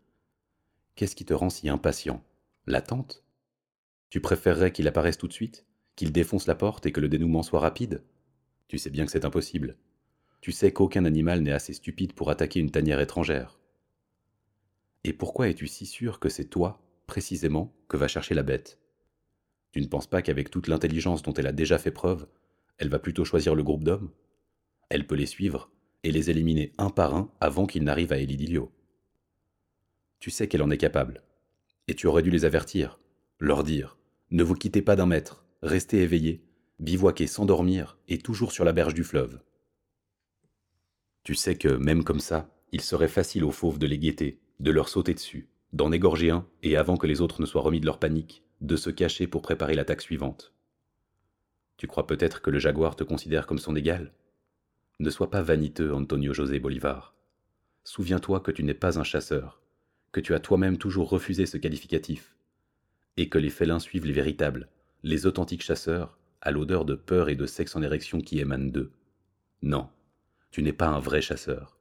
Qu'est-ce 0.95 1.17
qui 1.17 1.25
te 1.25 1.35
rend 1.35 1.51
si 1.51 1.69
impatient? 1.69 2.25
L'attente? 2.67 3.25
Tu 4.09 4.21
préférerais 4.21 4.73
qu'il 4.73 4.89
apparaisse 4.89 5.19
tout 5.19 5.29
de 5.29 5.33
suite 5.33 5.67
Qu'il 5.97 6.13
défonce 6.13 6.47
la 6.47 6.55
porte 6.55 6.87
et 6.87 6.93
que 6.93 7.01
le 7.01 7.09
dénouement 7.09 7.43
soit 7.43 7.61
rapide? 7.61 8.03
Tu 8.69 8.79
sais 8.79 8.91
bien 8.91 9.05
que 9.05 9.13
c'est 9.13 9.25
impossible. 9.25 9.77
Tu 10.41 10.53
sais 10.53 10.73
qu'aucun 10.73 11.05
animal 11.05 11.43
n'est 11.43 11.53
assez 11.53 11.73
stupide 11.73 12.15
pour 12.15 12.31
attaquer 12.31 12.61
une 12.61 12.71
tanière 12.71 13.01
étrangère. 13.01 13.59
Et 15.09 15.15
pourquoi 15.15 15.49
es-tu 15.49 15.67
si 15.67 15.87
sûr 15.87 16.21
que 16.21 16.29
c'est 16.29 16.51
toi, 16.51 16.83
précisément, 17.07 17.75
que 17.89 17.97
va 17.97 18.09
chercher 18.09 18.35
la 18.35 18.43
bête? 18.43 18.79
Tu 19.73 19.81
ne 19.81 19.87
penses 19.87 20.07
pas 20.07 20.21
qu'avec 20.21 20.51
toute 20.51 20.69
l'intelligence 20.69 21.23
dont 21.23 21.33
elle 21.33 21.47
a 21.47 21.53
déjà 21.53 21.79
fait 21.79 21.91
preuve, 21.91 22.27
elle 22.77 22.91
va 22.91 22.99
plutôt 22.99 23.25
choisir 23.25 23.55
le 23.55 23.63
groupe 23.63 23.85
d'hommes? 23.85 24.11
Elle 24.91 25.07
peut 25.07 25.15
les 25.15 25.25
suivre 25.25 25.71
et 26.03 26.13
les 26.13 26.29
éliminer 26.29 26.75
un 26.77 26.91
par 26.91 27.15
un 27.15 27.33
avant 27.41 27.65
qu'ils 27.65 27.85
n'arrivent 27.85 28.13
à 28.13 28.19
Elidilio. 28.19 28.71
Tu 30.21 30.31
sais 30.31 30.47
qu'elle 30.47 30.61
en 30.61 30.71
est 30.71 30.77
capable. 30.77 31.23
Et 31.87 31.95
tu 31.95 32.07
aurais 32.07 32.23
dû 32.23 32.31
les 32.31 32.45
avertir, 32.45 33.01
leur 33.41 33.65
dire 33.65 33.97
Ne 34.31 34.43
vous 34.43 34.57
quittez 34.57 34.83
pas 34.83 34.95
d'un 34.95 35.07
mètre, 35.07 35.47
restez 35.63 36.03
éveillés, 36.03 36.45
bivouaquez 36.81 37.29
sans 37.29 37.47
dormir 37.47 37.97
et 38.09 38.19
toujours 38.19 38.53
sur 38.53 38.67
la 38.67 38.75
berge 38.75 38.93
du 38.93 39.05
fleuve. 39.05 39.41
Tu 41.23 41.35
sais 41.35 41.57
que, 41.57 41.69
même 41.69 42.05
comme 42.05 42.21
ça, 42.21 42.55
il 42.73 42.83
serait 42.83 43.09
facile 43.09 43.45
aux 43.45 43.53
fauves 43.53 43.79
de 43.79 43.87
les 43.87 43.99
guetter, 43.99 44.39
de 44.61 44.71
leur 44.71 44.89
sauter 44.89 45.15
dessus, 45.15 45.49
d'en 45.73 45.93
égorger 45.93 46.31
un, 46.31 46.47
et 46.63 46.77
avant 46.77 46.97
que 46.97 47.07
les 47.07 47.21
autres 47.21 47.41
ne 47.41 47.47
soient 47.47 47.63
remis 47.63 47.81
de 47.81 47.87
leur 47.87 47.99
panique, 47.99 48.43
de 48.61 48.77
se 48.77 48.91
cacher 48.91 49.27
pour 49.27 49.43
préparer 49.43 49.75
l'attaque 49.75 50.03
suivante. 50.03 50.53
Tu 51.77 51.87
crois 51.87 52.07
peut-être 52.07 52.43
que 52.43 52.51
le 52.51 52.59
jaguar 52.59 52.97
te 52.97 53.05
considère 53.05 53.47
comme 53.47 53.59
son 53.59 53.77
égal? 53.77 54.13
Ne 54.99 55.11
sois 55.11 55.31
pas 55.31 55.43
vaniteux, 55.43 55.95
Antonio 55.95 56.35
José 56.35 56.59
Bolivar. 56.59 57.15
Souviens-toi 57.85 58.41
que 58.41 58.51
tu 58.51 58.65
n'es 58.65 58.75
pas 58.75 58.99
un 58.99 59.05
chasseur, 59.05 59.63
que 60.11 60.21
tu 60.21 60.35
as 60.35 60.41
toi-même 60.41 60.77
toujours 60.77 61.09
refusé 61.09 61.47
ce 61.47 61.57
qualificatif, 61.57 62.35
et 63.17 63.29
que 63.29 63.39
les 63.39 63.51
félins 63.51 63.79
suivent 63.79 64.07
les 64.07 64.13
véritables, 64.13 64.69
les 65.05 65.27
authentiques 65.27 65.63
chasseurs, 65.63 66.19
à 66.41 66.51
l'odeur 66.51 66.85
de 66.85 66.95
peur 66.95 67.29
et 67.29 67.37
de 67.37 67.47
sexe 67.47 67.77
en 67.77 67.83
érection 67.83 68.21
qui 68.21 68.41
émanent 68.41 68.71
d'eux. 68.73 68.91
Non, 69.63 69.89
tu 70.51 70.63
n'es 70.63 70.73
pas 70.73 70.89
un 70.89 70.99
vrai 70.99 71.21
chasseur. 71.21 71.78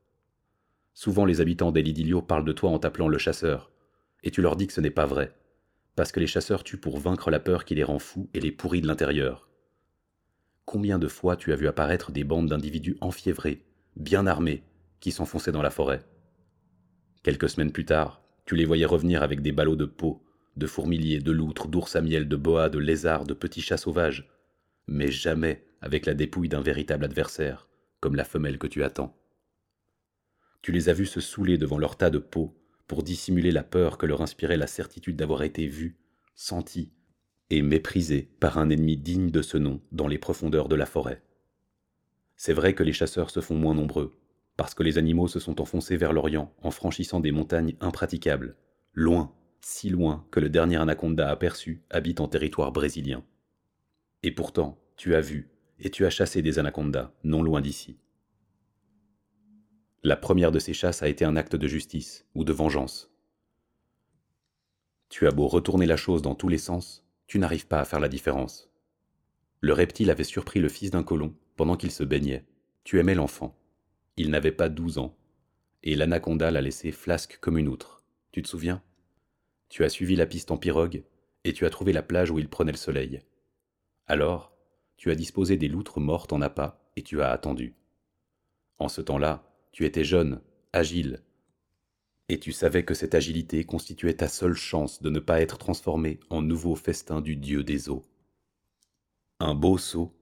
Souvent 0.97 1.25
les 1.25 1.41
habitants 1.41 1.71
d'Elidilio 1.71 2.23
parlent 2.23 2.43
de 2.43 2.51
toi 2.51 2.71
en 2.71 2.79
t'appelant 2.79 3.07
le 3.07 3.19
chasseur, 3.19 3.69
et 4.23 4.31
tu 4.31 4.41
leur 4.41 4.55
dis 4.55 4.65
que 4.65 4.73
ce 4.73 4.81
n'est 4.81 4.89
pas 4.89 5.05
vrai, 5.05 5.31
parce 5.95 6.11
que 6.11 6.19
les 6.19 6.25
chasseurs 6.25 6.63
tuent 6.63 6.79
pour 6.79 6.97
vaincre 6.97 7.29
la 7.29 7.39
peur 7.39 7.65
qui 7.65 7.75
les 7.75 7.83
rend 7.83 7.99
fous 7.99 8.31
et 8.33 8.39
les 8.39 8.51
pourrit 8.51 8.81
de 8.81 8.87
l'intérieur. 8.87 9.47
Combien 10.65 10.97
de 10.97 11.07
fois 11.07 11.37
tu 11.37 11.53
as 11.53 11.55
vu 11.55 11.67
apparaître 11.67 12.11
des 12.11 12.23
bandes 12.23 12.47
d'individus 12.49 12.97
enfiévrés, 12.99 13.63
bien 13.95 14.25
armés, 14.25 14.63
qui 14.99 15.11
s'enfonçaient 15.11 15.51
dans 15.51 15.61
la 15.61 15.69
forêt? 15.69 16.03
Quelques 17.21 17.49
semaines 17.49 17.71
plus 17.71 17.85
tard, 17.85 18.23
tu 18.45 18.55
les 18.55 18.65
voyais 18.65 18.85
revenir 18.87 19.21
avec 19.21 19.43
des 19.43 19.51
ballots 19.51 19.75
de 19.75 19.85
peau, 19.85 20.23
de 20.55 20.65
fourmiliers, 20.65 21.19
de 21.19 21.31
loutres, 21.31 21.67
d'ours 21.67 21.95
à 21.95 22.01
miel, 22.01 22.27
de 22.27 22.35
boas, 22.35 22.69
de 22.69 22.79
lézards, 22.79 23.25
de 23.25 23.35
petits 23.35 23.61
chats 23.61 23.77
sauvages, 23.77 24.27
mais 24.87 25.11
jamais 25.11 25.63
avec 25.79 26.07
la 26.07 26.15
dépouille 26.15 26.49
d'un 26.49 26.61
véritable 26.61 27.05
adversaire, 27.05 27.67
comme 27.99 28.15
la 28.15 28.23
femelle 28.23 28.57
que 28.57 28.65
tu 28.65 28.83
attends. 28.83 29.15
Tu 30.67 30.73
les 30.73 30.89
as 30.89 30.93
vus 30.93 31.05
se 31.05 31.21
saouler 31.21 31.57
devant 31.57 31.77
leur 31.77 31.95
tas 31.95 32.09
de 32.09 32.17
peau 32.17 32.53
pour 32.87 33.01
dissimuler 33.01 33.51
la 33.51 33.63
peur 33.63 33.97
que 33.97 34.05
leur 34.05 34.21
inspirait 34.21 34.57
la 34.57 34.67
certitude 34.67 35.15
d'avoir 35.15 35.43
été 35.43 35.65
vus, 35.65 35.95
sentis 36.35 36.91
et 37.49 37.61
méprisés 37.61 38.33
par 38.41 38.57
un 38.57 38.69
ennemi 38.69 38.97
digne 38.97 39.31
de 39.31 39.41
ce 39.41 39.57
nom 39.57 39.79
dans 39.93 40.09
les 40.09 40.17
profondeurs 40.17 40.67
de 40.67 40.75
la 40.75 40.85
forêt. 40.85 41.23
C'est 42.35 42.51
vrai 42.51 42.73
que 42.73 42.83
les 42.83 42.91
chasseurs 42.91 43.29
se 43.29 43.39
font 43.39 43.55
moins 43.55 43.75
nombreux, 43.75 44.19
parce 44.57 44.73
que 44.73 44.83
les 44.83 44.97
animaux 44.97 45.29
se 45.29 45.39
sont 45.39 45.61
enfoncés 45.61 45.95
vers 45.95 46.11
l'Orient 46.11 46.53
en 46.61 46.71
franchissant 46.71 47.21
des 47.21 47.31
montagnes 47.31 47.77
impraticables, 47.79 48.57
loin, 48.91 49.33
si 49.61 49.89
loin 49.89 50.27
que 50.31 50.41
le 50.41 50.49
dernier 50.49 50.75
anaconda 50.75 51.29
aperçu 51.29 51.81
habite 51.89 52.19
en 52.19 52.27
territoire 52.27 52.73
brésilien. 52.73 53.23
Et 54.21 54.31
pourtant, 54.31 54.77
tu 54.97 55.15
as 55.15 55.21
vu, 55.21 55.49
et 55.79 55.91
tu 55.91 56.05
as 56.05 56.09
chassé 56.09 56.41
des 56.41 56.59
anacondas, 56.59 57.13
non 57.23 57.41
loin 57.41 57.61
d'ici. 57.61 57.99
La 60.07 60.15
première 60.15 60.53
de 60.53 60.59
ces 60.59 60.71
chasses 60.71 61.03
a 61.03 61.09
été 61.09 61.25
un 61.25 61.35
acte 61.35 61.57
de 61.57 61.67
justice 61.67 62.25
ou 62.33 62.45
de 62.45 62.53
vengeance. 62.53 63.11
Tu 65.09 65.27
as 65.27 65.31
beau 65.31 65.49
retourner 65.49 65.85
la 65.85 65.97
chose 65.97 66.21
dans 66.21 66.33
tous 66.33 66.47
les 66.47 66.57
sens, 66.57 67.05
tu 67.27 67.39
n'arrives 67.39 67.67
pas 67.67 67.81
à 67.81 67.83
faire 67.83 67.99
la 67.99 68.07
différence. 68.07 68.71
Le 69.59 69.73
reptile 69.73 70.09
avait 70.09 70.23
surpris 70.23 70.61
le 70.61 70.69
fils 70.69 70.91
d'un 70.91 71.03
colon 71.03 71.35
pendant 71.57 71.75
qu'il 71.75 71.91
se 71.91 72.05
baignait. 72.05 72.45
Tu 72.85 73.01
aimais 73.01 73.15
l'enfant. 73.15 73.59
Il 74.15 74.29
n'avait 74.29 74.53
pas 74.53 74.69
douze 74.69 74.97
ans. 74.97 75.13
Et 75.83 75.93
l'anaconda 75.93 76.51
l'a 76.51 76.61
laissé 76.61 76.93
flasque 76.93 77.37
comme 77.41 77.57
une 77.57 77.67
outre. 77.67 78.05
Tu 78.31 78.41
te 78.41 78.47
souviens? 78.47 78.81
Tu 79.67 79.83
as 79.83 79.89
suivi 79.89 80.15
la 80.15 80.25
piste 80.25 80.51
en 80.51 80.57
pirogue 80.57 81.03
et 81.43 81.51
tu 81.51 81.65
as 81.65 81.69
trouvé 81.69 81.91
la 81.91 82.01
plage 82.01 82.31
où 82.31 82.39
il 82.39 82.47
prenait 82.47 82.71
le 82.71 82.77
soleil. 82.77 83.19
Alors, 84.05 84.53
tu 84.95 85.11
as 85.11 85.15
disposé 85.15 85.57
des 85.57 85.67
loutres 85.67 85.99
mortes 85.99 86.31
en 86.31 86.39
appât 86.39 86.79
et 86.95 87.01
tu 87.01 87.21
as 87.21 87.29
attendu. 87.29 87.75
En 88.79 88.87
ce 88.87 89.01
temps-là, 89.01 89.43
tu 89.77 89.85
étais 89.85 90.03
jeune, 90.03 90.41
agile, 90.73 91.21
et 92.29 92.39
tu 92.39 92.51
savais 92.51 92.83
que 92.83 92.95
cette 92.95 93.13
agilité 93.13 93.63
constituait 93.63 94.15
ta 94.15 94.27
seule 94.27 94.55
chance 94.55 95.03
de 95.03 95.11
ne 95.11 95.19
pas 95.19 95.39
être 95.39 95.59
transformé 95.59 96.19
en 96.31 96.41
nouveau 96.41 96.75
festin 96.75 97.21
du 97.21 97.35
dieu 97.35 97.63
des 97.63 97.87
eaux. 97.87 98.03
Un 99.39 99.53
beau 99.53 99.77
saut, 99.77 100.17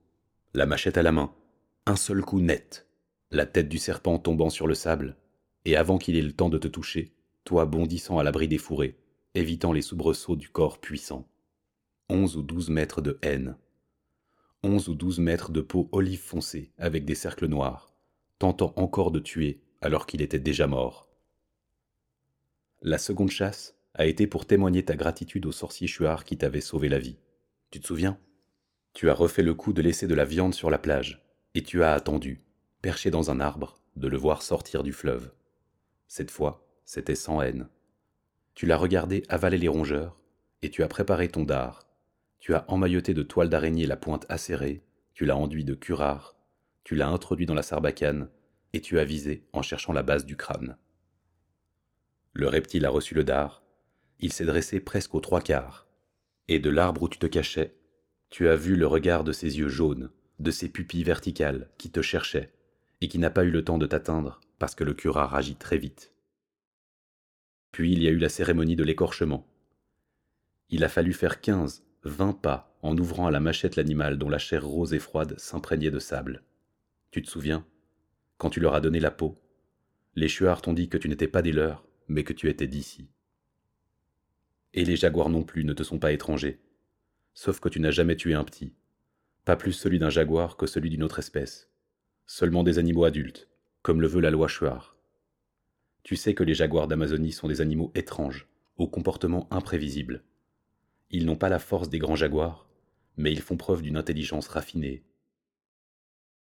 la 0.52 0.66
machette 0.66 0.98
à 0.98 1.02
la 1.02 1.10
main, 1.10 1.34
un 1.86 1.96
seul 1.96 2.20
coup 2.20 2.38
net, 2.38 2.86
la 3.30 3.46
tête 3.46 3.70
du 3.70 3.78
serpent 3.78 4.18
tombant 4.18 4.50
sur 4.50 4.66
le 4.66 4.74
sable, 4.74 5.16
et 5.64 5.74
avant 5.74 5.96
qu'il 5.96 6.16
ait 6.16 6.20
le 6.20 6.34
temps 6.34 6.50
de 6.50 6.58
te 6.58 6.68
toucher, 6.68 7.14
toi 7.44 7.64
bondissant 7.64 8.18
à 8.18 8.24
l'abri 8.24 8.48
des 8.48 8.58
fourrés, 8.58 8.98
évitant 9.34 9.72
les 9.72 9.80
soubresauts 9.80 10.36
du 10.36 10.50
corps 10.50 10.82
puissant. 10.82 11.26
Onze 12.10 12.36
ou 12.36 12.42
douze 12.42 12.68
mètres 12.68 13.00
de 13.00 13.18
haine, 13.22 13.56
onze 14.62 14.90
ou 14.90 14.94
douze 14.94 15.18
mètres 15.18 15.50
de 15.50 15.62
peau 15.62 15.88
olive 15.92 16.20
foncée 16.20 16.72
avec 16.76 17.06
des 17.06 17.14
cercles 17.14 17.46
noirs, 17.46 17.95
tentant 18.38 18.72
encore 18.76 19.10
de 19.10 19.18
tuer 19.18 19.60
alors 19.80 20.06
qu'il 20.06 20.22
était 20.22 20.38
déjà 20.38 20.66
mort. 20.66 21.08
La 22.82 22.98
seconde 22.98 23.30
chasse 23.30 23.74
a 23.94 24.06
été 24.06 24.26
pour 24.26 24.46
témoigner 24.46 24.84
ta 24.84 24.96
gratitude 24.96 25.46
au 25.46 25.52
sorcier 25.52 25.86
Chuard 25.86 26.24
qui 26.24 26.36
t'avait 26.36 26.60
sauvé 26.60 26.88
la 26.88 26.98
vie. 26.98 27.18
Tu 27.70 27.80
te 27.80 27.86
souviens? 27.86 28.18
Tu 28.92 29.10
as 29.10 29.14
refait 29.14 29.42
le 29.42 29.54
coup 29.54 29.72
de 29.72 29.82
laisser 29.82 30.06
de 30.06 30.14
la 30.14 30.24
viande 30.24 30.54
sur 30.54 30.70
la 30.70 30.78
plage, 30.78 31.24
et 31.54 31.62
tu 31.62 31.82
as 31.82 31.92
attendu, 31.92 32.42
perché 32.82 33.10
dans 33.10 33.30
un 33.30 33.40
arbre, 33.40 33.80
de 33.96 34.08
le 34.08 34.16
voir 34.16 34.42
sortir 34.42 34.82
du 34.82 34.92
fleuve. 34.92 35.32
Cette 36.08 36.30
fois, 36.30 36.66
c'était 36.84 37.14
sans 37.14 37.40
haine. 37.40 37.68
Tu 38.54 38.66
l'as 38.66 38.76
regardé 38.76 39.22
avaler 39.28 39.58
les 39.58 39.68
rongeurs, 39.68 40.18
et 40.62 40.70
tu 40.70 40.82
as 40.82 40.88
préparé 40.88 41.28
ton 41.28 41.44
dard. 41.44 41.86
Tu 42.38 42.54
as 42.54 42.64
emmailloté 42.68 43.14
de 43.14 43.22
toile 43.22 43.48
d'araignée 43.48 43.86
la 43.86 43.96
pointe 43.96 44.26
acérée, 44.28 44.82
tu 45.14 45.24
l'as 45.24 45.36
enduit 45.36 45.64
de 45.64 45.74
curare, 45.74 46.35
tu 46.86 46.94
l'as 46.94 47.08
introduit 47.08 47.46
dans 47.46 47.54
la 47.54 47.64
sarbacane, 47.64 48.28
et 48.72 48.80
tu 48.80 49.00
as 49.00 49.04
visé 49.04 49.42
en 49.52 49.60
cherchant 49.60 49.92
la 49.92 50.04
base 50.04 50.24
du 50.24 50.36
crâne. 50.36 50.76
Le 52.32 52.46
reptile 52.46 52.86
a 52.86 52.90
reçu 52.90 53.12
le 53.16 53.24
dard, 53.24 53.64
il 54.20 54.32
s'est 54.32 54.44
dressé 54.44 54.78
presque 54.78 55.12
aux 55.16 55.20
trois 55.20 55.40
quarts, 55.40 55.88
et 56.46 56.60
de 56.60 56.70
l'arbre 56.70 57.02
où 57.02 57.08
tu 57.08 57.18
te 57.18 57.26
cachais, 57.26 57.74
tu 58.30 58.46
as 58.46 58.54
vu 58.54 58.76
le 58.76 58.86
regard 58.86 59.24
de 59.24 59.32
ses 59.32 59.58
yeux 59.58 59.66
jaunes, 59.66 60.10
de 60.38 60.52
ses 60.52 60.68
pupilles 60.68 61.02
verticales 61.02 61.70
qui 61.76 61.90
te 61.90 62.02
cherchaient, 62.02 62.52
et 63.00 63.08
qui 63.08 63.18
n'a 63.18 63.30
pas 63.30 63.42
eu 63.42 63.50
le 63.50 63.64
temps 63.64 63.78
de 63.78 63.86
t'atteindre 63.86 64.40
parce 64.60 64.76
que 64.76 64.84
le 64.84 64.94
curare 64.94 65.34
agit 65.34 65.56
très 65.56 65.78
vite. 65.78 66.14
Puis 67.72 67.90
il 67.94 68.00
y 68.00 68.06
a 68.06 68.12
eu 68.12 68.18
la 68.18 68.28
cérémonie 68.28 68.76
de 68.76 68.84
l'écorchement. 68.84 69.44
Il 70.70 70.84
a 70.84 70.88
fallu 70.88 71.14
faire 71.14 71.40
quinze, 71.40 71.84
vingt 72.04 72.40
pas 72.40 72.78
en 72.82 72.96
ouvrant 72.96 73.26
à 73.26 73.32
la 73.32 73.40
machette 73.40 73.74
l'animal 73.74 74.18
dont 74.18 74.28
la 74.28 74.38
chair 74.38 74.64
rose 74.64 74.94
et 74.94 75.00
froide 75.00 75.36
s'imprégnait 75.36 75.90
de 75.90 75.98
sable. 75.98 76.44
Tu 77.10 77.22
te 77.22 77.30
souviens? 77.30 77.66
Quand 78.38 78.50
tu 78.50 78.60
leur 78.60 78.74
as 78.74 78.80
donné 78.80 79.00
la 79.00 79.10
peau, 79.10 79.36
les 80.14 80.28
chuards 80.28 80.62
t'ont 80.62 80.72
dit 80.72 80.88
que 80.88 80.98
tu 80.98 81.08
n'étais 81.08 81.28
pas 81.28 81.42
des 81.42 81.52
leurs, 81.52 81.86
mais 82.08 82.24
que 82.24 82.32
tu 82.32 82.48
étais 82.48 82.66
d'ici. 82.66 83.08
Et 84.74 84.84
les 84.84 84.96
jaguars 84.96 85.28
non 85.28 85.42
plus 85.42 85.64
ne 85.64 85.72
te 85.72 85.82
sont 85.82 85.98
pas 85.98 86.12
étrangers, 86.12 86.60
sauf 87.34 87.60
que 87.60 87.68
tu 87.68 87.80
n'as 87.80 87.90
jamais 87.90 88.16
tué 88.16 88.34
un 88.34 88.44
petit, 88.44 88.74
pas 89.44 89.56
plus 89.56 89.72
celui 89.72 89.98
d'un 89.98 90.10
jaguar 90.10 90.56
que 90.56 90.66
celui 90.66 90.90
d'une 90.90 91.02
autre 91.02 91.18
espèce, 91.18 91.70
seulement 92.26 92.64
des 92.64 92.78
animaux 92.78 93.04
adultes, 93.04 93.48
comme 93.82 94.00
le 94.00 94.08
veut 94.08 94.20
la 94.20 94.30
loi 94.30 94.48
Chuar. 94.48 94.96
Tu 96.02 96.16
sais 96.16 96.34
que 96.34 96.44
les 96.44 96.54
jaguars 96.54 96.88
d'Amazonie 96.88 97.32
sont 97.32 97.48
des 97.48 97.60
animaux 97.60 97.92
étranges, 97.94 98.48
au 98.76 98.88
comportement 98.88 99.46
imprévisible. 99.50 100.22
Ils 101.10 101.26
n'ont 101.26 101.36
pas 101.36 101.48
la 101.48 101.58
force 101.58 101.88
des 101.88 101.98
grands 101.98 102.16
jaguars, 102.16 102.68
mais 103.16 103.32
ils 103.32 103.40
font 103.40 103.56
preuve 103.56 103.82
d'une 103.82 103.96
intelligence 103.96 104.48
raffinée. 104.48 105.04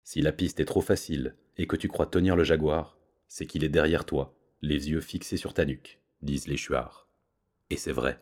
Si 0.03 0.21
la 0.21 0.31
piste 0.31 0.59
est 0.59 0.65
trop 0.65 0.81
facile 0.81 1.35
et 1.57 1.67
que 1.67 1.75
tu 1.75 1.87
crois 1.87 2.05
tenir 2.05 2.35
le 2.35 2.43
jaguar, 2.43 2.97
c'est 3.27 3.45
qu'il 3.45 3.63
est 3.63 3.69
derrière 3.69 4.05
toi, 4.05 4.35
les 4.61 4.89
yeux 4.89 5.01
fixés 5.01 5.37
sur 5.37 5.53
ta 5.53 5.65
nuque, 5.65 5.99
disent 6.21 6.47
les 6.47 6.57
chuards. 6.57 7.07
Et 7.69 7.77
c'est 7.77 7.91
vrai. 7.91 8.19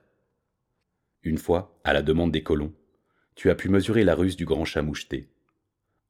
Une 1.23 1.38
fois, 1.38 1.80
à 1.84 1.93
la 1.93 2.01
demande 2.01 2.32
des 2.32 2.43
colons, 2.43 2.73
tu 3.36 3.49
as 3.49 3.55
pu 3.55 3.69
mesurer 3.69 4.03
la 4.03 4.15
ruse 4.15 4.36
du 4.36 4.45
grand 4.45 4.65
chat 4.65 4.82
moucheté. 4.82 5.30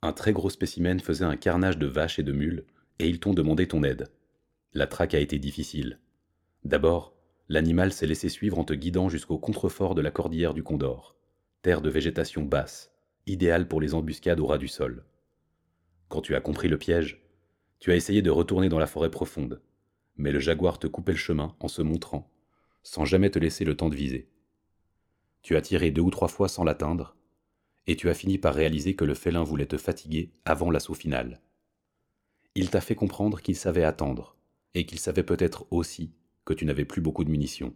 Un 0.02 0.14
très 0.14 0.34
gros 0.34 0.50
spécimen 0.50 1.00
faisait 1.00 1.26
un 1.26 1.38
carnage 1.38 1.78
de 1.78 1.88
vaches 1.88 2.20
et 2.20 2.24
de 2.24 2.32
mules 2.32 2.66
et 3.00 3.08
ils 3.08 3.20
t'ont 3.20 3.34
demandé 3.34 3.68
ton 3.68 3.84
aide. 3.84 4.10
La 4.74 4.88
traque 4.88 5.14
a 5.14 5.20
été 5.20 5.40
difficile. 5.40 6.00
D'abord, 6.64 7.16
l'animal 7.48 7.92
s'est 7.92 8.08
laissé 8.08 8.30
suivre 8.30 8.60
en 8.60 8.64
te 8.64 8.74
guidant 8.74 9.10
jusqu'au 9.10 9.38
contrefort 9.38 9.96
de 9.96 10.02
la 10.02 10.12
cordillère 10.12 10.54
du 10.54 10.64
Condor, 10.64 11.16
terre 11.62 11.82
de 11.82 11.90
végétation 11.90 12.44
basse, 12.44 12.92
idéale 13.26 13.68
pour 13.68 13.82
les 13.82 13.94
embuscades 13.94 14.40
au 14.40 14.46
ras 14.46 14.58
du 14.58 14.68
sol. 14.68 15.06
Quand 16.10 16.22
tu 16.22 16.36
as 16.36 16.42
compris 16.42 16.68
le 16.68 16.80
piège, 16.80 17.24
tu 17.80 17.92
as 17.92 17.96
essayé 17.96 18.24
de 18.24 18.32
retourner 18.32 18.68
dans 18.68 18.80
la 18.80 18.88
forêt 18.88 19.12
profonde, 19.12 19.62
mais 20.18 20.32
le 20.32 20.40
jaguar 20.40 20.80
te 20.80 20.88
coupait 20.88 21.14
le 21.14 21.18
chemin 21.18 21.56
en 21.60 21.68
se 21.68 21.84
montrant, 21.84 22.30
sans 22.84 23.06
jamais 23.06 23.30
te 23.30 23.40
laisser 23.40 23.64
le 23.64 23.78
temps 23.78 23.90
de 23.90 23.96
viser. 23.96 24.28
Tu 25.44 25.56
as 25.56 25.62
tiré 25.62 25.92
deux 25.92 26.02
ou 26.02 26.10
trois 26.10 26.28
fois 26.28 26.50
sans 26.50 26.64
l'atteindre, 26.64 27.16
et 27.86 27.96
tu 27.96 28.10
as 28.10 28.16
fini 28.16 28.40
par 28.40 28.56
réaliser 28.56 28.96
que 28.96 29.06
le 29.06 29.14
félin 29.14 29.44
voulait 29.44 29.68
te 29.68 29.78
fatiguer 29.78 30.34
avant 30.46 30.72
l'assaut 30.72 30.96
final. 30.96 31.42
Il 32.56 32.72
t'a 32.72 32.82
fait 32.82 32.96
comprendre 32.96 33.40
qu'il 33.40 33.56
savait 33.56 33.84
attendre, 33.84 34.36
et 34.74 34.88
qu'il 34.88 35.00
savait 35.00 35.24
peut-être 35.24 35.68
aussi 35.72 36.12
que 36.44 36.54
tu 36.54 36.66
n'avais 36.66 36.86
plus 36.86 37.02
beaucoup 37.02 37.24
de 37.24 37.30
munitions. 37.30 37.76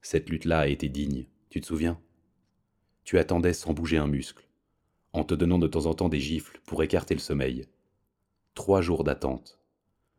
Cette 0.00 0.30
lutte-là 0.30 0.60
a 0.60 0.66
été 0.66 0.88
digne, 0.88 1.26
tu 1.50 1.60
te 1.60 1.66
souviens? 1.66 2.00
Tu 3.04 3.18
attendais 3.18 3.52
sans 3.52 3.74
bouger 3.74 3.98
un 3.98 4.06
muscle, 4.06 4.47
en 5.18 5.24
te 5.24 5.34
donnant 5.34 5.58
de 5.58 5.66
temps 5.66 5.86
en 5.86 5.94
temps 5.94 6.08
des 6.08 6.20
gifles 6.20 6.60
pour 6.64 6.82
écarter 6.82 7.14
le 7.14 7.20
sommeil. 7.20 7.66
Trois 8.54 8.80
jours 8.80 9.04
d'attente, 9.04 9.58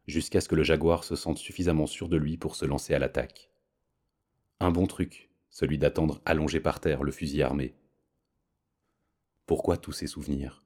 jusqu'à 0.08 0.42
ce 0.42 0.50
que 0.50 0.56
le 0.56 0.64
jaguar 0.64 1.04
se 1.04 1.16
sente 1.16 1.38
suffisamment 1.38 1.88
sûr 1.88 2.10
de 2.10 2.18
lui 2.18 2.38
pour 2.38 2.56
se 2.56 2.66
lancer 2.66 2.94
à 2.94 3.00
l'attaque. 3.00 3.50
Un 4.60 4.72
bon 4.72 4.88
truc, 4.88 5.30
celui 5.50 5.78
d'attendre 5.78 6.22
allongé 6.26 6.60
par 6.60 6.80
terre 6.80 7.04
le 7.04 7.12
fusil 7.12 7.42
armé. 7.42 7.76
Pourquoi 9.46 9.78
tous 9.78 9.94
ces 9.94 10.08
souvenirs? 10.08 10.64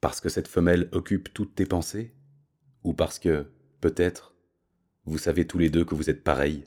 Parce 0.00 0.20
que 0.20 0.28
cette 0.28 0.48
femelle 0.48 0.88
occupe 0.92 1.32
toutes 1.32 1.54
tes 1.54 1.66
pensées? 1.66 2.14
Ou 2.84 2.94
parce 2.94 3.18
que, 3.18 3.50
peut-être, 3.80 4.34
vous 5.04 5.18
savez 5.18 5.46
tous 5.46 5.58
les 5.58 5.70
deux 5.70 5.84
que 5.84 5.94
vous 5.94 6.08
êtes 6.10 6.24
pareils 6.24 6.64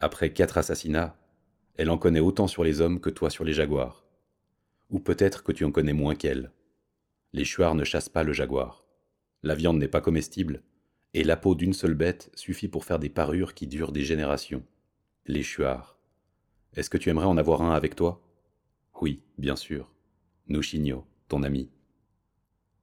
Après 0.00 0.32
quatre 0.32 0.58
assassinats, 0.58 1.16
elle 1.76 1.90
en 1.90 1.98
connaît 1.98 2.20
autant 2.20 2.46
sur 2.46 2.62
les 2.62 2.80
hommes 2.80 3.00
que 3.00 3.10
toi 3.10 3.30
sur 3.30 3.44
les 3.44 3.52
jaguars. 3.52 4.03
Ou 4.90 5.00
peut-être 5.00 5.42
que 5.42 5.52
tu 5.52 5.64
en 5.64 5.72
connais 5.72 5.92
moins 5.92 6.14
qu'elle. 6.14 6.52
Les 7.32 7.44
chuards 7.44 7.74
ne 7.74 7.84
chassent 7.84 8.08
pas 8.08 8.22
le 8.22 8.32
jaguar. 8.32 8.84
La 9.42 9.54
viande 9.54 9.78
n'est 9.78 9.88
pas 9.88 10.00
comestible, 10.00 10.62
et 11.14 11.24
la 11.24 11.36
peau 11.36 11.54
d'une 11.54 11.72
seule 11.72 11.94
bête 11.94 12.30
suffit 12.34 12.68
pour 12.68 12.84
faire 12.84 12.98
des 12.98 13.08
parures 13.08 13.54
qui 13.54 13.66
durent 13.66 13.92
des 13.92 14.04
générations. 14.04 14.64
Les 15.26 15.42
chuards. 15.42 15.98
Est-ce 16.74 16.90
que 16.90 16.98
tu 16.98 17.08
aimerais 17.08 17.26
en 17.26 17.36
avoir 17.36 17.62
un 17.62 17.72
avec 17.72 17.94
toi? 17.94 18.22
Oui, 19.00 19.22
bien 19.38 19.56
sûr. 19.56 19.92
Nouchigno, 20.48 21.06
ton 21.28 21.42
ami. 21.42 21.70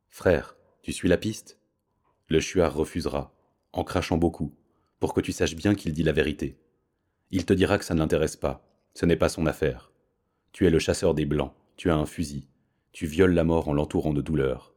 Frère, 0.10 0.56
tu 0.82 0.94
suis 0.94 1.08
la 1.08 1.18
piste? 1.18 1.60
Le 2.28 2.40
chuard 2.40 2.76
refusera, 2.76 3.36
en 3.74 3.84
crachant 3.84 4.18
beaucoup, 4.18 4.56
pour 5.00 5.14
que 5.14 5.22
tu 5.22 5.32
saches 5.32 5.56
bien 5.56 5.76
qu'il 5.76 5.94
dit 5.94 6.04
la 6.04 6.12
vérité. 6.12 6.58
Il 7.32 7.46
te 7.46 7.54
dira 7.54 7.78
que 7.78 7.86
ça 7.86 7.94
ne 7.94 8.00
l'intéresse 8.00 8.36
pas, 8.36 8.66
ce 8.94 9.06
n'est 9.06 9.16
pas 9.16 9.30
son 9.30 9.46
affaire. 9.46 9.92
Tu 10.52 10.68
es 10.68 10.70
le 10.70 10.80
chasseur 10.80 11.14
des 11.14 11.26
blancs, 11.26 11.54
tu 11.82 11.90
as 11.90 11.96
un 11.96 12.06
fusil, 12.06 12.48
tu 12.92 13.08
violes 13.08 13.34
la 13.34 13.44
mort 13.44 13.68
en 13.68 13.74
l'entourant 13.74 14.14
de 14.14 14.22
douleur. 14.22 14.76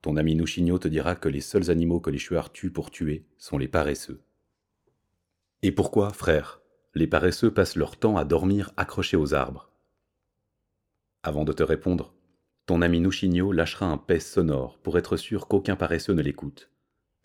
Ton 0.00 0.16
ami 0.16 0.36
Nouchigno 0.36 0.78
te 0.78 0.86
dira 0.86 1.16
que 1.16 1.28
les 1.28 1.40
seuls 1.40 1.72
animaux 1.72 1.98
que 1.98 2.10
les 2.10 2.18
chuards 2.18 2.52
tuent 2.52 2.70
pour 2.70 2.92
tuer 2.92 3.26
sont 3.36 3.58
les 3.58 3.66
paresseux. 3.66 4.22
Et 5.62 5.72
pourquoi, 5.72 6.10
frère, 6.10 6.62
les 6.94 7.08
paresseux 7.08 7.52
passent 7.52 7.74
leur 7.74 7.96
temps 7.96 8.16
à 8.16 8.24
dormir 8.24 8.72
accrochés 8.76 9.16
aux 9.16 9.34
arbres? 9.34 9.72
Avant 11.24 11.42
de 11.42 11.52
te 11.52 11.64
répondre, 11.64 12.14
ton 12.66 12.80
ami 12.80 13.00
Nouchigno 13.00 13.50
lâchera 13.50 13.86
un 13.86 13.98
pèse 13.98 14.24
sonore 14.24 14.78
pour 14.78 14.96
être 14.98 15.16
sûr 15.16 15.48
qu'aucun 15.48 15.74
paresseux 15.74 16.14
ne 16.14 16.22
l'écoute. 16.22 16.70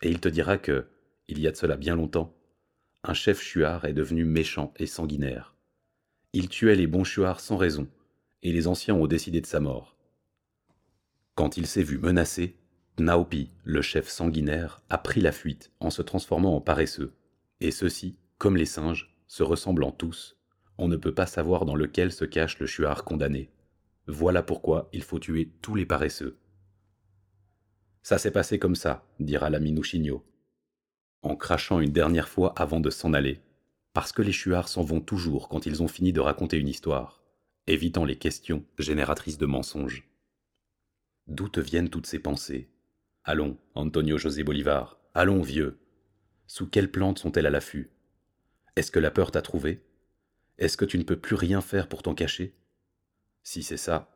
Et 0.02 0.10
il 0.10 0.18
te 0.18 0.28
dira 0.28 0.58
que, 0.58 0.88
il 1.28 1.38
y 1.38 1.46
a 1.46 1.52
de 1.52 1.56
cela 1.56 1.76
bien 1.76 1.94
longtemps, 1.94 2.34
un 3.04 3.14
chef 3.14 3.40
chuard 3.40 3.84
est 3.84 3.92
devenu 3.92 4.24
méchant 4.24 4.74
et 4.78 4.86
sanguinaire. 4.86 5.54
Il 6.32 6.48
tuait 6.48 6.74
les 6.74 6.88
bons 6.88 7.04
chuards 7.04 7.38
sans 7.38 7.56
raison, 7.56 7.88
et 8.42 8.52
les 8.52 8.66
anciens 8.66 8.94
ont 8.94 9.06
décidé 9.06 9.40
de 9.40 9.46
sa 9.46 9.60
mort. 9.60 9.96
Quand 11.34 11.56
il 11.56 11.66
s'est 11.66 11.82
vu 11.82 11.98
menacé, 11.98 12.56
Naopi, 12.98 13.50
le 13.64 13.82
chef 13.82 14.08
sanguinaire, 14.08 14.82
a 14.90 14.98
pris 14.98 15.20
la 15.20 15.32
fuite 15.32 15.72
en 15.80 15.90
se 15.90 16.02
transformant 16.02 16.56
en 16.56 16.60
paresseux, 16.60 17.14
et 17.60 17.70
ceux-ci, 17.70 18.16
comme 18.38 18.56
les 18.56 18.66
singes, 18.66 19.14
se 19.26 19.42
ressemblant 19.42 19.92
tous, 19.92 20.36
on 20.76 20.88
ne 20.88 20.96
peut 20.96 21.14
pas 21.14 21.26
savoir 21.26 21.64
dans 21.64 21.76
lequel 21.76 22.12
se 22.12 22.24
cache 22.24 22.58
le 22.58 22.66
chuard 22.66 23.04
condamné. 23.04 23.50
Voilà 24.06 24.42
pourquoi 24.42 24.88
il 24.92 25.02
faut 25.02 25.18
tuer 25.18 25.52
tous 25.62 25.74
les 25.74 25.86
paresseux. 25.86 26.36
Ça 28.02 28.18
s'est 28.18 28.30
passé 28.30 28.58
comme 28.58 28.74
ça, 28.74 29.06
dira 29.18 29.50
l'ami 29.50 29.72
Nouchigno, 29.72 30.24
en 31.22 31.36
crachant 31.36 31.80
une 31.80 31.92
dernière 31.92 32.28
fois 32.28 32.54
avant 32.56 32.80
de 32.80 32.90
s'en 32.90 33.12
aller, 33.12 33.40
parce 33.92 34.12
que 34.12 34.22
les 34.22 34.32
chuards 34.32 34.68
s'en 34.68 34.82
vont 34.82 35.00
toujours 35.00 35.48
quand 35.48 35.66
ils 35.66 35.82
ont 35.82 35.88
fini 35.88 36.12
de 36.12 36.20
raconter 36.20 36.56
une 36.56 36.68
histoire, 36.68 37.19
évitant 37.72 38.04
les 38.04 38.16
questions 38.16 38.64
génératrices 38.78 39.38
de 39.38 39.46
mensonges. 39.46 40.08
D'où 41.26 41.48
te 41.48 41.60
viennent 41.60 41.90
toutes 41.90 42.06
ces 42.06 42.18
pensées? 42.18 42.68
Allons, 43.22 43.58
Antonio 43.74 44.18
José 44.18 44.42
Bolivar, 44.42 44.98
allons, 45.14 45.42
vieux. 45.42 45.78
Sous 46.46 46.68
quelles 46.68 46.90
plantes 46.90 47.20
sont-elles 47.20 47.46
à 47.46 47.50
l'affût? 47.50 47.90
Est-ce 48.74 48.90
que 48.90 48.98
la 48.98 49.10
peur 49.10 49.30
t'a 49.30 49.42
trouvé 49.42 49.84
Est-ce 50.58 50.76
que 50.76 50.84
tu 50.84 50.98
ne 50.98 51.04
peux 51.04 51.18
plus 51.18 51.36
rien 51.36 51.60
faire 51.60 51.88
pour 51.88 52.02
t'en 52.02 52.14
cacher? 52.14 52.56
Si 53.42 53.62
c'est 53.62 53.76
ça, 53.76 54.10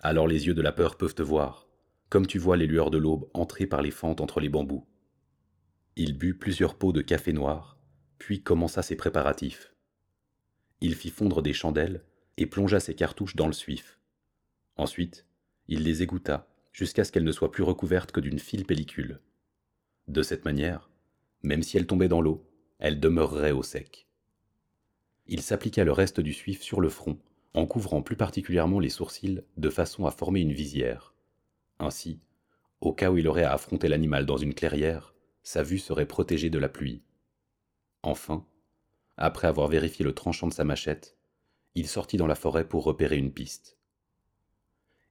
alors 0.00 0.26
les 0.26 0.46
yeux 0.46 0.54
de 0.54 0.62
la 0.62 0.72
peur 0.72 0.96
peuvent 0.96 1.14
te 1.14 1.22
voir, 1.22 1.68
comme 2.08 2.26
tu 2.26 2.38
vois 2.38 2.56
les 2.56 2.66
lueurs 2.66 2.90
de 2.90 2.98
l'aube 2.98 3.28
entrer 3.34 3.66
par 3.66 3.82
les 3.82 3.90
fentes 3.90 4.20
entre 4.20 4.40
les 4.40 4.48
bambous. 4.48 4.86
Il 5.94 6.18
but 6.18 6.34
plusieurs 6.34 6.76
pots 6.76 6.92
de 6.92 7.02
café 7.02 7.32
noir, 7.32 7.78
puis 8.18 8.42
commença 8.42 8.82
ses 8.82 8.96
préparatifs. 8.96 9.72
Il 10.80 10.94
fit 10.94 11.10
fondre 11.10 11.40
des 11.40 11.52
chandelles 11.52 12.04
et 12.36 12.46
plongea 12.46 12.80
ses 12.80 12.94
cartouches 12.94 13.36
dans 13.36 13.46
le 13.46 13.52
suif. 13.52 13.98
Ensuite, 14.76 15.26
il 15.68 15.82
les 15.82 16.02
égoutta 16.02 16.48
jusqu'à 16.72 17.04
ce 17.04 17.12
qu'elles 17.12 17.24
ne 17.24 17.32
soient 17.32 17.50
plus 17.50 17.62
recouvertes 17.62 18.12
que 18.12 18.20
d'une 18.20 18.38
fine 18.38 18.64
pellicule. 18.64 19.20
De 20.08 20.22
cette 20.22 20.44
manière, 20.44 20.90
même 21.42 21.62
si 21.62 21.76
elles 21.76 21.86
tombaient 21.86 22.08
dans 22.08 22.20
l'eau, 22.20 22.46
elles 22.78 23.00
demeureraient 23.00 23.52
au 23.52 23.62
sec. 23.62 24.06
Il 25.26 25.40
s'appliqua 25.42 25.84
le 25.84 25.92
reste 25.92 26.20
du 26.20 26.32
suif 26.32 26.62
sur 26.62 26.80
le 26.80 26.88
front, 26.88 27.18
en 27.54 27.66
couvrant 27.66 28.02
plus 28.02 28.16
particulièrement 28.16 28.78
les 28.78 28.90
sourcils 28.90 29.42
de 29.56 29.70
façon 29.70 30.06
à 30.06 30.10
former 30.10 30.40
une 30.40 30.52
visière. 30.52 31.14
Ainsi, 31.78 32.20
au 32.80 32.92
cas 32.92 33.10
où 33.10 33.16
il 33.16 33.26
aurait 33.26 33.44
à 33.44 33.54
affronter 33.54 33.88
l'animal 33.88 34.26
dans 34.26 34.36
une 34.36 34.54
clairière, 34.54 35.14
sa 35.42 35.62
vue 35.62 35.78
serait 35.78 36.06
protégée 36.06 36.50
de 36.50 36.58
la 36.58 36.68
pluie. 36.68 37.02
Enfin, 38.02 38.46
après 39.16 39.48
avoir 39.48 39.68
vérifié 39.68 40.04
le 40.04 40.12
tranchant 40.12 40.46
de 40.46 40.52
sa 40.52 40.64
machette, 40.64 41.15
il 41.76 41.86
sortit 41.86 42.16
dans 42.16 42.26
la 42.26 42.34
forêt 42.34 42.66
pour 42.66 42.84
repérer 42.84 43.18
une 43.18 43.30
piste. 43.30 43.76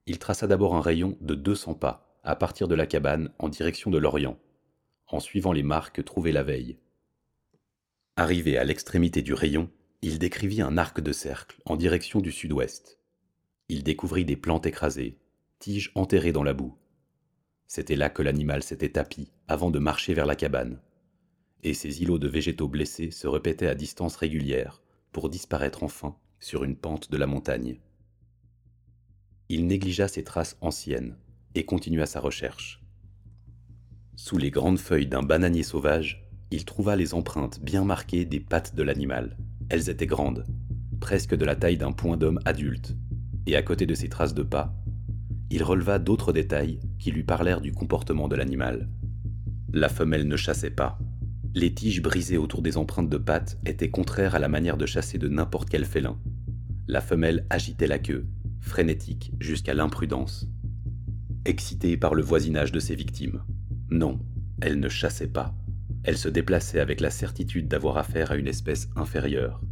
Il 0.06 0.18
traça 0.18 0.48
d'abord 0.48 0.74
un 0.74 0.80
rayon 0.80 1.16
de 1.20 1.36
deux 1.36 1.54
cents 1.54 1.74
pas 1.74 2.18
à 2.24 2.34
partir 2.34 2.66
de 2.66 2.74
la 2.74 2.86
cabane 2.86 3.32
en 3.38 3.48
direction 3.48 3.88
de 3.88 3.98
l'Orient, 3.98 4.36
en 5.06 5.20
suivant 5.20 5.52
les 5.52 5.62
marques 5.62 6.04
trouvées 6.04 6.32
la 6.32 6.42
veille. 6.42 6.76
Arrivé 8.16 8.58
à 8.58 8.64
l'extrémité 8.64 9.22
du 9.22 9.32
rayon, 9.32 9.70
il 10.02 10.18
décrivit 10.18 10.60
un 10.60 10.76
arc 10.76 11.00
de 11.00 11.12
cercle 11.12 11.60
en 11.66 11.76
direction 11.76 12.20
du 12.20 12.32
sud-ouest. 12.32 12.98
Il 13.68 13.84
découvrit 13.84 14.24
des 14.24 14.36
plantes 14.36 14.66
écrasées, 14.66 15.18
tiges 15.60 15.92
enterrées 15.94 16.32
dans 16.32 16.42
la 16.42 16.52
boue. 16.52 16.76
C'était 17.68 17.96
là 17.96 18.10
que 18.10 18.22
l'animal 18.22 18.64
s'était 18.64 18.90
tapi 18.90 19.30
avant 19.46 19.70
de 19.70 19.78
marcher 19.78 20.14
vers 20.14 20.26
la 20.26 20.34
cabane. 20.34 20.80
Et 21.62 21.74
ces 21.74 22.02
îlots 22.02 22.18
de 22.18 22.28
végétaux 22.28 22.68
blessés 22.68 23.12
se 23.12 23.28
répétaient 23.28 23.68
à 23.68 23.76
distance 23.76 24.16
régulière 24.16 24.82
pour 25.12 25.28
disparaître 25.28 25.84
enfin 25.84 26.16
sur 26.40 26.64
une 26.64 26.76
pente 26.76 27.10
de 27.10 27.16
la 27.16 27.26
montagne. 27.26 27.78
Il 29.48 29.66
négligea 29.66 30.08
ces 30.08 30.24
traces 30.24 30.56
anciennes 30.60 31.16
et 31.54 31.64
continua 31.64 32.06
sa 32.06 32.20
recherche. 32.20 32.82
Sous 34.16 34.38
les 34.38 34.50
grandes 34.50 34.78
feuilles 34.78 35.06
d'un 35.06 35.22
bananier 35.22 35.62
sauvage, 35.62 36.28
il 36.50 36.64
trouva 36.64 36.96
les 36.96 37.14
empreintes 37.14 37.60
bien 37.60 37.84
marquées 37.84 38.24
des 38.24 38.40
pattes 38.40 38.74
de 38.74 38.82
l'animal. 38.82 39.36
Elles 39.68 39.90
étaient 39.90 40.06
grandes, 40.06 40.46
presque 41.00 41.34
de 41.34 41.44
la 41.44 41.56
taille 41.56 41.78
d'un 41.78 41.92
point 41.92 42.16
d'homme 42.16 42.40
adulte, 42.44 42.96
et 43.46 43.56
à 43.56 43.62
côté 43.62 43.86
de 43.86 43.94
ces 43.94 44.08
traces 44.08 44.34
de 44.34 44.42
pas, 44.42 44.74
il 45.50 45.62
releva 45.62 45.98
d'autres 45.98 46.32
détails 46.32 46.80
qui 46.98 47.10
lui 47.10 47.22
parlèrent 47.22 47.60
du 47.60 47.72
comportement 47.72 48.28
de 48.28 48.36
l'animal. 48.36 48.88
La 49.72 49.88
femelle 49.88 50.26
ne 50.26 50.36
chassait 50.36 50.70
pas. 50.70 50.98
Les 51.56 51.72
tiges 51.72 52.02
brisées 52.02 52.36
autour 52.36 52.60
des 52.60 52.76
empreintes 52.76 53.08
de 53.08 53.16
pattes 53.16 53.58
étaient 53.64 53.88
contraires 53.88 54.34
à 54.34 54.38
la 54.38 54.46
manière 54.46 54.76
de 54.76 54.84
chasser 54.84 55.16
de 55.16 55.26
n'importe 55.26 55.70
quel 55.70 55.86
félin. 55.86 56.20
La 56.86 57.00
femelle 57.00 57.46
agitait 57.48 57.86
la 57.86 57.98
queue, 57.98 58.26
frénétique 58.60 59.32
jusqu'à 59.40 59.72
l'imprudence. 59.72 60.46
Excitée 61.46 61.96
par 61.96 62.14
le 62.14 62.22
voisinage 62.22 62.72
de 62.72 62.78
ses 62.78 62.94
victimes. 62.94 63.42
Non, 63.90 64.18
elle 64.60 64.78
ne 64.78 64.90
chassait 64.90 65.28
pas. 65.28 65.54
Elle 66.04 66.18
se 66.18 66.28
déplaçait 66.28 66.78
avec 66.78 67.00
la 67.00 67.08
certitude 67.08 67.68
d'avoir 67.68 67.96
affaire 67.96 68.32
à 68.32 68.36
une 68.36 68.48
espèce 68.48 68.90
inférieure. 68.94 69.62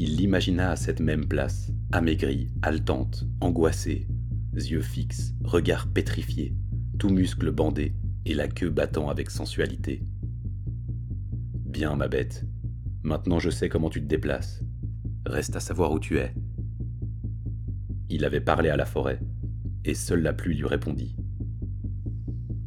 Il 0.00 0.16
l'imagina 0.16 0.72
à 0.72 0.76
cette 0.76 0.98
même 0.98 1.28
place, 1.28 1.70
amaigrie, 1.92 2.48
haletante, 2.62 3.24
angoissée, 3.40 4.08
yeux 4.52 4.82
fixes, 4.82 5.32
regard 5.44 5.86
pétrifié, 5.86 6.56
tout 6.98 7.10
muscle 7.10 7.52
bandé 7.52 7.94
et 8.26 8.34
la 8.34 8.48
queue 8.48 8.70
battant 8.70 9.08
avec 9.10 9.30
sensualité. 9.30 10.02
Bien, 11.74 11.96
ma 11.96 12.06
bête, 12.06 12.44
maintenant 13.02 13.40
je 13.40 13.50
sais 13.50 13.68
comment 13.68 13.90
tu 13.90 14.00
te 14.00 14.06
déplaces. 14.06 14.62
Reste 15.26 15.56
à 15.56 15.60
savoir 15.60 15.90
où 15.90 15.98
tu 15.98 16.18
es. 16.18 16.32
Il 18.08 18.24
avait 18.24 18.40
parlé 18.40 18.68
à 18.68 18.76
la 18.76 18.84
forêt, 18.84 19.18
et 19.84 19.94
seule 19.94 20.22
la 20.22 20.32
pluie 20.32 20.56
lui 20.56 20.68
répondit. 20.68 21.16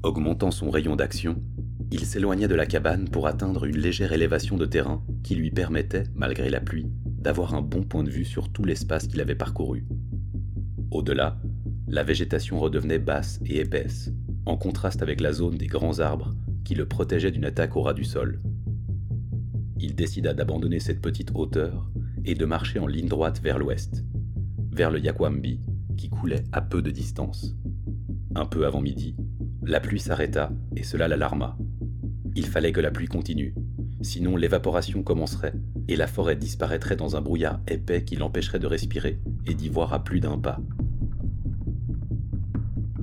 Augmentant 0.03 0.51
son 0.51 0.69
rayon 0.69 0.97
d'action, 0.97 1.41
il 1.89 2.01
s'éloigna 2.01 2.49
de 2.49 2.55
la 2.55 2.65
cabane 2.65 3.07
pour 3.07 3.27
atteindre 3.27 3.63
une 3.63 3.77
légère 3.77 4.11
élévation 4.11 4.57
de 4.57 4.65
terrain 4.65 5.01
qui 5.23 5.35
lui 5.35 5.51
permettait, 5.51 6.03
malgré 6.13 6.49
la 6.49 6.59
pluie, 6.59 6.91
d'avoir 7.05 7.55
un 7.55 7.61
bon 7.61 7.83
point 7.83 8.03
de 8.03 8.11
vue 8.11 8.25
sur 8.25 8.51
tout 8.51 8.65
l'espace 8.65 9.07
qu'il 9.07 9.21
avait 9.21 9.35
parcouru. 9.35 9.87
Au-delà, 10.91 11.39
la 11.87 12.03
végétation 12.03 12.59
redevenait 12.59 12.99
basse 12.99 13.39
et 13.45 13.61
épaisse, 13.61 14.11
en 14.45 14.57
contraste 14.57 15.01
avec 15.01 15.21
la 15.21 15.31
zone 15.31 15.57
des 15.57 15.67
grands 15.67 15.99
arbres 15.99 16.33
qui 16.65 16.75
le 16.75 16.85
protégeaient 16.85 17.31
d'une 17.31 17.45
attaque 17.45 17.77
au 17.77 17.83
ras 17.83 17.93
du 17.93 18.03
sol. 18.03 18.41
Il 19.79 19.95
décida 19.95 20.33
d'abandonner 20.33 20.79
cette 20.79 21.01
petite 21.01 21.31
hauteur 21.35 21.91
et 22.25 22.35
de 22.35 22.45
marcher 22.45 22.79
en 22.79 22.87
ligne 22.87 23.07
droite 23.07 23.41
vers 23.41 23.59
l'ouest, 23.59 24.03
vers 24.71 24.91
le 24.91 24.99
Yakwambi, 24.99 25.61
qui 25.95 26.09
coulait 26.09 26.43
à 26.51 26.61
peu 26.61 26.81
de 26.81 26.91
distance. 26.91 27.55
Un 28.35 28.45
peu 28.45 28.65
avant 28.65 28.81
midi, 28.81 29.15
la 29.61 29.79
pluie 29.79 29.99
s'arrêta 29.99 30.51
et 30.75 30.83
cela 30.83 31.07
l'alarma. 31.07 31.57
Il 32.35 32.45
fallait 32.45 32.71
que 32.71 32.81
la 32.81 32.91
pluie 32.91 33.07
continue, 33.07 33.55
sinon 34.01 34.35
l'évaporation 34.35 35.03
commencerait 35.03 35.53
et 35.87 35.95
la 35.95 36.07
forêt 36.07 36.35
disparaîtrait 36.35 36.95
dans 36.95 37.15
un 37.15 37.21
brouillard 37.21 37.61
épais 37.67 38.03
qui 38.03 38.15
l'empêcherait 38.15 38.59
de 38.59 38.67
respirer 38.67 39.19
et 39.45 39.53
d'y 39.53 39.69
voir 39.69 39.93
à 39.93 40.03
plus 40.03 40.19
d'un 40.19 40.37
pas. 40.37 40.59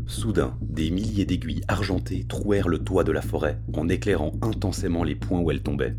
Soudain, 0.07 0.59
des 0.61 0.91
milliers 0.91 1.25
d'aiguilles 1.25 1.64
argentées 1.66 2.25
trouèrent 2.29 2.68
le 2.68 2.79
toit 2.79 3.05
de 3.05 3.12
la 3.12 3.22
forêt 3.22 3.59
en 3.72 3.89
éclairant 3.89 4.33
intensément 4.43 5.03
les 5.03 5.14
points 5.14 5.41
où 5.41 5.51
elles 5.51 5.62
tombaient. 5.62 5.97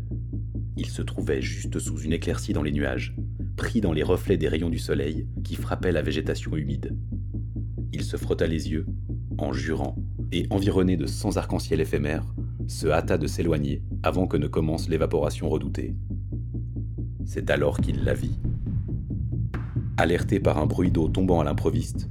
Il 0.76 0.86
se 0.86 1.00
trouvait 1.00 1.40
juste 1.40 1.78
sous 1.78 1.98
une 2.00 2.12
éclaircie 2.12 2.52
dans 2.52 2.62
les 2.62 2.72
nuages, 2.72 3.16
pris 3.56 3.80
dans 3.80 3.92
les 3.92 4.02
reflets 4.02 4.36
des 4.36 4.48
rayons 4.48 4.68
du 4.68 4.78
soleil 4.78 5.26
qui 5.42 5.54
frappaient 5.54 5.92
la 5.92 6.02
végétation 6.02 6.54
humide. 6.54 6.94
Il 7.92 8.02
se 8.02 8.18
frotta 8.18 8.46
les 8.46 8.70
yeux, 8.70 8.86
en 9.38 9.52
jurant, 9.54 9.96
et 10.32 10.46
environné 10.50 10.98
de 10.98 11.06
cent 11.06 11.36
arcs-en-ciel 11.38 11.80
éphémères, 11.80 12.26
se 12.66 12.88
hâta 12.88 13.16
de 13.16 13.26
s'éloigner 13.26 13.82
avant 14.02 14.26
que 14.26 14.36
ne 14.36 14.48
commence 14.48 14.88
l'évaporation 14.88 15.48
redoutée. 15.48 15.94
C'est 17.24 17.50
alors 17.50 17.80
qu'il 17.80 18.04
la 18.04 18.12
vit. 18.12 18.38
Alerté 19.96 20.40
par 20.40 20.58
un 20.58 20.66
bruit 20.66 20.90
d'eau 20.90 21.08
tombant 21.08 21.40
à 21.40 21.44
l'improviste, 21.44 22.10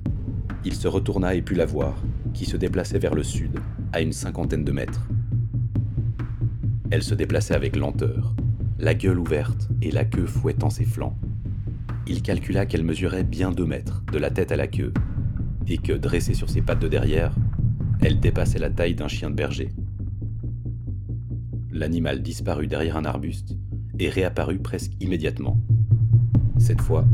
il 0.63 0.73
se 0.73 0.87
retourna 0.87 1.35
et 1.35 1.43
put 1.43 1.53
la 1.53 1.67
voir, 1.67 2.03
qui 2.33 2.45
se 2.45 2.57
déplaçait 2.57 2.97
vers 2.97 3.13
le 3.13 3.23
sud, 3.23 3.59
à 3.93 4.01
une 4.01 4.11
cinquantaine 4.11 4.63
de 4.63 4.71
mètres. 4.71 5.07
Elle 6.89 7.03
se 7.03 7.13
déplaçait 7.13 7.53
avec 7.53 7.75
lenteur, 7.75 8.35
la 8.77 8.93
gueule 8.93 9.19
ouverte 9.19 9.69
et 9.81 9.91
la 9.91 10.05
queue 10.05 10.25
fouettant 10.25 10.69
ses 10.69 10.85
flancs. 10.85 11.17
Il 12.07 12.21
calcula 12.21 12.65
qu'elle 12.65 12.83
mesurait 12.83 13.23
bien 13.23 13.51
deux 13.51 13.65
mètres, 13.65 14.03
de 14.11 14.17
la 14.17 14.29
tête 14.29 14.51
à 14.51 14.55
la 14.55 14.67
queue, 14.67 14.93
et 15.67 15.77
que, 15.77 15.93
dressée 15.93 16.33
sur 16.33 16.49
ses 16.49 16.61
pattes 16.61 16.81
de 16.81 16.87
derrière, 16.87 17.33
elle 18.01 18.19
dépassait 18.19 18.59
la 18.59 18.69
taille 18.69 18.95
d'un 18.95 19.07
chien 19.07 19.29
de 19.29 19.35
berger. 19.35 19.69
L'animal 21.71 22.21
disparut 22.21 22.67
derrière 22.67 22.97
un 22.97 23.05
arbuste 23.05 23.57
et 23.97 24.09
réapparut 24.09 24.59
presque 24.59 24.91
immédiatement. 24.99 25.59
Cette 26.57 26.81
fois, 26.81 27.05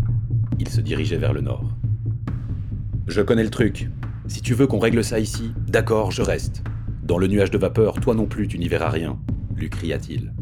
il 0.59 0.67
se 0.67 0.81
dirigeait 0.81 1.17
vers 1.17 1.33
le 1.33 1.41
nord. 1.41 1.75
Je 3.07 3.21
connais 3.21 3.43
le 3.43 3.49
truc. 3.49 3.89
Si 4.27 4.41
tu 4.41 4.53
veux 4.53 4.67
qu'on 4.67 4.79
règle 4.79 5.03
ça 5.03 5.19
ici, 5.19 5.51
d'accord, 5.67 6.11
je 6.11 6.21
reste. 6.21 6.63
Dans 7.03 7.17
le 7.17 7.27
nuage 7.27 7.51
de 7.51 7.57
vapeur, 7.57 7.99
toi 7.99 8.13
non 8.13 8.25
plus, 8.25 8.47
tu 8.47 8.59
n'y 8.59 8.67
verras 8.67 8.89
rien, 8.89 9.19
lui 9.55 9.69
cria-t-il. 9.69 10.33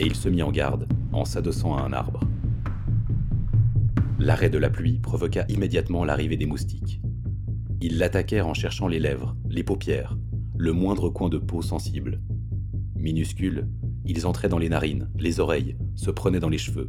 Et 0.00 0.06
il 0.06 0.14
se 0.14 0.30
mit 0.30 0.42
en 0.42 0.50
garde, 0.50 0.88
en 1.12 1.26
s'adossant 1.26 1.76
à 1.76 1.82
un 1.82 1.92
arbre. 1.92 2.20
L'arrêt 4.18 4.48
de 4.48 4.56
la 4.56 4.70
pluie 4.70 4.98
provoqua 4.98 5.44
immédiatement 5.50 6.06
l'arrivée 6.06 6.38
des 6.38 6.46
moustiques. 6.46 7.02
Ils 7.82 7.98
l'attaquèrent 7.98 8.46
en 8.46 8.54
cherchant 8.54 8.88
les 8.88 8.98
lèvres, 8.98 9.36
les 9.50 9.62
paupières, 9.62 10.16
le 10.56 10.72
moindre 10.72 11.10
coin 11.10 11.28
de 11.28 11.36
peau 11.36 11.60
sensible. 11.60 12.22
Minuscules, 12.96 13.68
ils 14.06 14.26
entraient 14.26 14.48
dans 14.48 14.56
les 14.56 14.70
narines, 14.70 15.10
les 15.18 15.38
oreilles, 15.38 15.76
se 15.96 16.10
prenaient 16.10 16.40
dans 16.40 16.48
les 16.48 16.56
cheveux. 16.56 16.88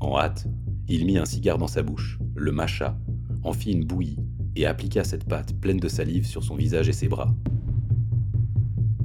En 0.00 0.18
hâte, 0.18 0.48
il 0.88 1.06
mit 1.06 1.18
un 1.18 1.24
cigare 1.24 1.58
dans 1.58 1.68
sa 1.68 1.84
bouche, 1.84 2.18
le 2.34 2.50
mâcha, 2.50 2.98
en 3.44 3.52
fit 3.52 3.70
une 3.70 3.84
bouillie 3.84 4.18
et 4.56 4.66
appliqua 4.66 5.04
cette 5.04 5.28
pâte 5.28 5.54
pleine 5.60 5.78
de 5.78 5.88
salive 5.88 6.26
sur 6.26 6.42
son 6.42 6.56
visage 6.56 6.88
et 6.88 6.92
ses 6.92 7.06
bras. 7.06 7.32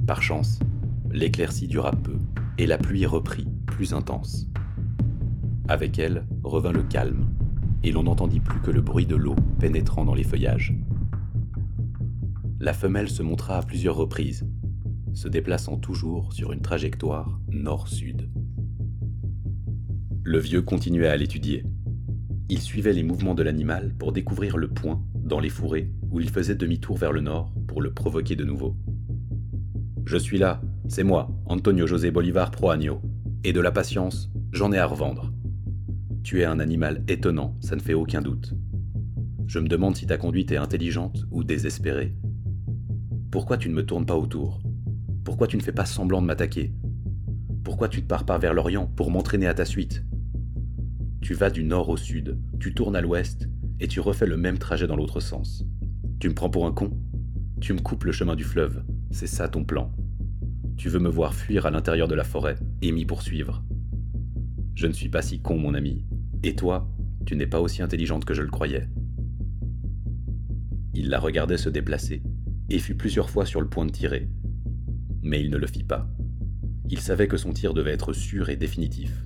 Par 0.04 0.20
chance, 0.20 0.58
l'éclaircie 1.12 1.68
dura 1.68 1.92
peu 1.92 2.18
et 2.58 2.66
la 2.66 2.76
pluie 2.76 3.06
reprit, 3.06 3.46
plus 3.66 3.94
intense. 3.94 4.48
Avec 5.68 5.98
elle 5.98 6.26
revint 6.42 6.72
le 6.72 6.82
calme, 6.82 7.28
et 7.84 7.92
l'on 7.92 8.02
n'entendit 8.02 8.40
plus 8.40 8.60
que 8.60 8.72
le 8.72 8.80
bruit 8.80 9.06
de 9.06 9.14
l'eau 9.14 9.36
pénétrant 9.60 10.04
dans 10.04 10.14
les 10.14 10.24
feuillages. 10.24 10.74
La 12.58 12.72
femelle 12.72 13.08
se 13.08 13.22
montra 13.22 13.58
à 13.58 13.62
plusieurs 13.62 13.94
reprises, 13.94 14.44
se 15.14 15.28
déplaçant 15.28 15.76
toujours 15.76 16.32
sur 16.32 16.52
une 16.52 16.60
trajectoire 16.60 17.40
nord-sud. 17.50 18.28
Le 20.24 20.38
vieux 20.38 20.62
continuait 20.62 21.08
à 21.08 21.16
l'étudier. 21.16 21.64
Il 22.48 22.60
suivait 22.60 22.92
les 22.92 23.04
mouvements 23.04 23.34
de 23.34 23.42
l'animal 23.44 23.94
pour 23.96 24.12
découvrir 24.12 24.56
le 24.56 24.68
point 24.68 25.00
dans 25.14 25.38
les 25.38 25.48
fourrés 25.48 25.92
où 26.10 26.20
il 26.20 26.30
faisait 26.30 26.54
demi-tour 26.54 26.96
vers 26.96 27.12
le 27.12 27.20
nord 27.20 27.52
pour 27.68 27.80
le 27.80 27.92
provoquer 27.92 28.34
de 28.34 28.44
nouveau. 28.44 28.76
Je 30.04 30.16
suis 30.16 30.38
là, 30.38 30.60
c'est 30.88 31.04
moi, 31.04 31.30
Antonio 31.44 31.86
José 31.86 32.10
Bolivar 32.10 32.50
Proagno, 32.50 33.02
et 33.44 33.52
de 33.52 33.60
la 33.60 33.70
patience, 33.70 34.32
j'en 34.52 34.72
ai 34.72 34.78
à 34.78 34.86
revendre. 34.86 35.32
Tu 36.22 36.40
es 36.40 36.44
un 36.44 36.60
animal 36.60 37.04
étonnant, 37.08 37.56
ça 37.60 37.76
ne 37.76 37.80
fait 37.80 37.94
aucun 37.94 38.22
doute. 38.22 38.54
Je 39.46 39.58
me 39.58 39.68
demande 39.68 39.96
si 39.96 40.06
ta 40.06 40.16
conduite 40.16 40.50
est 40.50 40.56
intelligente 40.56 41.26
ou 41.30 41.44
désespérée. 41.44 42.16
Pourquoi 43.30 43.58
tu 43.58 43.68
ne 43.68 43.74
me 43.74 43.84
tournes 43.84 44.06
pas 44.06 44.16
autour? 44.16 44.62
Pourquoi 45.24 45.46
tu 45.46 45.58
ne 45.58 45.62
fais 45.62 45.72
pas 45.72 45.84
semblant 45.84 46.22
de 46.22 46.26
m'attaquer? 46.26 46.72
Pourquoi 47.62 47.88
tu 47.88 48.00
ne 48.00 48.06
pars 48.06 48.24
pas 48.24 48.38
vers 48.38 48.54
l'Orient 48.54 48.86
pour 48.86 49.10
m'entraîner 49.10 49.46
à 49.46 49.54
ta 49.54 49.66
suite? 49.66 50.04
Tu 51.20 51.34
vas 51.34 51.50
du 51.50 51.64
nord 51.64 51.90
au 51.90 51.98
sud, 51.98 52.38
tu 52.58 52.72
tournes 52.72 52.96
à 52.96 53.02
l'ouest, 53.02 53.48
et 53.78 53.88
tu 53.88 54.00
refais 54.00 54.26
le 54.26 54.38
même 54.38 54.58
trajet 54.58 54.86
dans 54.86 54.96
l'autre 54.96 55.20
sens. 55.20 55.66
Tu 56.18 56.30
me 56.30 56.34
prends 56.34 56.50
pour 56.50 56.66
un 56.66 56.72
con? 56.72 56.90
Tu 57.60 57.74
me 57.74 57.80
coupes 57.80 58.04
le 58.04 58.12
chemin 58.12 58.36
du 58.36 58.44
fleuve, 58.44 58.82
c'est 59.10 59.26
ça 59.26 59.48
ton 59.48 59.64
plan. 59.64 59.92
Tu 60.78 60.88
veux 60.88 61.00
me 61.00 61.08
voir 61.08 61.34
fuir 61.34 61.66
à 61.66 61.72
l'intérieur 61.72 62.06
de 62.06 62.14
la 62.14 62.22
forêt 62.22 62.56
et 62.82 62.92
m'y 62.92 63.04
poursuivre. 63.04 63.64
Je 64.76 64.86
ne 64.86 64.92
suis 64.92 65.08
pas 65.08 65.22
si 65.22 65.42
con, 65.42 65.58
mon 65.58 65.74
ami. 65.74 66.06
Et 66.44 66.54
toi, 66.54 66.88
tu 67.26 67.34
n'es 67.34 67.48
pas 67.48 67.60
aussi 67.60 67.82
intelligente 67.82 68.24
que 68.24 68.32
je 68.32 68.42
le 68.42 68.48
croyais. 68.48 68.88
Il 70.94 71.08
la 71.08 71.18
regardait 71.18 71.56
se 71.56 71.68
déplacer 71.68 72.22
et 72.70 72.78
fut 72.78 72.94
plusieurs 72.94 73.28
fois 73.28 73.44
sur 73.44 73.60
le 73.60 73.68
point 73.68 73.86
de 73.86 73.90
tirer. 73.90 74.28
Mais 75.20 75.40
il 75.40 75.50
ne 75.50 75.56
le 75.56 75.66
fit 75.66 75.82
pas. 75.82 76.08
Il 76.88 77.00
savait 77.00 77.26
que 77.26 77.36
son 77.36 77.52
tir 77.52 77.74
devait 77.74 77.92
être 77.92 78.12
sûr 78.12 78.48
et 78.48 78.56
définitif. 78.56 79.24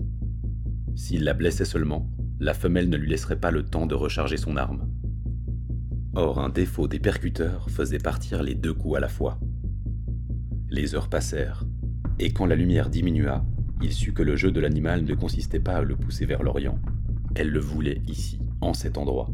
S'il 0.96 1.22
la 1.22 1.34
blessait 1.34 1.66
seulement, 1.66 2.11
la 2.40 2.55
femelle 2.55 2.88
ne 2.88 2.96
lui 2.96 3.11
laisserait 3.11 3.38
pas 3.38 3.50
le 3.50 3.62
temps 3.62 3.86
de 3.86 3.94
recharger 3.94 4.38
son 4.38 4.57
arme. 4.57 4.88
Or, 6.14 6.38
un 6.38 6.48
défaut 6.48 6.88
des 6.88 6.98
percuteurs 6.98 7.68
faisait 7.68 7.98
partir 7.98 8.42
les 8.42 8.55
deux 8.55 8.72
coups 8.72 8.96
à 8.96 9.00
la 9.00 9.09
fois. 9.09 9.38
Les 10.73 10.95
heures 10.95 11.11
passèrent, 11.11 11.66
et 12.18 12.31
quand 12.31 12.47
la 12.47 12.57
lumière 12.57 12.89
diminua, 12.89 13.45
il 13.83 13.93
sut 13.93 14.14
que 14.14 14.23
le 14.23 14.37
jeu 14.37 14.51
de 14.51 14.59
l'animal 14.59 15.05
ne 15.05 15.14
consistait 15.14 15.61
pas 15.61 15.77
à 15.77 15.83
le 15.83 15.97
pousser 15.97 16.25
vers 16.25 16.43
l'Orient. 16.43 16.79
Elle 17.35 17.51
le 17.51 17.61
voulait 17.61 18.01
ici, 18.09 18.41
en 18.62 18.73
cet 18.73 18.97
endroit, 18.97 19.29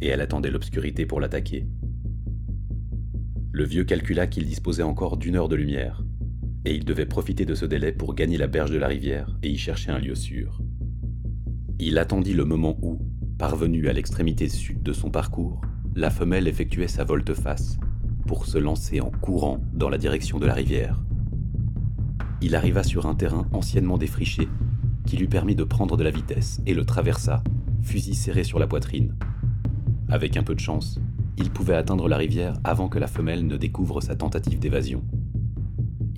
et 0.00 0.06
elle 0.06 0.22
attendait 0.22 0.50
l'obscurité 0.50 1.04
pour 1.04 1.20
l'attaquer. 1.20 1.66
Le 3.52 3.64
vieux 3.64 3.84
calcula 3.84 4.26
qu'il 4.26 4.46
disposait 4.46 4.82
encore 4.82 5.18
d'une 5.18 5.36
heure 5.36 5.50
de 5.50 5.56
lumière, 5.56 6.02
et 6.64 6.74
il 6.74 6.86
devait 6.86 7.04
profiter 7.04 7.44
de 7.44 7.54
ce 7.54 7.66
délai 7.66 7.92
pour 7.92 8.14
gagner 8.14 8.38
la 8.38 8.46
berge 8.46 8.70
de 8.70 8.78
la 8.78 8.88
rivière 8.88 9.36
et 9.42 9.50
y 9.50 9.58
chercher 9.58 9.90
un 9.90 9.98
lieu 9.98 10.14
sûr. 10.14 10.62
Il 11.78 11.98
attendit 11.98 12.32
le 12.32 12.46
moment 12.46 12.78
où, 12.80 13.06
parvenu 13.36 13.86
à 13.88 13.92
l'extrémité 13.92 14.48
sud 14.48 14.82
de 14.82 14.94
son 14.94 15.10
parcours, 15.10 15.60
la 15.94 16.08
femelle 16.08 16.48
effectuait 16.48 16.88
sa 16.88 17.04
volte-face 17.04 17.78
pour 18.26 18.46
se 18.46 18.58
lancer 18.58 19.00
en 19.00 19.10
courant 19.10 19.60
dans 19.72 19.88
la 19.88 19.98
direction 19.98 20.38
de 20.38 20.46
la 20.46 20.54
rivière. 20.54 21.02
Il 22.40 22.54
arriva 22.54 22.82
sur 22.82 23.06
un 23.06 23.14
terrain 23.14 23.46
anciennement 23.52 23.98
défriché 23.98 24.48
qui 25.06 25.16
lui 25.16 25.28
permit 25.28 25.54
de 25.54 25.64
prendre 25.64 25.96
de 25.96 26.04
la 26.04 26.10
vitesse 26.10 26.60
et 26.66 26.74
le 26.74 26.84
traversa, 26.84 27.42
fusil 27.82 28.14
serré 28.14 28.44
sur 28.44 28.58
la 28.58 28.66
poitrine. 28.66 29.14
Avec 30.08 30.36
un 30.36 30.42
peu 30.42 30.54
de 30.54 30.60
chance, 30.60 31.00
il 31.36 31.50
pouvait 31.50 31.74
atteindre 31.74 32.08
la 32.08 32.16
rivière 32.16 32.54
avant 32.64 32.88
que 32.88 32.98
la 32.98 33.06
femelle 33.06 33.46
ne 33.46 33.56
découvre 33.56 34.00
sa 34.00 34.14
tentative 34.14 34.58
d'évasion. 34.58 35.02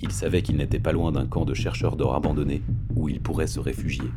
Il 0.01 0.11
savait 0.11 0.41
qu'il 0.41 0.57
n'était 0.57 0.79
pas 0.79 0.91
loin 0.91 1.11
d'un 1.11 1.25
camp 1.25 1.43
de 1.43 1.53
chercheurs 1.53 1.95
d'or 1.95 2.15
abandonné 2.15 2.61
où 2.95 3.09
il 3.09 3.19
pourrait 3.19 3.47
se 3.47 3.59
réfugier. 3.59 4.09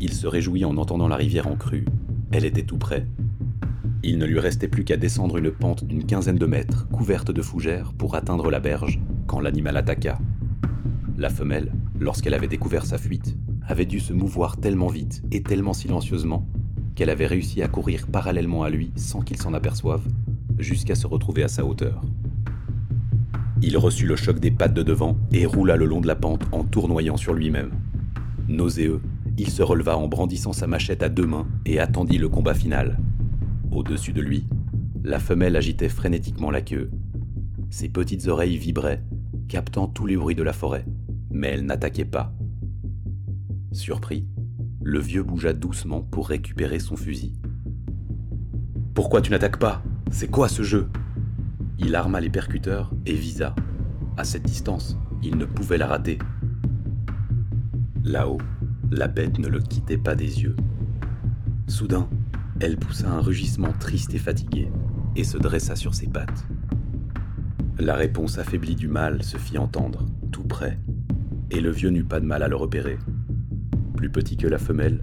Il 0.00 0.12
se 0.12 0.26
réjouit 0.26 0.64
en 0.64 0.76
entendant 0.76 1.08
la 1.08 1.16
rivière 1.16 1.46
en 1.46 1.56
crue. 1.56 1.84
Elle 2.32 2.44
était 2.44 2.64
tout 2.64 2.78
près, 2.78 3.06
il 4.04 4.18
ne 4.18 4.26
lui 4.26 4.38
restait 4.38 4.68
plus 4.68 4.84
qu'à 4.84 4.96
descendre 4.96 5.38
une 5.38 5.50
pente 5.50 5.84
d'une 5.84 6.04
quinzaine 6.04 6.36
de 6.36 6.46
mètres, 6.46 6.86
couverte 6.88 7.30
de 7.30 7.42
fougères, 7.42 7.92
pour 7.94 8.14
atteindre 8.14 8.50
la 8.50 8.60
berge, 8.60 9.00
quand 9.26 9.40
l'animal 9.40 9.76
attaqua. 9.76 10.18
La 11.16 11.30
femelle, 11.30 11.72
lorsqu'elle 11.98 12.34
avait 12.34 12.48
découvert 12.48 12.84
sa 12.84 12.98
fuite, 12.98 13.36
avait 13.66 13.86
dû 13.86 14.00
se 14.00 14.12
mouvoir 14.12 14.58
tellement 14.58 14.88
vite 14.88 15.22
et 15.32 15.42
tellement 15.42 15.72
silencieusement 15.72 16.46
qu'elle 16.94 17.10
avait 17.10 17.26
réussi 17.26 17.62
à 17.62 17.68
courir 17.68 18.06
parallèlement 18.06 18.62
à 18.62 18.70
lui 18.70 18.92
sans 18.94 19.20
qu'il 19.20 19.38
s'en 19.38 19.54
aperçoive, 19.54 20.02
jusqu'à 20.58 20.94
se 20.94 21.06
retrouver 21.06 21.42
à 21.42 21.48
sa 21.48 21.64
hauteur. 21.64 22.02
Il 23.62 23.78
reçut 23.78 24.06
le 24.06 24.16
choc 24.16 24.38
des 24.38 24.50
pattes 24.50 24.74
de 24.74 24.82
devant 24.82 25.16
et 25.32 25.46
roula 25.46 25.76
le 25.76 25.86
long 25.86 26.00
de 26.00 26.06
la 26.06 26.16
pente 26.16 26.46
en 26.52 26.62
tournoyant 26.62 27.16
sur 27.16 27.32
lui-même. 27.32 27.70
Nauséeux, 28.48 29.00
il 29.38 29.48
se 29.48 29.62
releva 29.62 29.96
en 29.96 30.08
brandissant 30.08 30.52
sa 30.52 30.66
machette 30.66 31.02
à 31.02 31.08
deux 31.08 31.26
mains 31.26 31.46
et 31.64 31.80
attendit 31.80 32.18
le 32.18 32.28
combat 32.28 32.54
final. 32.54 32.98
Au-dessus 33.74 34.12
de 34.12 34.20
lui, 34.22 34.46
la 35.02 35.18
femelle 35.18 35.56
agitait 35.56 35.88
frénétiquement 35.88 36.52
la 36.52 36.62
queue. 36.62 36.92
Ses 37.70 37.88
petites 37.88 38.28
oreilles 38.28 38.56
vibraient, 38.56 39.02
captant 39.48 39.88
tous 39.88 40.06
les 40.06 40.16
bruits 40.16 40.36
de 40.36 40.44
la 40.44 40.52
forêt, 40.52 40.86
mais 41.32 41.48
elle 41.48 41.66
n'attaquait 41.66 42.04
pas. 42.04 42.32
Surpris, 43.72 44.28
le 44.80 45.00
vieux 45.00 45.24
bougea 45.24 45.52
doucement 45.52 46.02
pour 46.02 46.28
récupérer 46.28 46.78
son 46.78 46.96
fusil. 46.96 47.34
Pourquoi 48.94 49.20
tu 49.20 49.32
n'attaques 49.32 49.58
pas? 49.58 49.82
C'est 50.12 50.30
quoi 50.30 50.48
ce 50.48 50.62
jeu? 50.62 50.88
Il 51.80 51.96
arma 51.96 52.20
les 52.20 52.30
percuteurs 52.30 52.92
et 53.06 53.14
visa. 53.14 53.56
À 54.16 54.22
cette 54.22 54.44
distance, 54.44 54.96
il 55.20 55.36
ne 55.36 55.46
pouvait 55.46 55.78
la 55.78 55.88
rater. 55.88 56.20
Là-haut, 58.04 58.38
la 58.92 59.08
bête 59.08 59.40
ne 59.40 59.48
le 59.48 59.58
quittait 59.58 59.98
pas 59.98 60.14
des 60.14 60.42
yeux. 60.44 60.54
Soudain, 61.66 62.08
elle 62.60 62.76
poussa 62.76 63.10
un 63.10 63.20
rugissement 63.20 63.72
triste 63.72 64.14
et 64.14 64.18
fatigué, 64.18 64.70
et 65.16 65.24
se 65.24 65.38
dressa 65.38 65.76
sur 65.76 65.94
ses 65.94 66.06
pattes. 66.06 66.46
La 67.78 67.94
réponse 67.94 68.38
affaiblie 68.38 68.76
du 68.76 68.88
mâle 68.88 69.22
se 69.22 69.36
fit 69.36 69.58
entendre, 69.58 70.06
tout 70.30 70.44
près, 70.44 70.78
et 71.50 71.60
le 71.60 71.70
vieux 71.70 71.90
n'eut 71.90 72.04
pas 72.04 72.20
de 72.20 72.26
mal 72.26 72.42
à 72.42 72.48
le 72.48 72.56
repérer. 72.56 72.98
Plus 73.96 74.10
petit 74.10 74.36
que 74.36 74.46
la 74.46 74.58
femelle, 74.58 75.02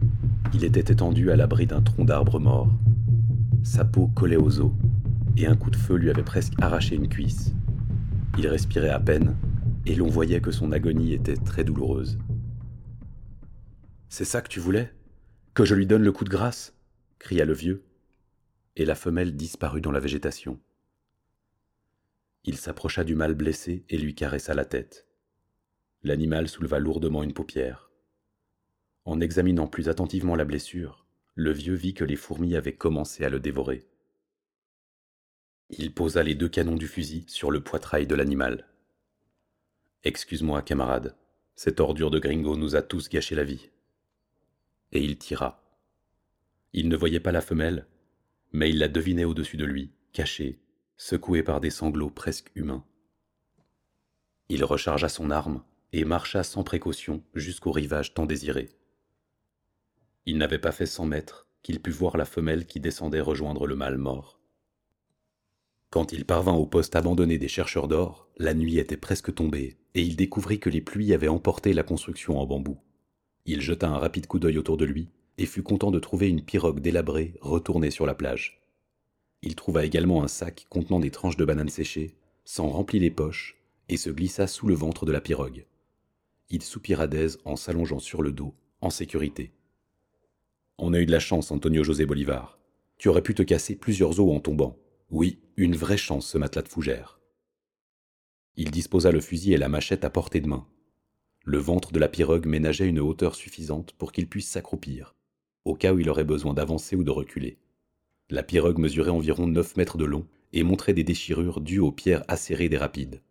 il 0.53 0.63
était 0.63 0.91
étendu 0.91 1.31
à 1.31 1.35
l'abri 1.35 1.67
d'un 1.67 1.81
tronc 1.81 2.05
d'arbre 2.05 2.39
mort. 2.39 2.73
Sa 3.63 3.85
peau 3.85 4.07
collait 4.07 4.37
aux 4.37 4.59
os, 4.59 4.71
et 5.37 5.47
un 5.47 5.55
coup 5.55 5.69
de 5.69 5.75
feu 5.75 5.95
lui 5.95 6.09
avait 6.09 6.23
presque 6.23 6.53
arraché 6.61 6.95
une 6.95 7.09
cuisse. 7.09 7.53
Il 8.37 8.47
respirait 8.47 8.89
à 8.89 8.99
peine, 8.99 9.35
et 9.85 9.95
l'on 9.95 10.07
voyait 10.07 10.41
que 10.41 10.51
son 10.51 10.71
agonie 10.71 11.13
était 11.13 11.37
très 11.37 11.63
douloureuse. 11.63 12.17
C'est 14.09 14.25
ça 14.25 14.41
que 14.41 14.49
tu 14.49 14.59
voulais? 14.59 14.91
Que 15.53 15.65
je 15.65 15.75
lui 15.75 15.85
donne 15.85 16.03
le 16.03 16.11
coup 16.11 16.23
de 16.23 16.29
grâce? 16.29 16.73
Cria 17.21 17.45
le 17.45 17.53
vieux, 17.53 17.85
et 18.75 18.83
la 18.83 18.95
femelle 18.95 19.35
disparut 19.35 19.79
dans 19.79 19.91
la 19.91 19.99
végétation. 19.99 20.59
Il 22.45 22.57
s'approcha 22.57 23.03
du 23.03 23.13
mâle 23.13 23.35
blessé 23.35 23.85
et 23.89 23.97
lui 23.99 24.15
caressa 24.15 24.55
la 24.55 24.65
tête. 24.65 25.07
L'animal 26.01 26.49
souleva 26.49 26.79
lourdement 26.79 27.21
une 27.21 27.33
paupière. 27.33 27.91
En 29.05 29.21
examinant 29.21 29.67
plus 29.67 29.87
attentivement 29.87 30.35
la 30.35 30.45
blessure, 30.45 31.05
le 31.35 31.51
vieux 31.51 31.75
vit 31.75 31.93
que 31.93 32.03
les 32.03 32.15
fourmis 32.15 32.55
avaient 32.55 32.75
commencé 32.75 33.23
à 33.23 33.29
le 33.29 33.39
dévorer. 33.39 33.87
Il 35.69 35.93
posa 35.93 36.23
les 36.23 36.33
deux 36.33 36.49
canons 36.49 36.75
du 36.75 36.87
fusil 36.87 37.23
sur 37.27 37.51
le 37.51 37.63
poitrail 37.63 38.07
de 38.07 38.15
l'animal. 38.15 38.67
Excuse-moi, 40.03 40.63
camarade, 40.63 41.15
cette 41.55 41.79
ordure 41.79 42.09
de 42.09 42.17
gringo 42.17 42.57
nous 42.57 42.75
a 42.75 42.81
tous 42.81 43.09
gâché 43.09 43.35
la 43.35 43.43
vie. 43.43 43.69
Et 44.91 45.03
il 45.03 45.19
tira. 45.19 45.60
Il 46.73 46.87
ne 46.87 46.95
voyait 46.95 47.19
pas 47.19 47.31
la 47.31 47.41
femelle, 47.41 47.85
mais 48.53 48.69
il 48.69 48.79
la 48.79 48.87
devinait 48.87 49.25
au-dessus 49.25 49.57
de 49.57 49.65
lui, 49.65 49.91
cachée, 50.13 50.59
secouée 50.97 51.43
par 51.43 51.59
des 51.59 51.69
sanglots 51.69 52.09
presque 52.09 52.51
humains. 52.55 52.85
Il 54.49 54.63
rechargea 54.63 55.09
son 55.09 55.31
arme 55.31 55.63
et 55.93 56.05
marcha 56.05 56.43
sans 56.43 56.63
précaution 56.63 57.23
jusqu'au 57.33 57.71
rivage 57.71 58.13
tant 58.13 58.25
désiré. 58.25 58.69
Il 60.25 60.37
n'avait 60.37 60.59
pas 60.59 60.71
fait 60.71 60.85
cent 60.85 61.05
mètres 61.05 61.47
qu'il 61.63 61.81
put 61.81 61.91
voir 61.91 62.17
la 62.17 62.25
femelle 62.25 62.65
qui 62.65 62.79
descendait 62.79 63.21
rejoindre 63.21 63.67
le 63.67 63.75
mâle 63.75 63.97
mort. 63.97 64.39
Quand 65.89 66.13
il 66.13 66.25
parvint 66.25 66.53
au 66.53 66.65
poste 66.65 66.95
abandonné 66.95 67.37
des 67.37 67.49
chercheurs 67.49 67.89
d'or, 67.89 68.29
la 68.37 68.53
nuit 68.53 68.77
était 68.77 68.97
presque 68.97 69.33
tombée 69.33 69.77
et 69.93 70.01
il 70.01 70.15
découvrit 70.15 70.59
que 70.59 70.69
les 70.69 70.79
pluies 70.79 71.13
avaient 71.13 71.27
emporté 71.27 71.73
la 71.73 71.83
construction 71.83 72.39
en 72.39 72.45
bambou. 72.45 72.79
Il 73.45 73.59
jeta 73.59 73.89
un 73.89 73.97
rapide 73.97 74.27
coup 74.27 74.39
d'œil 74.39 74.57
autour 74.57 74.77
de 74.77 74.85
lui 74.85 75.09
et 75.41 75.47
fut 75.47 75.63
content 75.63 75.89
de 75.89 75.97
trouver 75.97 76.29
une 76.29 76.43
pirogue 76.43 76.81
délabrée 76.81 77.33
retournée 77.41 77.89
sur 77.89 78.05
la 78.05 78.13
plage. 78.13 78.61
Il 79.41 79.55
trouva 79.55 79.85
également 79.85 80.23
un 80.23 80.27
sac 80.27 80.67
contenant 80.69 80.99
des 80.99 81.09
tranches 81.09 81.35
de 81.35 81.45
bananes 81.45 81.67
séchées, 81.67 82.13
s'en 82.45 82.69
remplit 82.69 82.99
les 82.99 83.09
poches 83.09 83.57
et 83.89 83.97
se 83.97 84.11
glissa 84.11 84.45
sous 84.45 84.67
le 84.67 84.75
ventre 84.75 85.03
de 85.03 85.11
la 85.11 85.19
pirogue. 85.19 85.65
Il 86.51 86.61
soupira 86.61 87.07
d'aise 87.07 87.39
en 87.43 87.55
s'allongeant 87.55 87.97
sur 87.97 88.21
le 88.21 88.31
dos, 88.31 88.53
en 88.81 88.91
sécurité. 88.91 89.51
On 90.77 90.93
a 90.93 90.99
eu 90.99 91.07
de 91.07 91.11
la 91.11 91.19
chance, 91.19 91.49
Antonio 91.49 91.83
José 91.83 92.05
Bolivar. 92.05 92.59
Tu 92.99 93.09
aurais 93.09 93.23
pu 93.23 93.33
te 93.33 93.41
casser 93.41 93.75
plusieurs 93.75 94.19
os 94.19 94.35
en 94.35 94.41
tombant. 94.41 94.77
Oui, 95.09 95.39
une 95.57 95.75
vraie 95.75 95.97
chance, 95.97 96.27
ce 96.27 96.37
matelas 96.37 96.61
de 96.61 96.67
fougère. 96.67 97.19
Il 98.57 98.69
disposa 98.69 99.11
le 99.11 99.21
fusil 99.21 99.53
et 99.53 99.57
la 99.57 99.69
machette 99.69 100.05
à 100.05 100.11
portée 100.11 100.39
de 100.39 100.47
main. 100.47 100.67
Le 101.45 101.57
ventre 101.57 101.91
de 101.91 101.99
la 101.99 102.09
pirogue 102.09 102.45
ménageait 102.45 102.87
une 102.87 102.99
hauteur 102.99 103.33
suffisante 103.33 103.93
pour 103.93 104.11
qu'il 104.11 104.29
puisse 104.29 104.47
s'accroupir, 104.47 105.15
au 105.65 105.75
cas 105.75 105.93
où 105.93 105.99
il 105.99 106.09
aurait 106.09 106.23
besoin 106.23 106.53
d'avancer 106.53 106.95
ou 106.95 107.03
de 107.03 107.11
reculer. 107.11 107.57
La 108.29 108.43
pirogue 108.43 108.79
mesurait 108.79 109.11
environ 109.11 109.47
9 109.47 109.77
mètres 109.77 109.97
de 109.97 110.05
long 110.05 110.25
et 110.53 110.63
montrait 110.63 110.93
des 110.93 111.03
déchirures 111.03 111.61
dues 111.61 111.79
aux 111.79 111.91
pierres 111.91 112.23
acérées 112.27 112.69
des 112.69 112.77
rapides. 112.77 113.21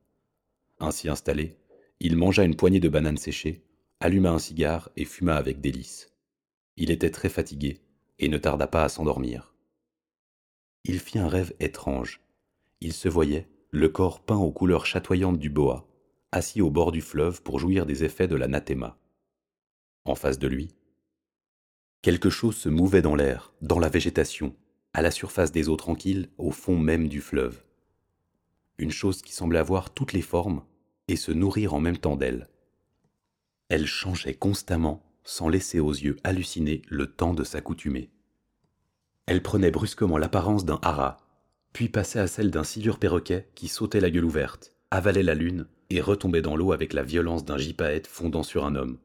Ainsi 0.78 1.08
installé, 1.08 1.56
il 2.00 2.16
mangea 2.16 2.44
une 2.44 2.56
poignée 2.56 2.80
de 2.80 2.88
bananes 2.88 3.18
séchées, 3.18 3.62
alluma 4.00 4.30
un 4.30 4.38
cigare 4.38 4.90
et 4.96 5.04
fuma 5.04 5.36
avec 5.36 5.60
délice. 5.60 6.12
Il 6.76 6.90
était 6.90 7.10
très 7.10 7.28
fatigué 7.28 7.80
et 8.18 8.28
ne 8.28 8.38
tarda 8.38 8.66
pas 8.66 8.84
à 8.84 8.88
s'endormir. 8.88 9.54
Il 10.84 10.98
fit 10.98 11.18
un 11.18 11.28
rêve 11.28 11.52
étrange. 11.60 12.20
Il 12.80 12.94
se 12.94 13.08
voyait, 13.08 13.48
le 13.70 13.88
corps 13.88 14.20
peint 14.20 14.38
aux 14.38 14.52
couleurs 14.52 14.86
chatoyantes 14.86 15.38
du 15.38 15.50
boa, 15.50 15.86
assis 16.32 16.62
au 16.62 16.70
bord 16.70 16.92
du 16.92 17.02
fleuve 17.02 17.42
pour 17.42 17.58
jouir 17.58 17.84
des 17.84 18.04
effets 18.04 18.28
de 18.28 18.36
l'anathema. 18.36 18.96
En 20.06 20.14
face 20.14 20.38
de 20.38 20.48
lui, 20.48 20.68
quelque 22.02 22.30
chose 22.30 22.56
se 22.56 22.68
mouvait 22.68 23.02
dans 23.02 23.14
l'air, 23.14 23.52
dans 23.60 23.78
la 23.78 23.88
végétation, 23.88 24.54
à 24.92 25.02
la 25.02 25.10
surface 25.10 25.52
des 25.52 25.68
eaux 25.68 25.76
tranquilles, 25.76 26.28
au 26.38 26.50
fond 26.50 26.78
même 26.78 27.08
du 27.08 27.20
fleuve. 27.20 27.62
Une 28.78 28.90
chose 28.90 29.22
qui 29.22 29.32
semblait 29.32 29.58
avoir 29.58 29.90
toutes 29.90 30.12
les 30.12 30.22
formes 30.22 30.62
et 31.08 31.16
se 31.16 31.32
nourrir 31.32 31.74
en 31.74 31.80
même 31.80 31.98
temps 31.98 32.16
d'elle. 32.16 32.48
Elle 33.68 33.86
changeait 33.86 34.34
constamment 34.34 35.02
sans 35.22 35.48
laisser 35.48 35.80
aux 35.80 35.92
yeux 35.92 36.16
hallucinés 36.24 36.82
le 36.88 37.06
temps 37.06 37.34
de 37.34 37.44
s'accoutumer. 37.44 38.10
Elle 39.26 39.42
prenait 39.42 39.70
brusquement 39.70 40.18
l'apparence 40.18 40.64
d'un 40.64 40.80
hara, 40.82 41.18
puis 41.72 41.88
passait 41.88 42.18
à 42.18 42.26
celle 42.26 42.50
d'un 42.50 42.64
silure 42.64 42.98
perroquet 42.98 43.48
qui 43.54 43.68
sautait 43.68 44.00
la 44.00 44.10
gueule 44.10 44.24
ouverte, 44.24 44.74
avalait 44.90 45.22
la 45.22 45.34
lune 45.34 45.68
et 45.90 46.00
retombait 46.00 46.42
dans 46.42 46.56
l'eau 46.56 46.72
avec 46.72 46.92
la 46.92 47.02
violence 47.02 47.44
d'un 47.44 47.58
gypaète 47.58 48.06
fondant 48.06 48.42
sur 48.42 48.64
un 48.64 48.74
homme. 48.74 48.98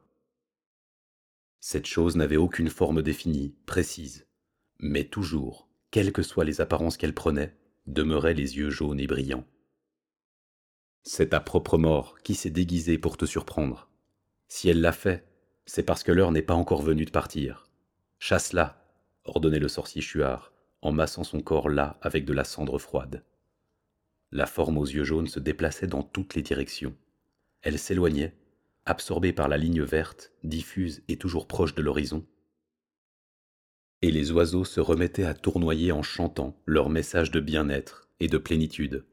Cette 1.67 1.87
chose 1.87 2.15
n'avait 2.15 2.37
aucune 2.37 2.69
forme 2.69 3.01
définie, 3.01 3.55
précise, 3.65 4.27
mais 4.77 5.03
toujours, 5.03 5.67
quelles 5.89 6.13
que 6.13 6.21
soient 6.21 6.45
les 6.45 6.61
apparences 6.61 6.95
qu'elle 6.95 7.15
prenait, 7.15 7.55
demeurait 7.87 8.35
les 8.35 8.57
yeux 8.57 8.69
jaunes 8.69 8.99
et 8.99 9.07
brillants. 9.07 9.47
C'est 11.01 11.29
ta 11.29 11.39
propre 11.39 11.79
mort 11.79 12.19
qui 12.21 12.35
s'est 12.35 12.51
déguisée 12.51 12.99
pour 12.99 13.17
te 13.17 13.25
surprendre. 13.25 13.89
Si 14.47 14.69
elle 14.69 14.79
l'a 14.79 14.91
fait, 14.91 15.25
c'est 15.65 15.81
parce 15.81 16.03
que 16.03 16.11
l'heure 16.11 16.31
n'est 16.31 16.43
pas 16.43 16.53
encore 16.53 16.83
venue 16.83 17.05
de 17.05 17.09
partir. 17.09 17.67
Chasse-la, 18.19 18.85
ordonnait 19.23 19.57
le 19.57 19.67
sorcier 19.67 20.03
Chuard, 20.03 20.53
en 20.83 20.91
massant 20.91 21.23
son 21.23 21.41
corps 21.41 21.69
là 21.69 21.97
avec 22.03 22.25
de 22.25 22.33
la 22.33 22.43
cendre 22.43 22.77
froide. 22.77 23.23
La 24.31 24.45
forme 24.45 24.77
aux 24.77 24.85
yeux 24.85 25.03
jaunes 25.03 25.25
se 25.25 25.39
déplaçait 25.39 25.87
dans 25.87 26.03
toutes 26.03 26.35
les 26.35 26.43
directions. 26.43 26.95
Elle 27.63 27.79
s'éloignait, 27.79 28.35
absorbée 28.85 29.33
par 29.33 29.47
la 29.47 29.57
ligne 29.57 29.81
verte, 29.81 30.31
diffuse 30.43 31.03
et 31.07 31.17
toujours 31.17 31.47
proche 31.47 31.75
de 31.75 31.81
l'horizon. 31.81 32.25
Et 34.01 34.11
les 34.11 34.31
oiseaux 34.31 34.65
se 34.65 34.79
remettaient 34.79 35.25
à 35.25 35.33
tournoyer 35.33 35.91
en 35.91 36.03
chantant 36.03 36.55
leur 36.65 36.89
message 36.89 37.31
de 37.31 37.39
bien-être 37.39 38.09
et 38.19 38.27
de 38.27 38.37
plénitude. 38.37 39.05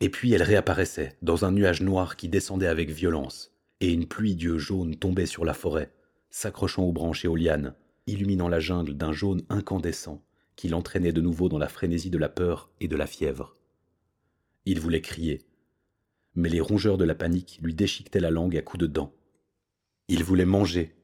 Et 0.00 0.08
puis 0.08 0.32
elle 0.32 0.42
réapparaissait 0.42 1.16
dans 1.22 1.44
un 1.44 1.52
nuage 1.52 1.82
noir 1.82 2.16
qui 2.16 2.28
descendait 2.28 2.66
avec 2.66 2.90
violence, 2.90 3.52
et 3.80 3.92
une 3.92 4.06
pluie 4.06 4.36
d'yeux 4.36 4.58
jaunes 4.58 4.96
tombait 4.96 5.26
sur 5.26 5.44
la 5.44 5.54
forêt, 5.54 5.92
s'accrochant 6.30 6.84
aux 6.84 6.92
branches 6.92 7.24
et 7.24 7.28
aux 7.28 7.36
lianes, 7.36 7.74
illuminant 8.06 8.48
la 8.48 8.60
jungle 8.60 8.94
d'un 8.94 9.12
jaune 9.12 9.42
incandescent 9.48 10.22
qui 10.56 10.68
l'entraînait 10.68 11.12
de 11.12 11.20
nouveau 11.20 11.48
dans 11.48 11.58
la 11.58 11.68
frénésie 11.68 12.10
de 12.10 12.18
la 12.18 12.28
peur 12.28 12.70
et 12.80 12.88
de 12.88 12.96
la 12.96 13.06
fièvre. 13.06 13.56
Il 14.66 14.78
voulait 14.78 15.00
crier, 15.00 15.40
mais 16.34 16.48
les 16.48 16.60
rongeurs 16.60 16.98
de 16.98 17.04
la 17.04 17.14
panique 17.14 17.58
lui 17.62 17.74
déchiquetaient 17.74 18.20
la 18.20 18.30
langue 18.30 18.56
à 18.56 18.62
coups 18.62 18.80
de 18.80 18.86
dents. 18.86 19.12
Il 20.08 20.24
voulait 20.24 20.44
manger, 20.44 20.94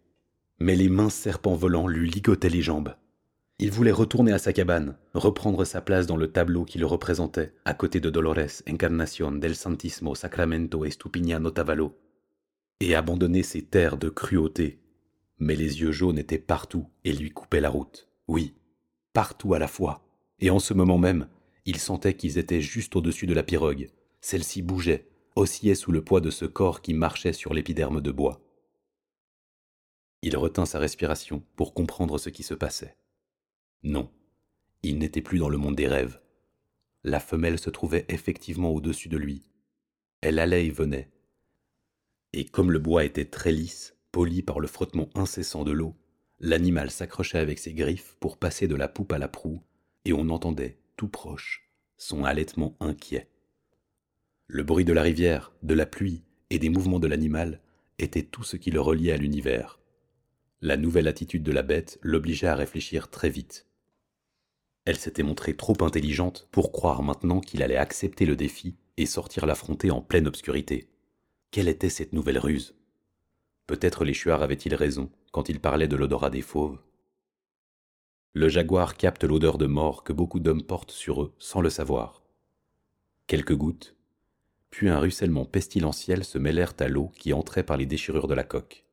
mais 0.59 0.77
les 0.77 0.89
minces 0.89 1.15
serpents 1.15 1.55
volants 1.55 1.89
lui 1.89 2.11
ligotaient 2.11 2.49
les 2.49 2.63
jambes. 2.63 2.95
Il 3.59 3.71
voulait 3.71 3.93
retourner 3.93 4.33
à 4.33 4.39
sa 4.39 4.53
cabane, 4.53 4.99
reprendre 5.15 5.65
sa 5.65 5.81
place 5.81 6.07
dans 6.07 6.17
le 6.17 6.31
tableau 6.31 6.65
qui 6.65 6.79
le 6.79 6.87
représentait, 6.87 7.55
à 7.65 7.73
côté 7.73 8.01
de 8.01 8.11
Dolores, 8.11 8.63
Encarnación 8.69 9.33
del 9.33 9.57
Santismo 9.57 10.15
Sacramento 10.15 10.85
et 10.85 10.91
Stupignano 10.91 11.51
Tavallo, 11.51 11.99
et 12.81 12.95
abandonner 12.95 13.43
ses 13.43 13.63
terres 13.63 13.97
de 13.97 14.11
cruauté. 14.11 14.83
Mais 15.39 15.57
les 15.57 15.81
yeux 15.81 15.93
jaunes 15.93 16.19
étaient 16.19 16.39
partout 16.39 16.87
et 17.05 17.13
lui 17.13 17.31
coupaient 17.31 17.61
la 17.61 17.71
route. 17.71 18.09
Oui, 18.29 18.55
partout 19.15 19.55
à 19.55 19.59
la 19.59 19.69
fois. 19.69 20.07
Et 20.39 20.51
en 20.51 20.59
ce 20.59 20.75
moment 20.75 20.99
même, 20.99 21.27
il 21.65 21.79
sentait 21.79 22.15
qu'ils 22.15 22.37
étaient 22.37 22.61
juste 22.61 22.95
au-dessus 22.95 23.27
de 23.27 23.35
la 23.35 23.43
pirogue. 23.43 23.89
Celle-ci 24.21 24.61
bougeait, 24.61 25.09
oscillait 25.37 25.75
sous 25.75 25.93
le 25.93 26.03
poids 26.03 26.21
de 26.21 26.31
ce 26.31 26.45
corps 26.45 26.83
qui 26.83 26.95
marchait 26.95 27.33
sur 27.33 27.55
l'épiderme 27.55 28.01
de 28.01 28.11
bois. 28.11 28.41
Il 30.23 30.37
retint 30.37 30.67
sa 30.67 30.79
respiration 30.79 31.45
pour 31.55 31.75
comprendre 31.75 32.19
ce 32.19 32.31
qui 32.31 32.43
se 32.43 32.55
passait. 32.55 32.97
Non, 33.83 34.11
il 34.83 34.99
n'était 34.99 35.23
plus 35.23 35.39
dans 35.39 35.49
le 35.49 35.59
monde 35.59 35.77
des 35.77 35.89
rêves. 35.89 36.21
La 37.05 37.21
femelle 37.21 37.59
se 37.59 37.71
trouvait 37.71 38.07
effectivement 38.09 38.71
au-dessus 38.71 39.09
de 39.09 39.17
lui. 39.17 39.45
Elle 40.23 40.39
allait 40.39 40.67
et 40.67 40.71
venait, 40.71 41.13
et 42.37 42.45
comme 42.45 42.71
le 42.71 42.79
bois 42.79 43.05
était 43.05 43.25
très 43.25 43.51
lisse, 43.51 43.97
poli 44.13 44.43
par 44.43 44.61
le 44.61 44.67
frottement 44.67 45.09
incessant 45.15 45.65
de 45.65 45.73
l'eau, 45.73 45.95
l'animal 46.39 46.91
s'accrochait 46.91 47.39
avec 47.39 47.59
ses 47.59 47.73
griffes 47.73 48.15
pour 48.21 48.37
passer 48.37 48.69
de 48.69 48.75
la 48.75 48.89
poupe 48.89 49.13
à 49.13 49.19
la 49.19 49.27
proue, 49.27 49.63
et 50.05 50.13
on 50.13 50.29
entendait, 50.29 50.79
tout 50.97 51.09
proche, 51.09 51.71
son 51.97 52.25
halètement 52.25 52.77
inquiet. 52.79 53.31
Le 54.49 54.63
bruit 54.63 54.85
de 54.85 54.93
la 54.93 55.03
rivière, 55.03 55.53
de 55.65 55.75
la 55.75 55.87
pluie 55.87 56.23
et 56.51 56.61
des 56.61 56.69
mouvements 56.69 57.01
de 57.01 57.09
l'animal 57.09 57.61
était 57.99 58.23
tout 58.23 58.45
ce 58.45 58.57
qui 58.57 58.71
le 58.71 58.81
reliait 58.81 59.13
à 59.13 59.17
l'univers. 59.17 59.81
La 60.61 60.77
nouvelle 60.77 61.09
attitude 61.09 61.43
de 61.43 61.51
la 61.51 61.63
bête 61.63 61.99
l'obligeait 62.01 62.47
à 62.47 62.55
réfléchir 62.55 63.11
très 63.11 63.29
vite. 63.29 63.67
Elle 64.85 64.99
s'était 64.99 65.25
montrée 65.25 65.57
trop 65.57 65.77
intelligente 65.81 66.47
pour 66.53 66.71
croire 66.71 67.03
maintenant 67.03 67.41
qu'il 67.41 67.61
allait 67.61 67.77
accepter 67.77 68.25
le 68.25 68.37
défi 68.37 68.77
et 68.97 69.07
sortir 69.07 69.47
l'affronter 69.47 69.91
en 69.91 70.01
pleine 70.01 70.29
obscurité. 70.29 70.89
Quelle 71.51 71.69
était 71.69 71.91
cette 71.91 72.13
nouvelle 72.13 72.39
ruse? 72.39 72.77
Peut-être 73.67 74.05
les 74.05 74.15
chuards 74.15 74.43
avaient-ils 74.43 74.77
raison 74.77 75.11
quand 75.33 75.49
ils 75.49 75.61
parlaient 75.61 75.89
de 75.89 75.97
l'odorat 75.97 76.31
des 76.31 76.41
fauves. 76.41 76.79
Le 78.33 78.49
jaguar 78.49 78.97
capte 78.97 79.25
l'odeur 79.25 79.59
de 79.59 79.67
mort 79.67 80.05
que 80.05 80.13
beaucoup 80.13 80.39
d'hommes 80.39 80.63
portent 80.63 80.93
sur 80.93 81.23
eux 81.23 81.35
sans 81.39 81.61
le 81.61 81.71
savoir. 81.71 82.23
Quelques 83.27 83.57
gouttes, 83.57 83.96
puis 84.71 84.89
un 84.89 84.99
ruissellement 84.99 85.45
pestilentiel 85.45 86.25
se 86.25 86.39
mêlèrent 86.39 86.75
à 86.81 86.89
l'eau 86.89 87.11
qui 87.17 87.33
entrait 87.33 87.65
par 87.65 87.77
les 87.77 87.87
déchirures 87.87 88.29
de 88.29 88.35
la 88.35 88.45
coque. 88.45 88.85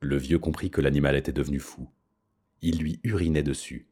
Le 0.00 0.16
vieux 0.16 0.38
comprit 0.38 0.70
que 0.70 0.80
l'animal 0.80 1.16
était 1.16 1.32
devenu 1.32 1.58
fou. 1.58 1.88
Il 2.62 2.78
lui 2.78 3.00
urinait 3.02 3.42
dessus. 3.42 3.88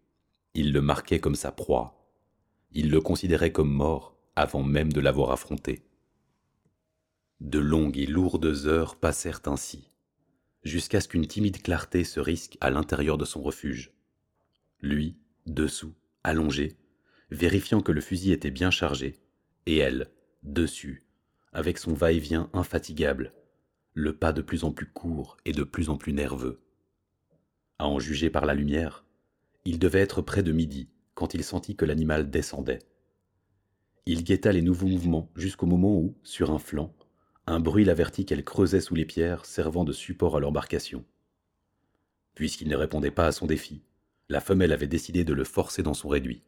Il 0.55 0.73
le 0.73 0.81
marquait 0.81 1.21
comme 1.21 1.35
sa 1.35 1.53
proie. 1.53 2.11
Il 2.73 2.91
le 2.91 3.01
considérait 3.01 3.53
comme 3.53 3.73
mort 3.73 4.17
avant 4.37 4.63
même 4.63 4.93
de 4.93 5.01
l'avoir 5.01 5.31
affronté. 5.33 5.83
De 7.41 7.59
longues 7.59 7.99
et 7.99 8.07
lourdes 8.07 8.67
heures 8.67 8.97
passèrent 8.97 9.43
ainsi, 9.47 9.91
jusqu'à 10.63 11.01
ce 11.01 11.09
qu'une 11.09 11.27
timide 11.27 11.63
clarté 11.63 12.05
se 12.05 12.21
risque 12.21 12.57
à 12.61 12.71
l'intérieur 12.71 13.19
de 13.19 13.25
son 13.25 13.43
refuge. 13.43 13.93
Lui, 14.81 15.17
dessous, 15.47 15.95
allongé, 16.23 16.77
vérifiant 17.31 17.81
que 17.81 17.93
le 17.93 18.01
fusil 18.01 18.33
était 18.33 18.51
bien 18.51 18.71
chargé, 18.71 19.21
et 19.67 19.77
elle, 19.77 20.11
dessus, 20.47 21.05
avec 21.53 21.79
son 21.79 21.93
va-et-vient 21.93 22.51
infatigable, 22.53 23.33
le 23.95 24.15
pas 24.17 24.33
de 24.33 24.43
plus 24.43 24.65
en 24.65 24.73
plus 24.73 24.87
court 24.87 25.37
et 25.45 25.53
de 25.53 25.65
plus 25.65 25.89
en 25.89 25.97
plus 25.97 26.13
nerveux. 26.13 26.61
À 27.79 27.89
en 27.89 27.99
juger 27.99 28.31
par 28.31 28.47
la 28.47 28.55
lumière, 28.55 29.05
il 29.65 29.79
devait 29.79 30.01
être 30.01 30.23
près 30.23 30.43
de 30.43 30.53
midi 30.53 30.89
quand 31.15 31.35
il 31.35 31.43
sentit 31.45 31.77
que 31.77 31.85
l'animal 31.85 32.31
descendait. 32.31 32.81
Il 34.07 34.23
guetta 34.23 34.53
les 34.53 34.63
nouveaux 34.63 34.87
mouvements 34.87 35.31
jusqu'au 35.35 35.67
moment 35.67 35.97
où, 35.97 36.17
sur 36.23 36.51
un 36.51 36.59
flanc, 36.59 36.95
un 37.47 37.59
bruit 37.59 37.85
l'avertit 37.85 38.25
qu'elle 38.25 38.45
creusait 38.45 38.81
sous 38.81 38.95
les 38.95 39.05
pierres 39.05 39.45
servant 39.45 39.85
de 39.85 39.93
support 39.93 40.37
à 40.37 40.41
l'embarcation. 40.41 41.05
Puisqu'il 42.35 42.69
ne 42.69 42.77
répondait 42.77 43.11
pas 43.11 43.27
à 43.27 43.33
son 43.33 43.47
défi, 43.47 43.83
la 44.29 44.41
femelle 44.41 44.73
avait 44.73 44.87
décidé 44.87 45.25
de 45.25 45.33
le 45.33 45.45
forcer 45.45 45.83
dans 45.83 45.95
son 45.95 46.09
réduit. 46.09 46.43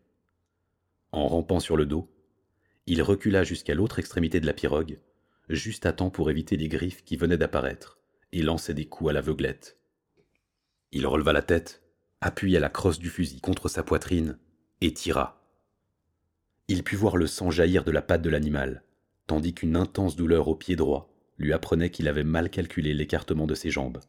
En 1.13 1.27
rampant 1.29 1.61
sur 1.61 1.77
le 1.77 1.87
dos, 1.87 2.11
il 2.89 3.03
recula 3.03 3.45
jusqu'à 3.45 3.75
l'autre 3.75 3.99
extrémité 3.99 4.41
de 4.41 4.47
la 4.47 4.55
pirogue, 4.55 4.99
juste 5.51 5.85
à 5.85 5.93
temps 5.93 6.09
pour 6.09 6.31
éviter 6.31 6.57
les 6.57 6.69
griffes 6.69 7.05
qui 7.05 7.17
venaient 7.17 7.37
d'apparaître, 7.37 7.99
et 8.33 8.41
lançait 8.41 8.73
des 8.73 8.87
coups 8.87 9.11
à 9.11 9.13
l'aveuglette. 9.13 9.77
Il 10.93 11.07
releva 11.07 11.35
la 11.35 11.43
tête, 11.43 11.83
appuya 12.23 12.61
la 12.61 12.71
crosse 12.71 12.99
du 12.99 13.11
fusil 13.11 13.43
contre 13.43 13.69
sa 13.69 13.83
poitrine, 13.83 14.39
et 14.81 14.95
tira. 14.95 15.45
Il 16.69 16.83
put 16.83 16.97
voir 16.97 17.19
le 17.19 17.27
sang 17.27 17.51
jaillir 17.51 17.85
de 17.85 17.91
la 17.91 18.01
patte 18.01 18.23
de 18.23 18.31
l'animal, 18.31 18.83
tandis 19.27 19.53
qu'une 19.53 19.77
intense 19.77 20.17
douleur 20.17 20.49
au 20.49 20.55
pied 20.55 20.75
droit 20.75 21.13
lui 21.37 21.53
apprenait 21.53 21.91
qu'il 21.91 22.09
avait 22.09 22.25
mal 22.25 22.49
calculé 22.49 22.95
l'écartement 22.95 23.47
de 23.47 23.55
ses 23.55 23.71
jambes. 23.71 24.01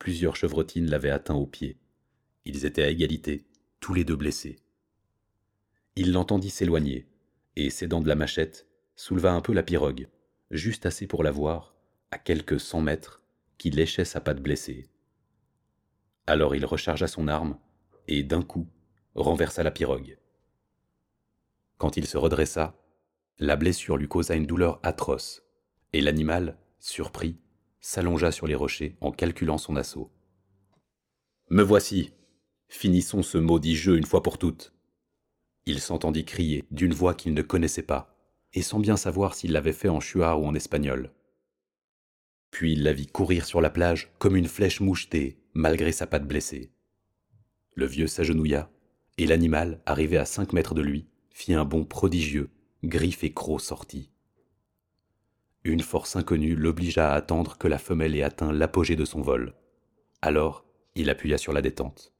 Plusieurs 0.00 0.34
chevrotines 0.34 0.90
l'avaient 0.90 1.10
atteint 1.10 1.34
au 1.34 1.46
pied. 1.46 1.78
Ils 2.46 2.66
étaient 2.66 2.82
à 2.82 2.90
égalité, 2.90 3.44
tous 3.78 3.94
les 3.94 4.02
deux 4.02 4.16
blessés. 4.16 4.56
Il 5.94 6.12
l'entendit 6.12 6.50
s'éloigner, 6.50 7.06
et, 7.56 7.70
s'aidant 7.70 8.00
de 8.00 8.08
la 8.08 8.14
machette, 8.14 8.66
souleva 8.96 9.32
un 9.32 9.40
peu 9.40 9.52
la 9.52 9.62
pirogue, 9.62 10.08
juste 10.50 10.86
assez 10.86 11.06
pour 11.06 11.22
la 11.22 11.30
voir, 11.30 11.74
à 12.10 12.18
quelques 12.18 12.60
cent 12.60 12.80
mètres, 12.80 13.22
qui 13.58 13.70
léchait 13.70 14.04
sa 14.04 14.20
patte 14.20 14.42
blessée. 14.42 14.88
Alors 16.26 16.54
il 16.54 16.64
rechargea 16.64 17.06
son 17.06 17.28
arme, 17.28 17.58
et 18.08 18.22
d'un 18.22 18.42
coup, 18.42 18.68
renversa 19.14 19.62
la 19.62 19.70
pirogue. 19.70 20.18
Quand 21.78 21.96
il 21.96 22.06
se 22.06 22.16
redressa, 22.16 22.76
la 23.38 23.56
blessure 23.56 23.96
lui 23.96 24.08
causa 24.08 24.34
une 24.34 24.46
douleur 24.46 24.80
atroce, 24.82 25.42
et 25.92 26.00
l'animal, 26.00 26.58
surpris, 26.78 27.38
s'allongea 27.80 28.30
sur 28.30 28.46
les 28.46 28.54
rochers 28.54 28.96
en 29.00 29.10
calculant 29.10 29.58
son 29.58 29.76
assaut. 29.76 30.10
Me 31.50 31.62
voici. 31.62 32.12
Finissons 32.68 33.22
ce 33.22 33.36
maudit 33.36 33.76
jeu 33.76 33.98
une 33.98 34.06
fois 34.06 34.22
pour 34.22 34.38
toutes. 34.38 34.72
Il 35.66 35.80
s'entendit 35.80 36.24
crier 36.24 36.64
d'une 36.70 36.94
voix 36.94 37.14
qu'il 37.14 37.34
ne 37.34 37.42
connaissait 37.42 37.82
pas, 37.82 38.16
et 38.52 38.62
sans 38.62 38.80
bien 38.80 38.96
savoir 38.96 39.34
s'il 39.34 39.52
l'avait 39.52 39.72
fait 39.72 39.88
en 39.88 40.00
chuard 40.00 40.40
ou 40.40 40.46
en 40.46 40.54
espagnol. 40.54 41.12
Puis 42.50 42.72
il 42.72 42.82
la 42.82 42.92
vit 42.92 43.06
courir 43.06 43.46
sur 43.46 43.60
la 43.60 43.70
plage 43.70 44.12
comme 44.18 44.36
une 44.36 44.48
flèche 44.48 44.80
mouchetée, 44.80 45.38
malgré 45.54 45.92
sa 45.92 46.06
patte 46.06 46.26
blessée. 46.26 46.72
Le 47.74 47.86
vieux 47.86 48.06
s'agenouilla, 48.06 48.70
et 49.18 49.26
l'animal, 49.26 49.80
arrivé 49.86 50.16
à 50.18 50.24
cinq 50.24 50.52
mètres 50.52 50.74
de 50.74 50.82
lui, 50.82 51.06
fit 51.30 51.54
un 51.54 51.64
bond 51.64 51.84
prodigieux, 51.84 52.50
griffes 52.84 53.24
et 53.24 53.32
crocs 53.32 53.60
sortis. 53.60 54.10
Une 55.64 55.80
force 55.80 56.16
inconnue 56.16 56.56
l'obligea 56.56 57.12
à 57.12 57.14
attendre 57.14 57.56
que 57.56 57.68
la 57.68 57.78
femelle 57.78 58.16
ait 58.16 58.24
atteint 58.24 58.52
l'apogée 58.52 58.96
de 58.96 59.04
son 59.04 59.22
vol. 59.22 59.54
Alors, 60.20 60.66
il 60.96 61.08
appuya 61.08 61.38
sur 61.38 61.52
la 61.52 61.62
détente. 61.62 62.12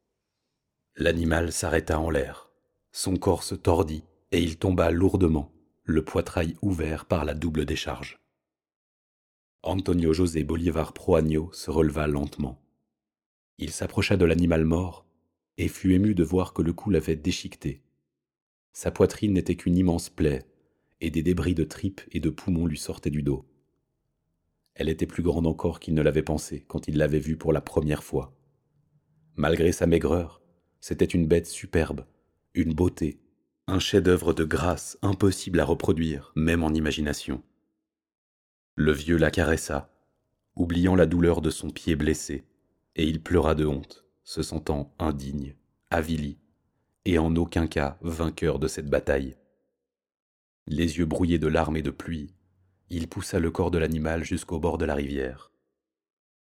L'animal 0.95 1.53
s'arrêta 1.53 1.99
en 1.99 2.09
l'air. 2.09 2.52
Son 2.93 3.17
corps 3.17 3.43
se 3.43 3.55
tordit 3.55 4.05
et 4.33 4.43
il 4.43 4.59
tomba 4.59 4.91
lourdement, 4.91 5.51
le 5.85 6.05
poitrail 6.05 6.57
ouvert 6.61 7.07
par 7.07 7.25
la 7.25 7.33
double 7.33 7.65
décharge. 7.65 8.21
Antonio 9.63 10.13
José 10.13 10.45
Bolivar 10.45 10.93
Proagno 10.93 11.51
se 11.53 11.71
releva 11.71 12.07
lentement. 12.07 12.61
Il 13.57 13.71
s'approcha 13.71 14.19
de 14.19 14.27
l'animal 14.27 14.67
mort 14.67 15.07
et 15.57 15.69
fut 15.69 15.95
ému 15.95 16.15
de 16.15 16.23
voir 16.23 16.53
que 16.53 16.61
le 16.61 16.75
coup 16.75 16.91
l'avait 16.91 17.17
déchiqueté. 17.17 17.83
Sa 18.75 18.91
poitrine 18.91 19.33
n'était 19.33 19.57
qu'une 19.57 19.77
immense 19.77 20.11
plaie 20.11 20.47
et 21.01 21.11
des 21.11 21.23
débris 21.23 21.55
de 21.55 21.65
tripes 21.65 22.03
et 22.11 22.21
de 22.21 22.29
poumons 22.31 22.67
lui 22.67 22.79
sortaient 22.79 23.11
du 23.11 23.23
dos. 23.23 23.47
Elle 24.75 24.89
était 24.89 25.07
plus 25.07 25.23
grande 25.23 25.47
encore 25.47 25.81
qu'il 25.81 25.95
ne 25.95 26.03
l'avait 26.03 26.23
pensé 26.23 26.65
quand 26.69 26.89
il 26.89 26.99
l'avait 26.99 27.19
vue 27.19 27.37
pour 27.37 27.53
la 27.55 27.61
première 27.61 28.05
fois. 28.05 28.37
Malgré 29.35 29.73
sa 29.73 29.87
maigreur, 29.87 30.43
c'était 30.81 31.05
une 31.05 31.27
bête 31.27 31.47
superbe, 31.47 32.05
une 32.55 32.75
beauté, 32.75 33.19
un 33.67 33.79
chef-d'œuvre 33.79 34.35
de 34.35 34.45
grâce 34.45 34.99
impossible 35.01 35.61
à 35.61 35.65
reproduire, 35.65 36.33
même 36.37 36.63
en 36.63 36.71
imagination. 36.75 37.43
Le 38.75 38.93
vieux 38.93 39.17
la 39.17 39.31
caressa, 39.31 39.91
oubliant 40.55 40.95
la 40.95 41.07
douleur 41.07 41.41
de 41.41 41.49
son 41.49 41.71
pied 41.71 41.97
blessé, 41.97 42.45
et 42.95 43.07
il 43.07 43.23
pleura 43.23 43.55
de 43.55 43.65
honte, 43.65 44.05
se 44.23 44.43
sentant 44.43 44.95
indigne, 44.99 45.55
avili, 45.91 46.39
et 47.07 47.19
en 47.19 47.35
aucun 47.37 47.67
cas 47.67 47.97
vainqueur 48.03 48.59
de 48.59 48.69
cette 48.69 48.91
bataille. 48.91 49.37
Les 50.67 50.99
yeux 50.99 51.07
brouillés 51.07 51.39
de 51.39 51.49
larmes 51.49 51.79
et 51.79 51.83
de 51.83 51.91
pluie, 51.91 52.35
il 52.91 53.09
poussa 53.09 53.39
le 53.39 53.51
corps 53.51 53.71
de 53.71 53.79
l'animal 53.79 54.25
jusqu'au 54.25 54.59
bord 54.61 54.77
de 54.77 54.85
la 54.85 54.95
rivière. 54.95 55.53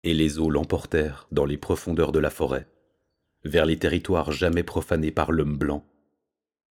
Et 0.04 0.14
les 0.14 0.40
eaux 0.40 0.50
l'emportèrent 0.50 1.28
dans 1.34 1.46
les 1.46 1.58
profondeurs 1.58 2.14
de 2.14 2.20
la 2.20 2.30
forêt, 2.30 2.70
vers 3.44 3.66
les 3.66 3.78
territoires 3.78 4.32
jamais 4.32 4.64
profanés 4.64 5.12
par 5.12 5.34
l'homme 5.34 5.58
blanc, 5.58 5.86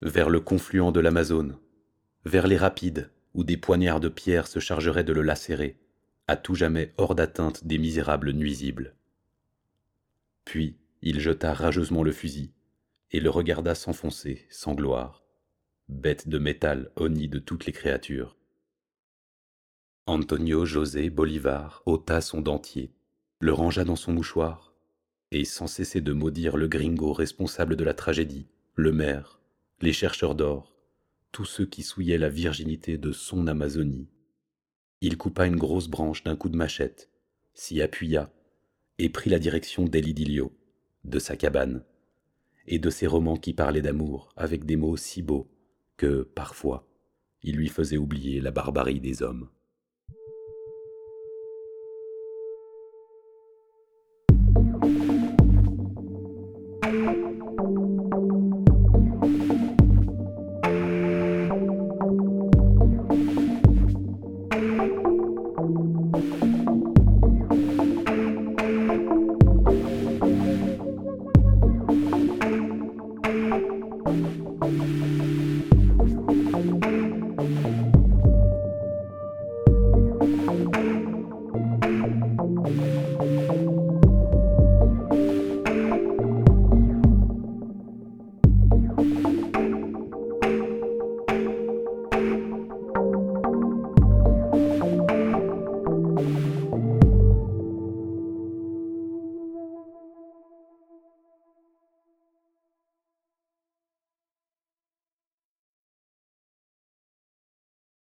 vers 0.05 0.31
le 0.31 0.41
confluent 0.41 0.93
de 0.93 1.01
l'Amazone, 1.01 1.59
vers 2.25 2.47
les 2.47 2.57
rapides 2.57 3.11
où 3.35 3.43
des 3.43 3.57
poignards 3.57 4.01
de 4.01 4.09
pierre 4.09 4.47
se 4.47 4.61
chargeraient 4.61 5.03
de 5.05 5.13
le 5.13 5.23
lacérer, 5.23 5.77
à 6.29 6.37
tout 6.37 6.55
jamais 6.55 6.95
hors 6.97 7.15
d'atteinte 7.15 7.67
des 7.67 7.79
misérables 7.79 8.31
nuisibles. 8.31 8.95
Puis 10.45 10.77
il 11.03 11.21
jeta 11.21 11.53
rageusement 11.53 12.03
le 12.03 12.13
fusil 12.13 12.53
et 13.11 13.21
le 13.21 13.31
regarda 13.31 13.75
s'enfoncer 13.75 14.47
sans 14.51 14.75
gloire 14.75 15.25
bête 15.89 16.29
de 16.29 16.39
métal 16.39 16.91
honnie 16.97 17.29
de 17.29 17.39
toutes 17.39 17.67
les 17.67 17.73
créatures. 17.73 18.37
Antonio 20.07 20.65
José 20.65 21.11
Bolivar 21.11 21.83
ôta 21.87 22.21
son 22.21 22.41
dentier, 22.41 22.93
le 23.41 23.53
rangea 23.53 23.85
dans 23.85 23.97
son 23.97 24.13
mouchoir, 24.13 24.75
et 25.31 25.45
sans 25.45 25.67
cesser 25.67 26.01
de 26.01 26.13
maudire 26.13 26.57
le 26.57 26.69
gringo 26.69 27.13
responsable 27.13 27.77
de 27.77 27.85
la 27.85 27.95
tragédie, 27.95 28.47
le 28.75 28.93
maire, 28.93 29.41
les 29.85 29.93
chercheurs 29.93 30.35
d'or, 30.35 30.75
tous 31.31 31.45
ceux 31.45 31.67
qui 31.67 31.83
souillaient 31.83 32.17
la 32.17 32.31
virginité 32.31 32.97
de 32.97 33.13
son 33.13 33.47
Amazonie. 33.47 34.09
Il 35.03 35.19
coupa 35.19 35.47
une 35.47 35.57
grosse 35.57 35.89
branche 35.89 36.25
d'un 36.25 36.37
coup 36.37 36.49
de 36.49 36.57
machette, 36.57 37.11
s'y 37.53 37.83
appuya, 37.83 38.33
et 38.99 39.11
prit 39.11 39.29
la 39.29 39.39
direction 39.39 39.85
d'Elidilio, 39.85 40.57
de 41.05 41.19
sa 41.19 41.37
cabane, 41.37 41.85
et 42.67 42.79
de 42.79 42.89
ses 42.89 43.07
romans 43.07 43.37
qui 43.37 43.53
parlaient 43.53 43.83
d'amour 43.83 44.33
avec 44.37 44.65
des 44.65 44.77
mots 44.77 44.97
si 44.97 45.21
beaux 45.21 45.51
que, 45.99 46.23
parfois, 46.23 46.89
il 47.43 47.57
lui 47.57 47.69
faisait 47.69 47.99
oublier 47.99 48.41
la 48.41 48.53
barbarie 48.53 49.01
des 49.01 49.23
hommes. 49.23 49.51